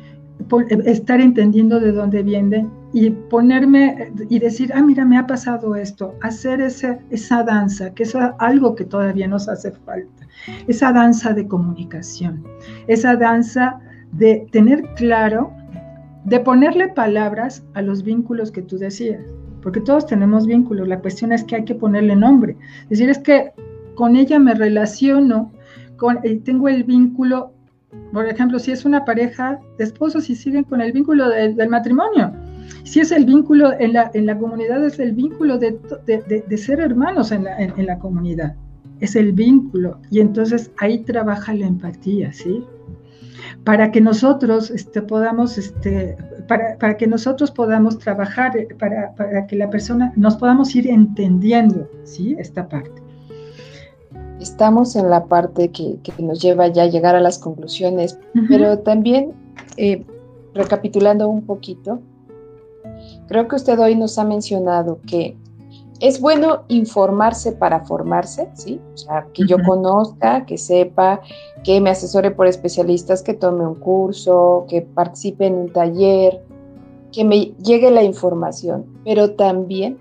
estar 0.86 1.22
entendiendo 1.22 1.80
de 1.80 1.92
dónde 1.92 2.24
viene 2.24 2.68
y 2.94 3.10
ponerme 3.10 4.12
y 4.30 4.40
decir, 4.40 4.72
ah, 4.74 4.82
mira, 4.82 5.06
me 5.06 5.18
ha 5.18 5.26
pasado 5.26 5.76
esto, 5.76 6.16
hacer 6.22 6.62
ese, 6.62 7.00
esa 7.10 7.44
danza, 7.44 7.94
que 7.94 8.04
es 8.04 8.16
algo 8.40 8.76
que 8.76 8.86
todavía 8.86 9.28
nos 9.28 9.48
hace 9.48 9.72
falta, 9.72 10.28
esa 10.68 10.92
danza 10.92 11.34
de 11.34 11.48
comunicación, 11.48 12.44
esa 12.88 13.16
danza 13.16 13.80
de 14.12 14.48
tener 14.52 14.84
claro, 14.96 15.52
de 16.26 16.40
ponerle 16.40 16.90
palabras 16.90 17.64
a 17.74 17.82
los 17.82 18.04
vínculos 18.04 18.52
que 18.52 18.62
tú 18.62 18.78
decías, 18.78 19.22
porque 19.62 19.80
todos 19.80 20.06
tenemos 20.06 20.46
vínculos, 20.46 20.88
la 20.88 21.00
cuestión 21.00 21.32
es 21.32 21.44
que 21.44 21.56
hay 21.56 21.66
que 21.66 21.76
ponerle 21.76 22.16
nombre, 22.16 22.58
decir, 22.90 23.10
es 23.10 23.20
que 23.20 23.52
con 23.96 24.16
ella 24.16 24.40
me 24.40 24.54
relaciono, 24.54 25.52
con, 25.98 26.20
eh, 26.24 26.42
tengo 26.44 26.68
el 26.68 26.84
vínculo 26.84 27.54
por 28.14 28.26
ejemplo, 28.26 28.60
si 28.60 28.72
es 28.72 28.86
una 28.86 29.06
pareja 29.06 29.60
de 29.78 29.84
esposos 29.84 30.30
y 30.30 30.36
siguen 30.36 30.64
con 30.64 30.82
el 30.82 30.92
vínculo 30.92 31.30
del 31.30 31.70
matrimonio. 31.70 32.32
Si 32.84 33.00
es 33.00 33.12
el 33.12 33.26
vínculo, 33.26 33.74
en 33.80 33.94
la, 33.94 34.12
en 34.14 34.26
la 34.26 34.38
comunidad 34.38 34.84
es 34.86 35.00
el 35.00 35.14
vínculo 35.14 35.58
de, 35.58 35.78
de, 36.06 36.58
ser 36.58 36.80
hermanos 36.80 37.32
en 37.32 37.44
la, 37.44 37.58
en, 37.58 37.86
la, 37.86 38.00
comunidad, 38.00 38.56
es 39.00 39.16
el 39.16 39.34
vínculo. 39.34 40.00
Y 40.10 40.20
entonces 40.20 40.72
ahí 40.78 41.00
trabaja 41.00 41.54
la 41.54 41.68
empatía, 41.68 42.32
¿sí? 42.34 42.64
Para 43.64 43.92
que 43.92 44.02
nosotros 44.02 44.72
este, 44.72 45.02
podamos, 45.02 45.58
este, 45.58 46.18
para, 46.48 46.78
para, 46.78 46.98
que 46.98 47.08
nosotros 47.08 47.52
podamos 47.52 48.00
trabajar, 48.00 48.58
eh, 48.58 48.68
para, 48.80 49.14
para, 49.16 49.48
que 49.48 49.56
la 49.56 49.70
persona, 49.70 50.14
nos 50.16 50.38
podamos 50.38 50.74
ir 50.76 50.88
entendiendo, 50.88 51.90
¿sí? 52.04 52.36
Esta 52.40 52.68
parte. 52.68 53.01
Estamos 54.42 54.96
en 54.96 55.10
la 55.10 55.26
parte 55.26 55.70
que, 55.70 56.00
que 56.04 56.12
nos 56.22 56.42
lleva 56.42 56.68
ya 56.68 56.84
a 56.84 56.88
llegar 56.88 57.16
a 57.16 57.22
las 57.22 57.38
conclusiones, 57.38 58.18
pero 58.50 58.80
también, 58.80 59.34
eh, 59.78 60.04
recapitulando 60.54 61.30
un 61.30 61.46
poquito, 61.46 62.00
Creo 63.28 63.48
que 63.48 63.56
usted 63.56 63.80
hoy 63.80 63.96
nos 63.96 64.18
ha 64.18 64.24
mencionado 64.24 65.00
que 65.08 65.38
es 66.00 66.20
bueno 66.20 66.64
informarse 66.68 67.52
para 67.52 67.82
formarse, 67.86 68.50
¿sí? 68.56 68.80
O 68.94 68.98
sea, 68.98 69.28
que 69.34 69.46
yo 69.48 69.58
conozca, 69.64 70.46
que 70.46 70.58
sepa, 70.58 71.22
que 71.64 71.80
me 71.80 71.92
asesore 71.92 72.32
por 72.32 72.48
especialistas, 72.48 73.22
que 73.22 73.34
tome 73.34 73.66
un 73.66 73.76
curso, 73.76 74.66
que 74.68 74.82
participe 74.82 75.46
en 75.46 75.56
un 75.56 75.70
taller, 75.72 76.42
que 77.12 77.24
me 77.24 77.54
llegue 77.64 77.92
la 77.92 78.04
información. 78.04 78.86
Pero 79.06 79.36
también 79.36 80.00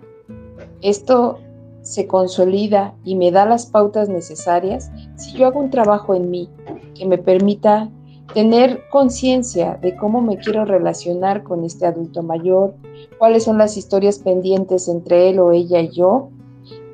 esto 0.80 1.38
se 1.82 2.06
consolida 2.06 2.94
y 3.04 3.14
me 3.14 3.30
da 3.30 3.46
las 3.46 3.66
pautas 3.66 4.08
necesarias 4.08 4.90
si 5.16 5.32
yo 5.32 5.46
hago 5.46 5.60
un 5.60 5.70
trabajo 5.70 6.14
en 6.14 6.30
mí 6.30 6.48
que 6.94 7.06
me 7.06 7.18
permita 7.18 7.90
tener 8.34 8.82
conciencia 8.90 9.78
de 9.80 9.96
cómo 9.96 10.20
me 10.20 10.38
quiero 10.38 10.64
relacionar 10.64 11.42
con 11.42 11.64
este 11.64 11.86
adulto 11.86 12.22
mayor, 12.22 12.74
cuáles 13.18 13.44
son 13.44 13.58
las 13.58 13.76
historias 13.76 14.18
pendientes 14.18 14.88
entre 14.88 15.30
él 15.30 15.40
o 15.40 15.52
ella 15.52 15.80
y 15.80 15.90
yo, 15.90 16.30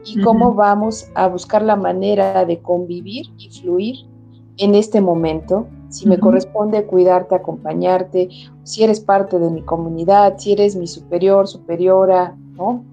y 0.04 0.20
cómo 0.22 0.54
vamos 0.54 1.08
a 1.14 1.26
buscar 1.26 1.62
la 1.62 1.76
manera 1.76 2.44
de 2.44 2.60
convivir 2.60 3.26
y 3.38 3.50
fluir 3.50 3.96
en 4.56 4.74
este 4.74 5.00
momento. 5.00 5.66
Si 5.88 6.08
me 6.08 6.18
corresponde 6.18 6.86
cuidarte, 6.86 7.34
acompañarte, 7.34 8.28
si 8.62 8.84
eres 8.84 9.00
parte 9.00 9.38
de 9.38 9.50
mi 9.50 9.62
comunidad, 9.62 10.38
si 10.38 10.52
eres 10.52 10.76
mi 10.76 10.86
superior, 10.86 11.48
superiora, 11.48 12.36
¿no? 12.56 12.84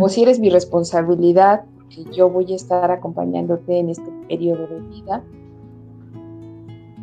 O 0.00 0.08
si 0.08 0.22
eres 0.22 0.40
mi 0.40 0.50
responsabilidad, 0.50 1.64
que 1.88 2.04
yo 2.12 2.28
voy 2.28 2.52
a 2.52 2.56
estar 2.56 2.90
acompañándote 2.90 3.78
en 3.78 3.90
este 3.90 4.10
periodo 4.28 4.66
de 4.66 4.80
vida 4.80 5.22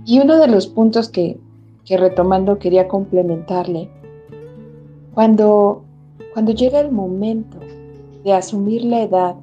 y 0.06 0.20
uno 0.20 0.38
de 0.38 0.48
los 0.48 0.68
puntos 0.68 1.10
que, 1.10 1.40
retomando 1.90 2.60
quería 2.60 2.88
complementarle, 2.88 3.90
cuando, 5.16 5.84
cuando 6.34 6.52
llega 6.52 6.80
el 6.80 6.92
momento 6.92 7.58
de 8.24 8.34
asumir 8.34 8.86
la 8.86 9.02
edad, 9.02 9.36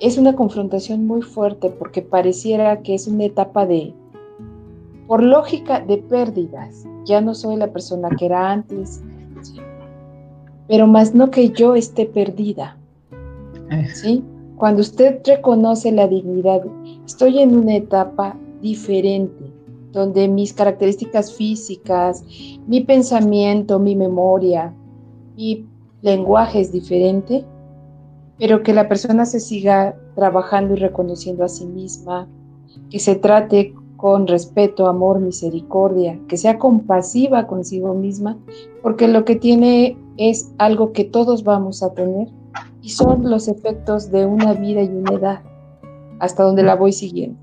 es 0.00 0.18
una 0.18 0.34
confrontación 0.34 1.06
muy 1.06 1.22
fuerte 1.22 1.70
porque 1.70 2.02
pareciera 2.02 2.82
que 2.82 2.94
es 2.94 3.06
una 3.06 3.24
etapa 3.24 3.64
de, 3.64 3.94
por 5.06 5.22
lógica, 5.22 5.80
de 5.80 5.98
pérdidas. 5.98 6.84
Ya 7.06 7.22
no 7.22 7.34
soy 7.34 7.56
la 7.56 7.72
persona 7.72 8.10
que 8.10 8.26
era 8.26 8.50
antes, 8.50 9.02
pero 10.68 10.86
más 10.86 11.14
no 11.14 11.30
que 11.30 11.50
yo 11.50 11.74
esté 11.74 12.06
perdida. 12.06 12.76
¿sí? 13.92 14.22
Cuando 14.56 14.80
usted 14.80 15.20
reconoce 15.24 15.92
la 15.92 16.08
dignidad, 16.08 16.62
estoy 17.04 17.40
en 17.40 17.56
una 17.56 17.76
etapa 17.76 18.36
diferente, 18.62 19.52
donde 19.92 20.28
mis 20.28 20.52
características 20.52 21.32
físicas, 21.34 22.24
mi 22.66 22.80
pensamiento, 22.80 23.78
mi 23.78 23.94
memoria, 23.94 24.72
mi 25.36 25.66
lenguaje 26.02 26.60
es 26.60 26.72
diferente, 26.72 27.44
pero 28.38 28.62
que 28.62 28.74
la 28.74 28.88
persona 28.88 29.26
se 29.26 29.40
siga 29.40 29.96
trabajando 30.14 30.74
y 30.74 30.76
reconociendo 30.76 31.44
a 31.44 31.48
sí 31.48 31.66
misma, 31.66 32.28
que 32.90 32.98
se 32.98 33.14
trate 33.16 33.74
con 34.04 34.26
respeto, 34.26 34.86
amor, 34.86 35.18
misericordia, 35.18 36.20
que 36.28 36.36
sea 36.36 36.58
compasiva 36.58 37.46
consigo 37.46 37.94
misma, 37.94 38.36
porque 38.82 39.08
lo 39.08 39.24
que 39.24 39.34
tiene 39.34 39.96
es 40.18 40.52
algo 40.58 40.92
que 40.92 41.04
todos 41.04 41.42
vamos 41.42 41.82
a 41.82 41.94
tener 41.94 42.28
y 42.82 42.90
son 42.90 43.30
los 43.30 43.48
efectos 43.48 44.10
de 44.10 44.26
una 44.26 44.52
vida 44.52 44.82
y 44.82 44.88
una 44.88 45.14
edad, 45.14 45.40
hasta 46.18 46.42
donde 46.42 46.62
la 46.62 46.74
voy 46.74 46.92
siguiendo. 46.92 47.38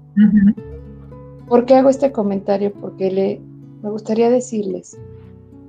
¿Por 1.47 1.65
qué 1.65 1.77
hago 1.77 1.89
este 1.89 2.11
comentario? 2.11 2.71
Porque 2.79 3.09
le, 3.09 3.41
me 3.81 3.89
gustaría 3.89 4.29
decirles 4.29 4.95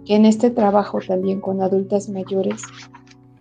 que 0.04 0.14
en 0.14 0.26
este 0.26 0.50
trabajo 0.50 0.98
también 1.08 1.40
con 1.40 1.62
adultas 1.62 2.10
mayores, 2.10 2.60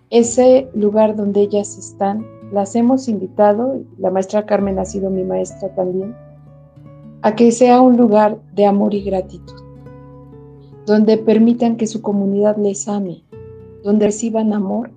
ese 0.09 0.69
lugar 0.73 1.17
donde 1.17 1.41
ellas 1.41 1.77
están, 1.77 2.25
las 2.53 2.77
hemos 2.77 3.09
invitado, 3.09 3.81
la 3.97 4.09
maestra 4.09 4.45
Carmen 4.45 4.79
ha 4.79 4.85
sido 4.85 5.09
mi 5.09 5.25
maestra 5.25 5.67
también, 5.75 6.15
a 7.23 7.35
que 7.35 7.51
sea 7.51 7.81
un 7.81 7.97
lugar 7.97 8.41
de 8.53 8.65
amor 8.65 8.93
y 8.93 9.03
gratitud, 9.03 9.61
donde 10.85 11.17
permitan 11.17 11.77
que 11.77 11.85
su 11.85 12.01
comunidad 12.01 12.57
les 12.57 12.87
ame, 12.87 13.23
donde 13.83 14.07
reciban 14.07 14.53
amor 14.53 14.91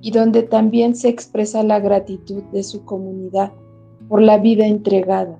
y 0.00 0.12
donde 0.12 0.42
también 0.42 0.94
se 0.94 1.08
expresa 1.08 1.62
la 1.62 1.80
gratitud 1.80 2.42
de 2.52 2.62
su 2.62 2.84
comunidad 2.84 3.52
por 4.08 4.22
la 4.22 4.38
vida 4.38 4.66
entregada, 4.66 5.38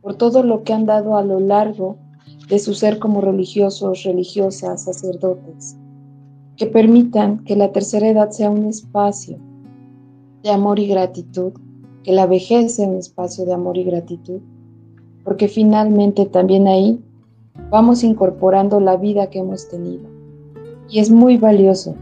por 0.00 0.14
todo 0.14 0.42
lo 0.42 0.62
que 0.62 0.72
han 0.72 0.86
dado 0.86 1.16
a 1.16 1.24
lo 1.24 1.40
largo 1.40 1.96
de 2.48 2.58
su 2.60 2.74
ser 2.74 3.00
como 3.00 3.20
religiosos, 3.20 4.04
religiosas, 4.04 4.84
sacerdotes, 4.84 5.76
que 6.56 6.66
permitan 6.66 7.42
que 7.44 7.56
la 7.56 7.72
tercera 7.72 8.08
edad 8.08 8.30
sea 8.30 8.50
un 8.50 8.66
espacio 8.66 9.38
de 10.44 10.50
amor 10.50 10.78
y 10.78 10.86
gratitud, 10.86 11.52
que 12.04 12.12
la 12.12 12.26
vejez 12.26 12.76
sea 12.76 12.86
un 12.86 12.96
espacio 12.96 13.44
de 13.44 13.54
amor 13.54 13.76
y 13.76 13.84
gratitud, 13.84 14.40
porque 15.26 15.48
finalmente 15.48 16.24
también 16.24 16.68
ahí 16.68 17.00
vamos 17.68 18.04
incorporando 18.04 18.78
la 18.78 18.96
vida 18.96 19.28
que 19.28 19.40
hemos 19.40 19.68
tenido. 19.68 20.04
Y 20.88 21.00
es 21.00 21.10
muy 21.10 21.36
valioso 21.36 21.96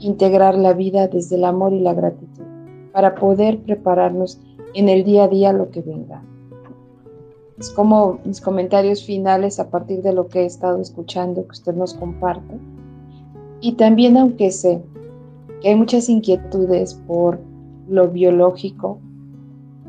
integrar 0.00 0.54
la 0.54 0.74
vida 0.74 1.08
desde 1.08 1.36
el 1.36 1.46
amor 1.46 1.72
y 1.72 1.80
la 1.80 1.94
gratitud 1.94 2.44
para 2.92 3.14
poder 3.14 3.60
prepararnos 3.60 4.38
en 4.74 4.90
el 4.90 5.02
día 5.02 5.24
a 5.24 5.28
día 5.28 5.54
lo 5.54 5.70
que 5.70 5.80
venga. 5.80 6.22
Es 7.58 7.70
como 7.70 8.18
mis 8.26 8.42
comentarios 8.42 9.02
finales 9.02 9.58
a 9.58 9.70
partir 9.70 10.02
de 10.02 10.12
lo 10.12 10.28
que 10.28 10.42
he 10.42 10.44
estado 10.44 10.78
escuchando 10.78 11.44
que 11.46 11.52
usted 11.52 11.74
nos 11.74 11.94
comparte. 11.94 12.54
Y 13.62 13.72
también 13.72 14.18
aunque 14.18 14.50
sé 14.50 14.82
que 15.62 15.70
hay 15.70 15.74
muchas 15.74 16.10
inquietudes 16.10 17.00
por 17.06 17.40
lo 17.88 18.08
biológico, 18.08 18.98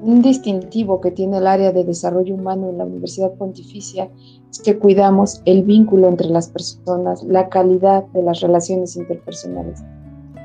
un 0.01 0.21
distintivo 0.21 0.99
que 0.99 1.11
tiene 1.11 1.37
el 1.37 1.47
área 1.47 1.71
de 1.71 1.83
desarrollo 1.83 2.35
humano 2.35 2.69
en 2.69 2.77
la 2.77 2.85
Universidad 2.85 3.33
Pontificia 3.33 4.09
es 4.49 4.59
que 4.59 4.77
cuidamos 4.77 5.41
el 5.45 5.63
vínculo 5.63 6.07
entre 6.07 6.27
las 6.27 6.49
personas, 6.49 7.23
la 7.23 7.49
calidad 7.49 8.03
de 8.07 8.23
las 8.23 8.41
relaciones 8.41 8.95
interpersonales, 8.95 9.79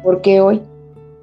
porque 0.04 0.40
hoy 0.40 0.62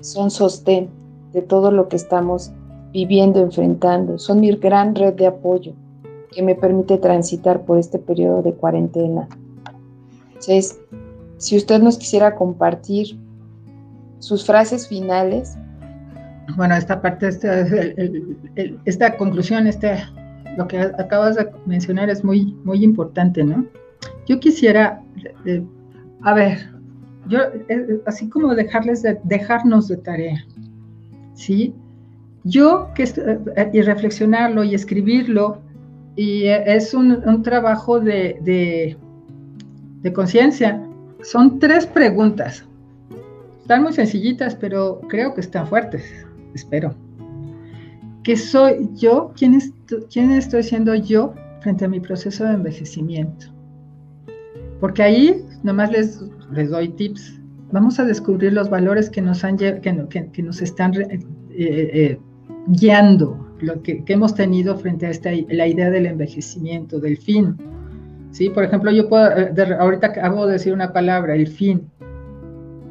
son 0.02 0.32
sostén 0.32 0.90
de 1.32 1.42
todo 1.42 1.72
lo 1.72 1.88
que 1.88 1.96
estamos 1.96 2.52
viviendo, 2.92 3.40
enfrentando, 3.40 4.18
son 4.18 4.40
mi 4.42 4.52
gran 4.52 4.96
red 4.96 5.14
de 5.14 5.28
apoyo 5.28 5.74
que 6.32 6.42
me 6.42 6.56
permite 6.56 6.98
transitar 6.98 7.64
por 7.64 7.78
este 7.78 8.00
periodo 8.00 8.42
de 8.42 8.54
cuarentena. 8.54 9.28
Entonces, 10.28 10.80
si 11.38 11.56
usted 11.58 11.82
nos 11.82 11.98
quisiera 11.98 12.36
compartir 12.36 13.18
sus 14.24 14.46
frases 14.46 14.88
finales. 14.88 15.58
Bueno, 16.56 16.76
esta 16.76 17.02
parte, 17.02 17.28
esta, 17.30 17.66
esta 18.86 19.18
conclusión, 19.18 19.68
este, 19.68 20.04
lo 20.58 20.68
que 20.68 20.80
acabas 20.80 21.36
de 21.36 21.50
mencionar 21.66 22.10
es 22.10 22.24
muy, 22.24 22.54
muy 22.64 22.84
importante, 22.84 23.44
¿no? 23.44 23.66
Yo 24.28 24.40
quisiera, 24.40 25.02
a 26.22 26.34
ver, 26.34 26.70
yo, 27.28 27.40
eh, 27.70 28.02
así 28.06 28.30
como 28.30 28.54
dejarles 28.56 29.02
de, 29.02 29.20
dejarnos 29.24 29.88
de 29.88 29.98
tarea, 29.98 30.46
¿sí? 31.34 31.74
Yo, 32.44 32.90
que, 32.94 33.04
eh, 33.04 33.70
y 33.72 33.82
reflexionarlo 33.82 34.64
y 34.64 34.76
escribirlo, 34.76 35.62
y 36.16 36.46
es 36.46 36.94
un, 36.94 37.42
trabajo 37.42 38.00
de, 38.00 38.38
de, 40.02 40.14
conciencia. 40.14 40.86
Son 41.24 41.58
tres 41.58 41.88
preguntas. 41.88 42.66
Están 43.62 43.84
muy 43.84 43.94
sencillitas, 43.94 44.56
pero 44.56 45.02
creo 45.08 45.34
que 45.34 45.42
están 45.42 45.66
fuertes. 45.66 46.04
Espero. 46.54 46.94
¿Qué 48.24 48.38
soy 48.38 48.90
yo? 48.96 49.34
¿Quién, 49.36 49.60
¿Quién 50.12 50.32
estoy 50.32 50.64
siendo 50.64 50.96
yo 50.96 51.34
frente 51.62 51.86
a 51.86 51.88
mi 51.88 52.00
proceso 52.00 52.46
de 52.46 52.54
envejecimiento? 52.54 53.48
Porque 54.80 55.04
ahí 55.04 55.46
nomás 55.64 55.92
les, 55.92 56.24
les 56.52 56.70
doy 56.70 56.90
tips. 56.90 57.40
Vamos 57.72 58.00
a 58.00 58.06
descubrir 58.06 58.54
los 58.54 58.70
valores 58.70 59.10
que 59.10 59.22
nos, 59.22 59.44
han, 59.44 59.58
que, 59.58 59.80
que, 59.82 60.44
nos 60.44 60.62
están 60.62 60.94
eh, 61.02 61.20
eh, 61.52 62.20
guiando 62.68 63.44
lo 63.60 63.82
que, 63.82 64.04
hemos 64.08 64.36
tenido 64.36 64.78
frente 64.78 65.06
a 65.06 65.10
esta, 65.10 65.32
la 65.50 65.68
idea 65.68 65.90
del 65.90 66.06
envejecimiento, 66.06 67.00
del 67.00 67.18
fin. 67.18 67.58
¿sí? 68.32 68.50
Por 68.50 68.64
ejemplo, 68.64 68.92
yo 68.92 69.10
puedo, 69.10 69.26
eh, 69.38 69.54
ahorita 69.80 70.08
acabo 70.08 70.46
de 70.46 70.54
decir 70.54 70.74
una 70.74 70.94
palabra, 70.94 71.36
el 71.36 71.48
fin. 71.48 71.90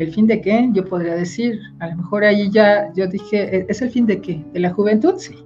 ¿El 0.02 0.12
fin 0.12 0.26
de 0.26 0.40
qué? 0.40 0.68
Yo 0.72 0.84
podría 0.84 1.14
decir, 1.14 1.60
a 1.78 1.86
lo 1.86 1.96
mejor 1.98 2.24
ahí 2.24 2.50
ya 2.50 2.92
yo 2.94 3.06
dije, 3.06 3.56
¿e-, 3.56 3.66
¿es 3.68 3.82
el 3.82 3.90
fin 3.90 4.04
de 4.04 4.20
qué? 4.20 4.44
¿De 4.52 4.58
la 4.58 4.70
juventud? 4.70 5.14
Sí, 5.16 5.36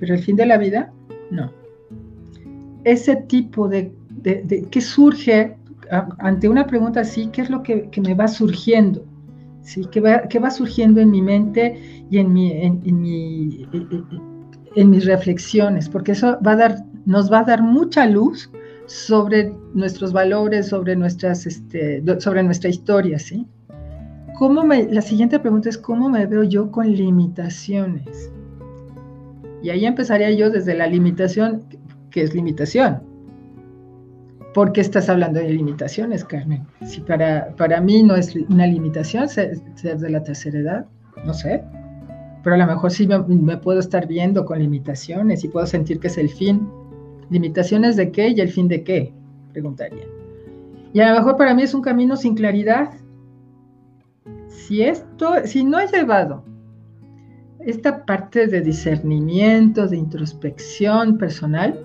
pero 0.00 0.14
el 0.14 0.20
fin 0.20 0.34
de 0.34 0.46
la 0.46 0.58
vida, 0.58 0.92
no. 1.30 1.52
Ese 2.82 3.14
tipo 3.14 3.68
de, 3.68 3.92
de, 4.10 4.66
¿qué 4.68 4.80
surge 4.80 5.56
ante 6.18 6.48
una 6.48 6.66
pregunta 6.66 7.00
así? 7.00 7.28
¿Qué 7.28 7.42
es 7.42 7.50
lo 7.50 7.62
que, 7.62 7.88
me 8.02 8.14
va 8.14 8.26
surgiendo? 8.26 9.04
¿Sí? 9.62 9.86
¿Qué, 9.92 10.00
va, 10.00 10.22
¿Qué 10.22 10.40
va 10.40 10.50
surgiendo 10.50 11.00
en 11.00 11.12
mi 11.12 11.22
mente 11.22 12.04
y 12.10 12.18
en, 12.18 12.32
mi, 12.32 12.50
en, 12.50 13.00
mi, 13.00 13.68
en 14.74 14.90
mis 14.90 15.04
reflexiones? 15.04 15.88
Porque 15.88 16.12
eso 16.12 16.36
va 16.44 16.52
a 16.52 16.56
dar, 16.56 16.84
nos 17.06 17.30
va 17.30 17.40
a 17.40 17.44
dar 17.44 17.62
mucha 17.62 18.06
luz 18.06 18.50
sobre 18.86 19.54
nuestros 19.72 20.12
valores, 20.12 20.66
sobre, 20.68 20.96
nuestras, 20.96 21.46
este, 21.46 22.02
sobre 22.18 22.42
nuestra 22.42 22.70
historia, 22.70 23.20
¿sí? 23.20 23.46
¿Cómo 24.38 24.64
la 24.64 25.02
siguiente 25.02 25.38
pregunta 25.38 25.68
es, 25.68 25.78
¿cómo 25.78 26.08
me 26.08 26.26
veo 26.26 26.42
yo 26.42 26.70
con 26.70 26.90
limitaciones? 26.90 28.32
Y 29.62 29.70
ahí 29.70 29.84
empezaría 29.84 30.30
yo 30.30 30.50
desde 30.50 30.74
la 30.74 30.86
limitación, 30.86 31.62
que 32.10 32.22
es 32.22 32.34
limitación. 32.34 33.02
¿Por 34.54 34.72
qué 34.72 34.80
estás 34.80 35.08
hablando 35.08 35.38
de 35.38 35.50
limitaciones, 35.50 36.24
Carmen? 36.24 36.66
Si 36.84 37.00
para, 37.02 37.54
para 37.56 37.80
mí 37.80 38.02
no 38.02 38.16
es 38.16 38.34
una 38.48 38.66
limitación 38.66 39.28
ser, 39.28 39.60
de 39.60 40.10
la 40.10 40.22
tercera 40.22 40.58
edad, 40.58 40.86
no 41.24 41.34
sé. 41.34 41.62
Pero 42.42 42.54
a 42.54 42.58
lo 42.58 42.66
mejor 42.66 42.90
sí 42.90 43.06
me 43.06 43.56
puedo 43.58 43.78
estar 43.78 44.06
viendo 44.06 44.44
con 44.46 44.58
limitaciones 44.58 45.44
y 45.44 45.48
puedo 45.48 45.66
sentir 45.66 46.00
que 46.00 46.08
es 46.08 46.16
el 46.16 46.30
fin 46.30 46.66
¿Limitaciones 47.30 47.94
de 47.94 48.10
qué 48.10 48.28
y 48.28 48.40
el 48.40 48.48
fin 48.48 48.66
de 48.66 48.82
qué? 48.82 49.12
Preguntaría. 49.52 50.04
Y 50.92 51.00
a 51.00 51.10
lo 51.10 51.18
mejor 51.20 51.36
para 51.36 51.54
mí 51.54 51.62
es 51.62 51.72
un 51.74 51.80
camino 51.80 52.16
sin 52.16 52.34
claridad. 52.34 52.90
Si 54.70 54.84
esto, 54.84 55.32
si 55.46 55.64
no 55.64 55.80
he 55.80 55.88
llevado 55.88 56.44
esta 57.58 58.06
parte 58.06 58.46
de 58.46 58.60
discernimiento, 58.60 59.88
de 59.88 59.96
introspección 59.96 61.18
personal 61.18 61.84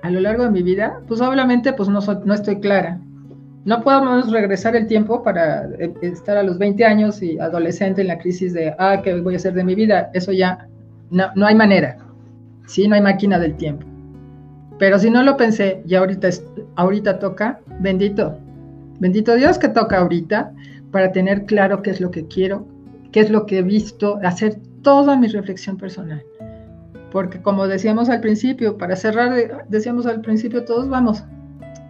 a 0.00 0.08
lo 0.08 0.20
largo 0.20 0.44
de 0.44 0.52
mi 0.52 0.62
vida, 0.62 1.02
pues 1.06 1.20
obviamente 1.20 1.70
pues 1.74 1.90
no, 1.90 2.00
no 2.24 2.32
estoy 2.32 2.60
clara. 2.60 2.98
No 3.66 3.82
podemos 3.82 4.32
regresar 4.32 4.74
el 4.74 4.86
tiempo 4.86 5.22
para 5.22 5.66
eh, 5.66 5.92
estar 6.00 6.38
a 6.38 6.42
los 6.42 6.56
20 6.56 6.82
años 6.82 7.22
y 7.22 7.38
adolescente 7.38 8.00
en 8.00 8.08
la 8.08 8.16
crisis 8.16 8.54
de, 8.54 8.74
ah, 8.78 9.02
¿qué 9.04 9.20
voy 9.20 9.34
a 9.34 9.36
hacer 9.36 9.52
de 9.52 9.62
mi 9.62 9.74
vida? 9.74 10.10
Eso 10.14 10.32
ya, 10.32 10.66
no, 11.10 11.26
no 11.36 11.44
hay 11.44 11.54
manera. 11.54 11.98
Sí, 12.68 12.88
no 12.88 12.94
hay 12.94 13.02
máquina 13.02 13.38
del 13.38 13.54
tiempo. 13.56 13.86
Pero 14.78 14.98
si 14.98 15.10
no 15.10 15.22
lo 15.22 15.36
pensé 15.36 15.82
y 15.86 15.94
ahorita, 15.94 16.30
ahorita 16.76 17.18
toca, 17.18 17.60
bendito, 17.80 18.38
bendito 18.98 19.34
Dios 19.34 19.58
que 19.58 19.68
toca 19.68 19.98
ahorita 19.98 20.54
para 20.92 21.10
tener 21.10 21.46
claro 21.46 21.82
qué 21.82 21.90
es 21.90 22.00
lo 22.00 22.10
que 22.10 22.26
quiero, 22.28 22.66
qué 23.10 23.20
es 23.20 23.30
lo 23.30 23.46
que 23.46 23.58
he 23.58 23.62
visto, 23.62 24.18
hacer 24.22 24.60
toda 24.82 25.16
mi 25.16 25.26
reflexión 25.26 25.76
personal. 25.76 26.22
Porque 27.10 27.42
como 27.42 27.66
decíamos 27.66 28.08
al 28.08 28.20
principio, 28.20 28.78
para 28.78 28.94
cerrar, 28.94 29.66
decíamos 29.68 30.06
al 30.06 30.20
principio, 30.20 30.64
todos 30.64 30.88
vamos, 30.88 31.24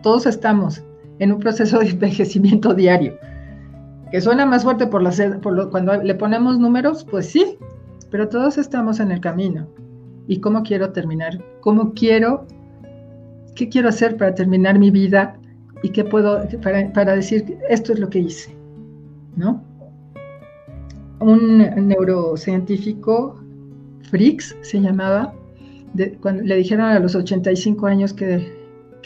todos 0.03 0.27
estamos 0.27 0.83
en 1.19 1.33
un 1.33 1.39
proceso 1.39 1.79
de 1.79 1.91
envejecimiento 1.91 2.73
diario. 2.75 3.19
Que 4.11 4.21
suena 4.21 4.47
más 4.47 4.65
fuerte 4.65 4.87
por, 4.87 5.03
cuando 5.71 6.03
le 6.03 6.15
ponemos 6.15 6.59
números, 6.59 7.05
pues 7.05 7.27
sí, 7.27 7.59
pero 8.11 8.29
todos 8.29 8.57
estamos 8.57 9.01
en 9.01 9.11
el 9.13 9.21
camino. 9.21 9.69
¿Y 10.27 10.41
cómo 10.41 10.63
quiero 10.63 10.93
terminar? 10.93 11.39
¿Cómo 11.61 11.93
quiero 11.95 12.47
¿Qué 13.55 13.69
quiero 13.69 13.89
hacer 13.89 14.17
para 14.17 14.35
terminar 14.35 14.79
mi 14.79 14.91
vida? 14.91 15.37
¿Y 15.83 15.91
qué 15.91 16.05
puedo, 16.05 16.43
para, 16.63 17.17
decir, 17.17 17.59
esto 17.69 17.93
es 17.93 17.99
lo 17.99 18.09
que 18.09 18.21
hice? 18.21 18.57
¿No? 19.37 19.63
Un 21.21 21.59
neurocientífico, 21.89 23.41
Fricks 24.11 24.57
se 24.61 24.81
llamaba, 24.81 25.35
cuando 26.21 26.43
le 26.43 26.57
dijeron 26.57 26.87
a 26.87 26.99
los 26.99 27.15
85 27.15 27.87
años 27.87 28.13
que, 28.13 28.61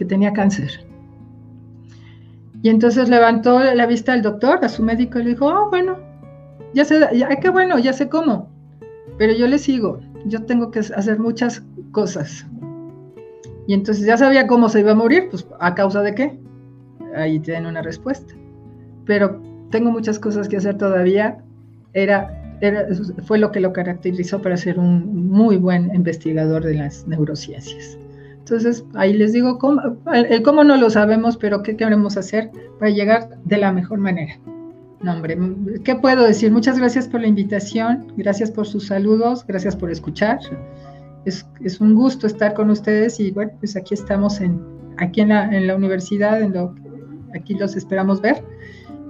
tenía 0.09 0.33
cáncer. 0.33 0.85
Y 2.62 2.68
entonces 2.68 3.09
levantó 3.09 3.61
la 3.61 3.87
vista 3.87 4.12
al 4.12 4.22
doctor, 4.22 4.64
a 4.64 4.68
su 4.68 4.83
médico, 4.83 5.18
y 5.18 5.24
le 5.24 5.31
dijo, 5.31 5.47
oh, 5.47 5.68
bueno, 5.70 5.99
ya 6.74 6.85
sé, 6.85 7.01
ya, 7.14 7.29
qué 7.37 7.51
bueno, 7.51 7.79
ya 7.79 7.93
sé 7.93 8.09
cómo, 8.09 8.49
pero 9.18 9.33
yo 9.33 9.47
le 9.47 9.59
sigo, 9.59 10.01
yo 10.27 10.45
tengo 10.45 10.70
que 10.70 10.81
hacer 10.81 11.18
muchas 11.18 11.62
cosas. 11.93 12.47
Y 13.66 13.74
entonces 13.74 14.07
ya 14.07 14.16
sabía 14.16 14.47
cómo 14.47 14.68
se 14.68 14.81
iba 14.81 14.93
a 14.93 14.95
morir, 14.95 15.29
pues 15.31 15.47
a 15.59 15.74
causa 15.74 16.03
de 16.03 16.14
qué. 16.14 16.39
Ahí 17.16 17.41
tienen 17.41 17.66
una 17.66 17.83
respuesta. 17.83 18.35
Pero 19.05 19.41
tengo 19.71 19.91
muchas 19.91 20.19
cosas 20.19 20.49
que 20.49 20.57
hacer 20.57 20.79
todavía. 20.79 21.39
Era, 21.93 22.57
era, 22.61 22.87
fue 23.25 23.39
lo 23.39 23.53
que 23.53 23.61
lo 23.61 23.73
caracterizó 23.73 24.43
para 24.43 24.57
ser 24.57 24.79
un 24.79 25.29
muy 25.31 25.57
buen 25.57 25.95
investigador 25.95 26.64
de 26.64 26.75
las 26.75 27.07
neurociencias. 27.07 27.99
Entonces, 28.39 28.85
ahí 28.95 29.12
les 29.12 29.33
digo, 29.33 29.59
cómo, 29.59 29.81
el 30.12 30.43
cómo 30.43 30.62
no 30.62 30.77
lo 30.77 30.89
sabemos, 30.91 31.37
pero 31.37 31.62
qué 31.62 31.77
queremos 31.77 32.17
hacer 32.17 32.51
para 32.79 32.91
llegar 32.91 33.29
de 33.45 33.59
la 33.59 33.73
mejor 33.73 33.99
manera. 33.99 34.39
No, 35.03 35.12
hombre, 35.12 35.37
¿qué 35.85 35.97
puedo 35.97 36.25
decir? 36.25 36.53
Muchas 36.53 36.79
gracias 36.79 37.09
por 37.09 37.21
la 37.21 37.27
invitación, 37.27 38.12
gracias 38.17 38.51
por 38.51 38.67
sus 38.67 38.87
saludos, 38.87 39.45
gracias 39.47 39.75
por 39.77 39.91
escuchar 39.91 40.39
es, 41.27 41.81
un 41.81 41.95
gusto 41.95 42.27
estar 42.27 42.55
con 42.55 42.71
ustedes 42.71 43.19
y 43.21 43.33
bueno, 43.33 43.53
pues 43.59 43.77
aquí 43.77 43.95
estamos 43.95 44.41
en, 44.41 44.61
aquí 44.99 45.21
en 45.21 45.31
la, 45.31 45.45
en 45.45 45.67
la 45.67 45.75
universidad, 45.75 46.41
en 46.41 46.53
lo, 46.53 46.75
aquí 47.35 47.55
los 47.55 47.77
esperamos 47.77 48.21
ver. 48.21 48.43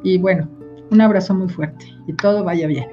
Y 0.03 0.19
bueno, 0.19 0.49
un 0.91 1.01
abrazo 1.01 1.35
muy 1.35 1.49
fuerte 1.49 1.87
y 2.07 2.13
todo 2.13 2.45
vaya 2.45 2.67
bien. 2.67 2.87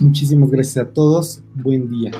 Muchísimas 0.00 0.50
gracias 0.50 0.86
a 0.86 0.88
todos. 0.92 1.42
Buen 1.54 1.88
día. 1.88 2.10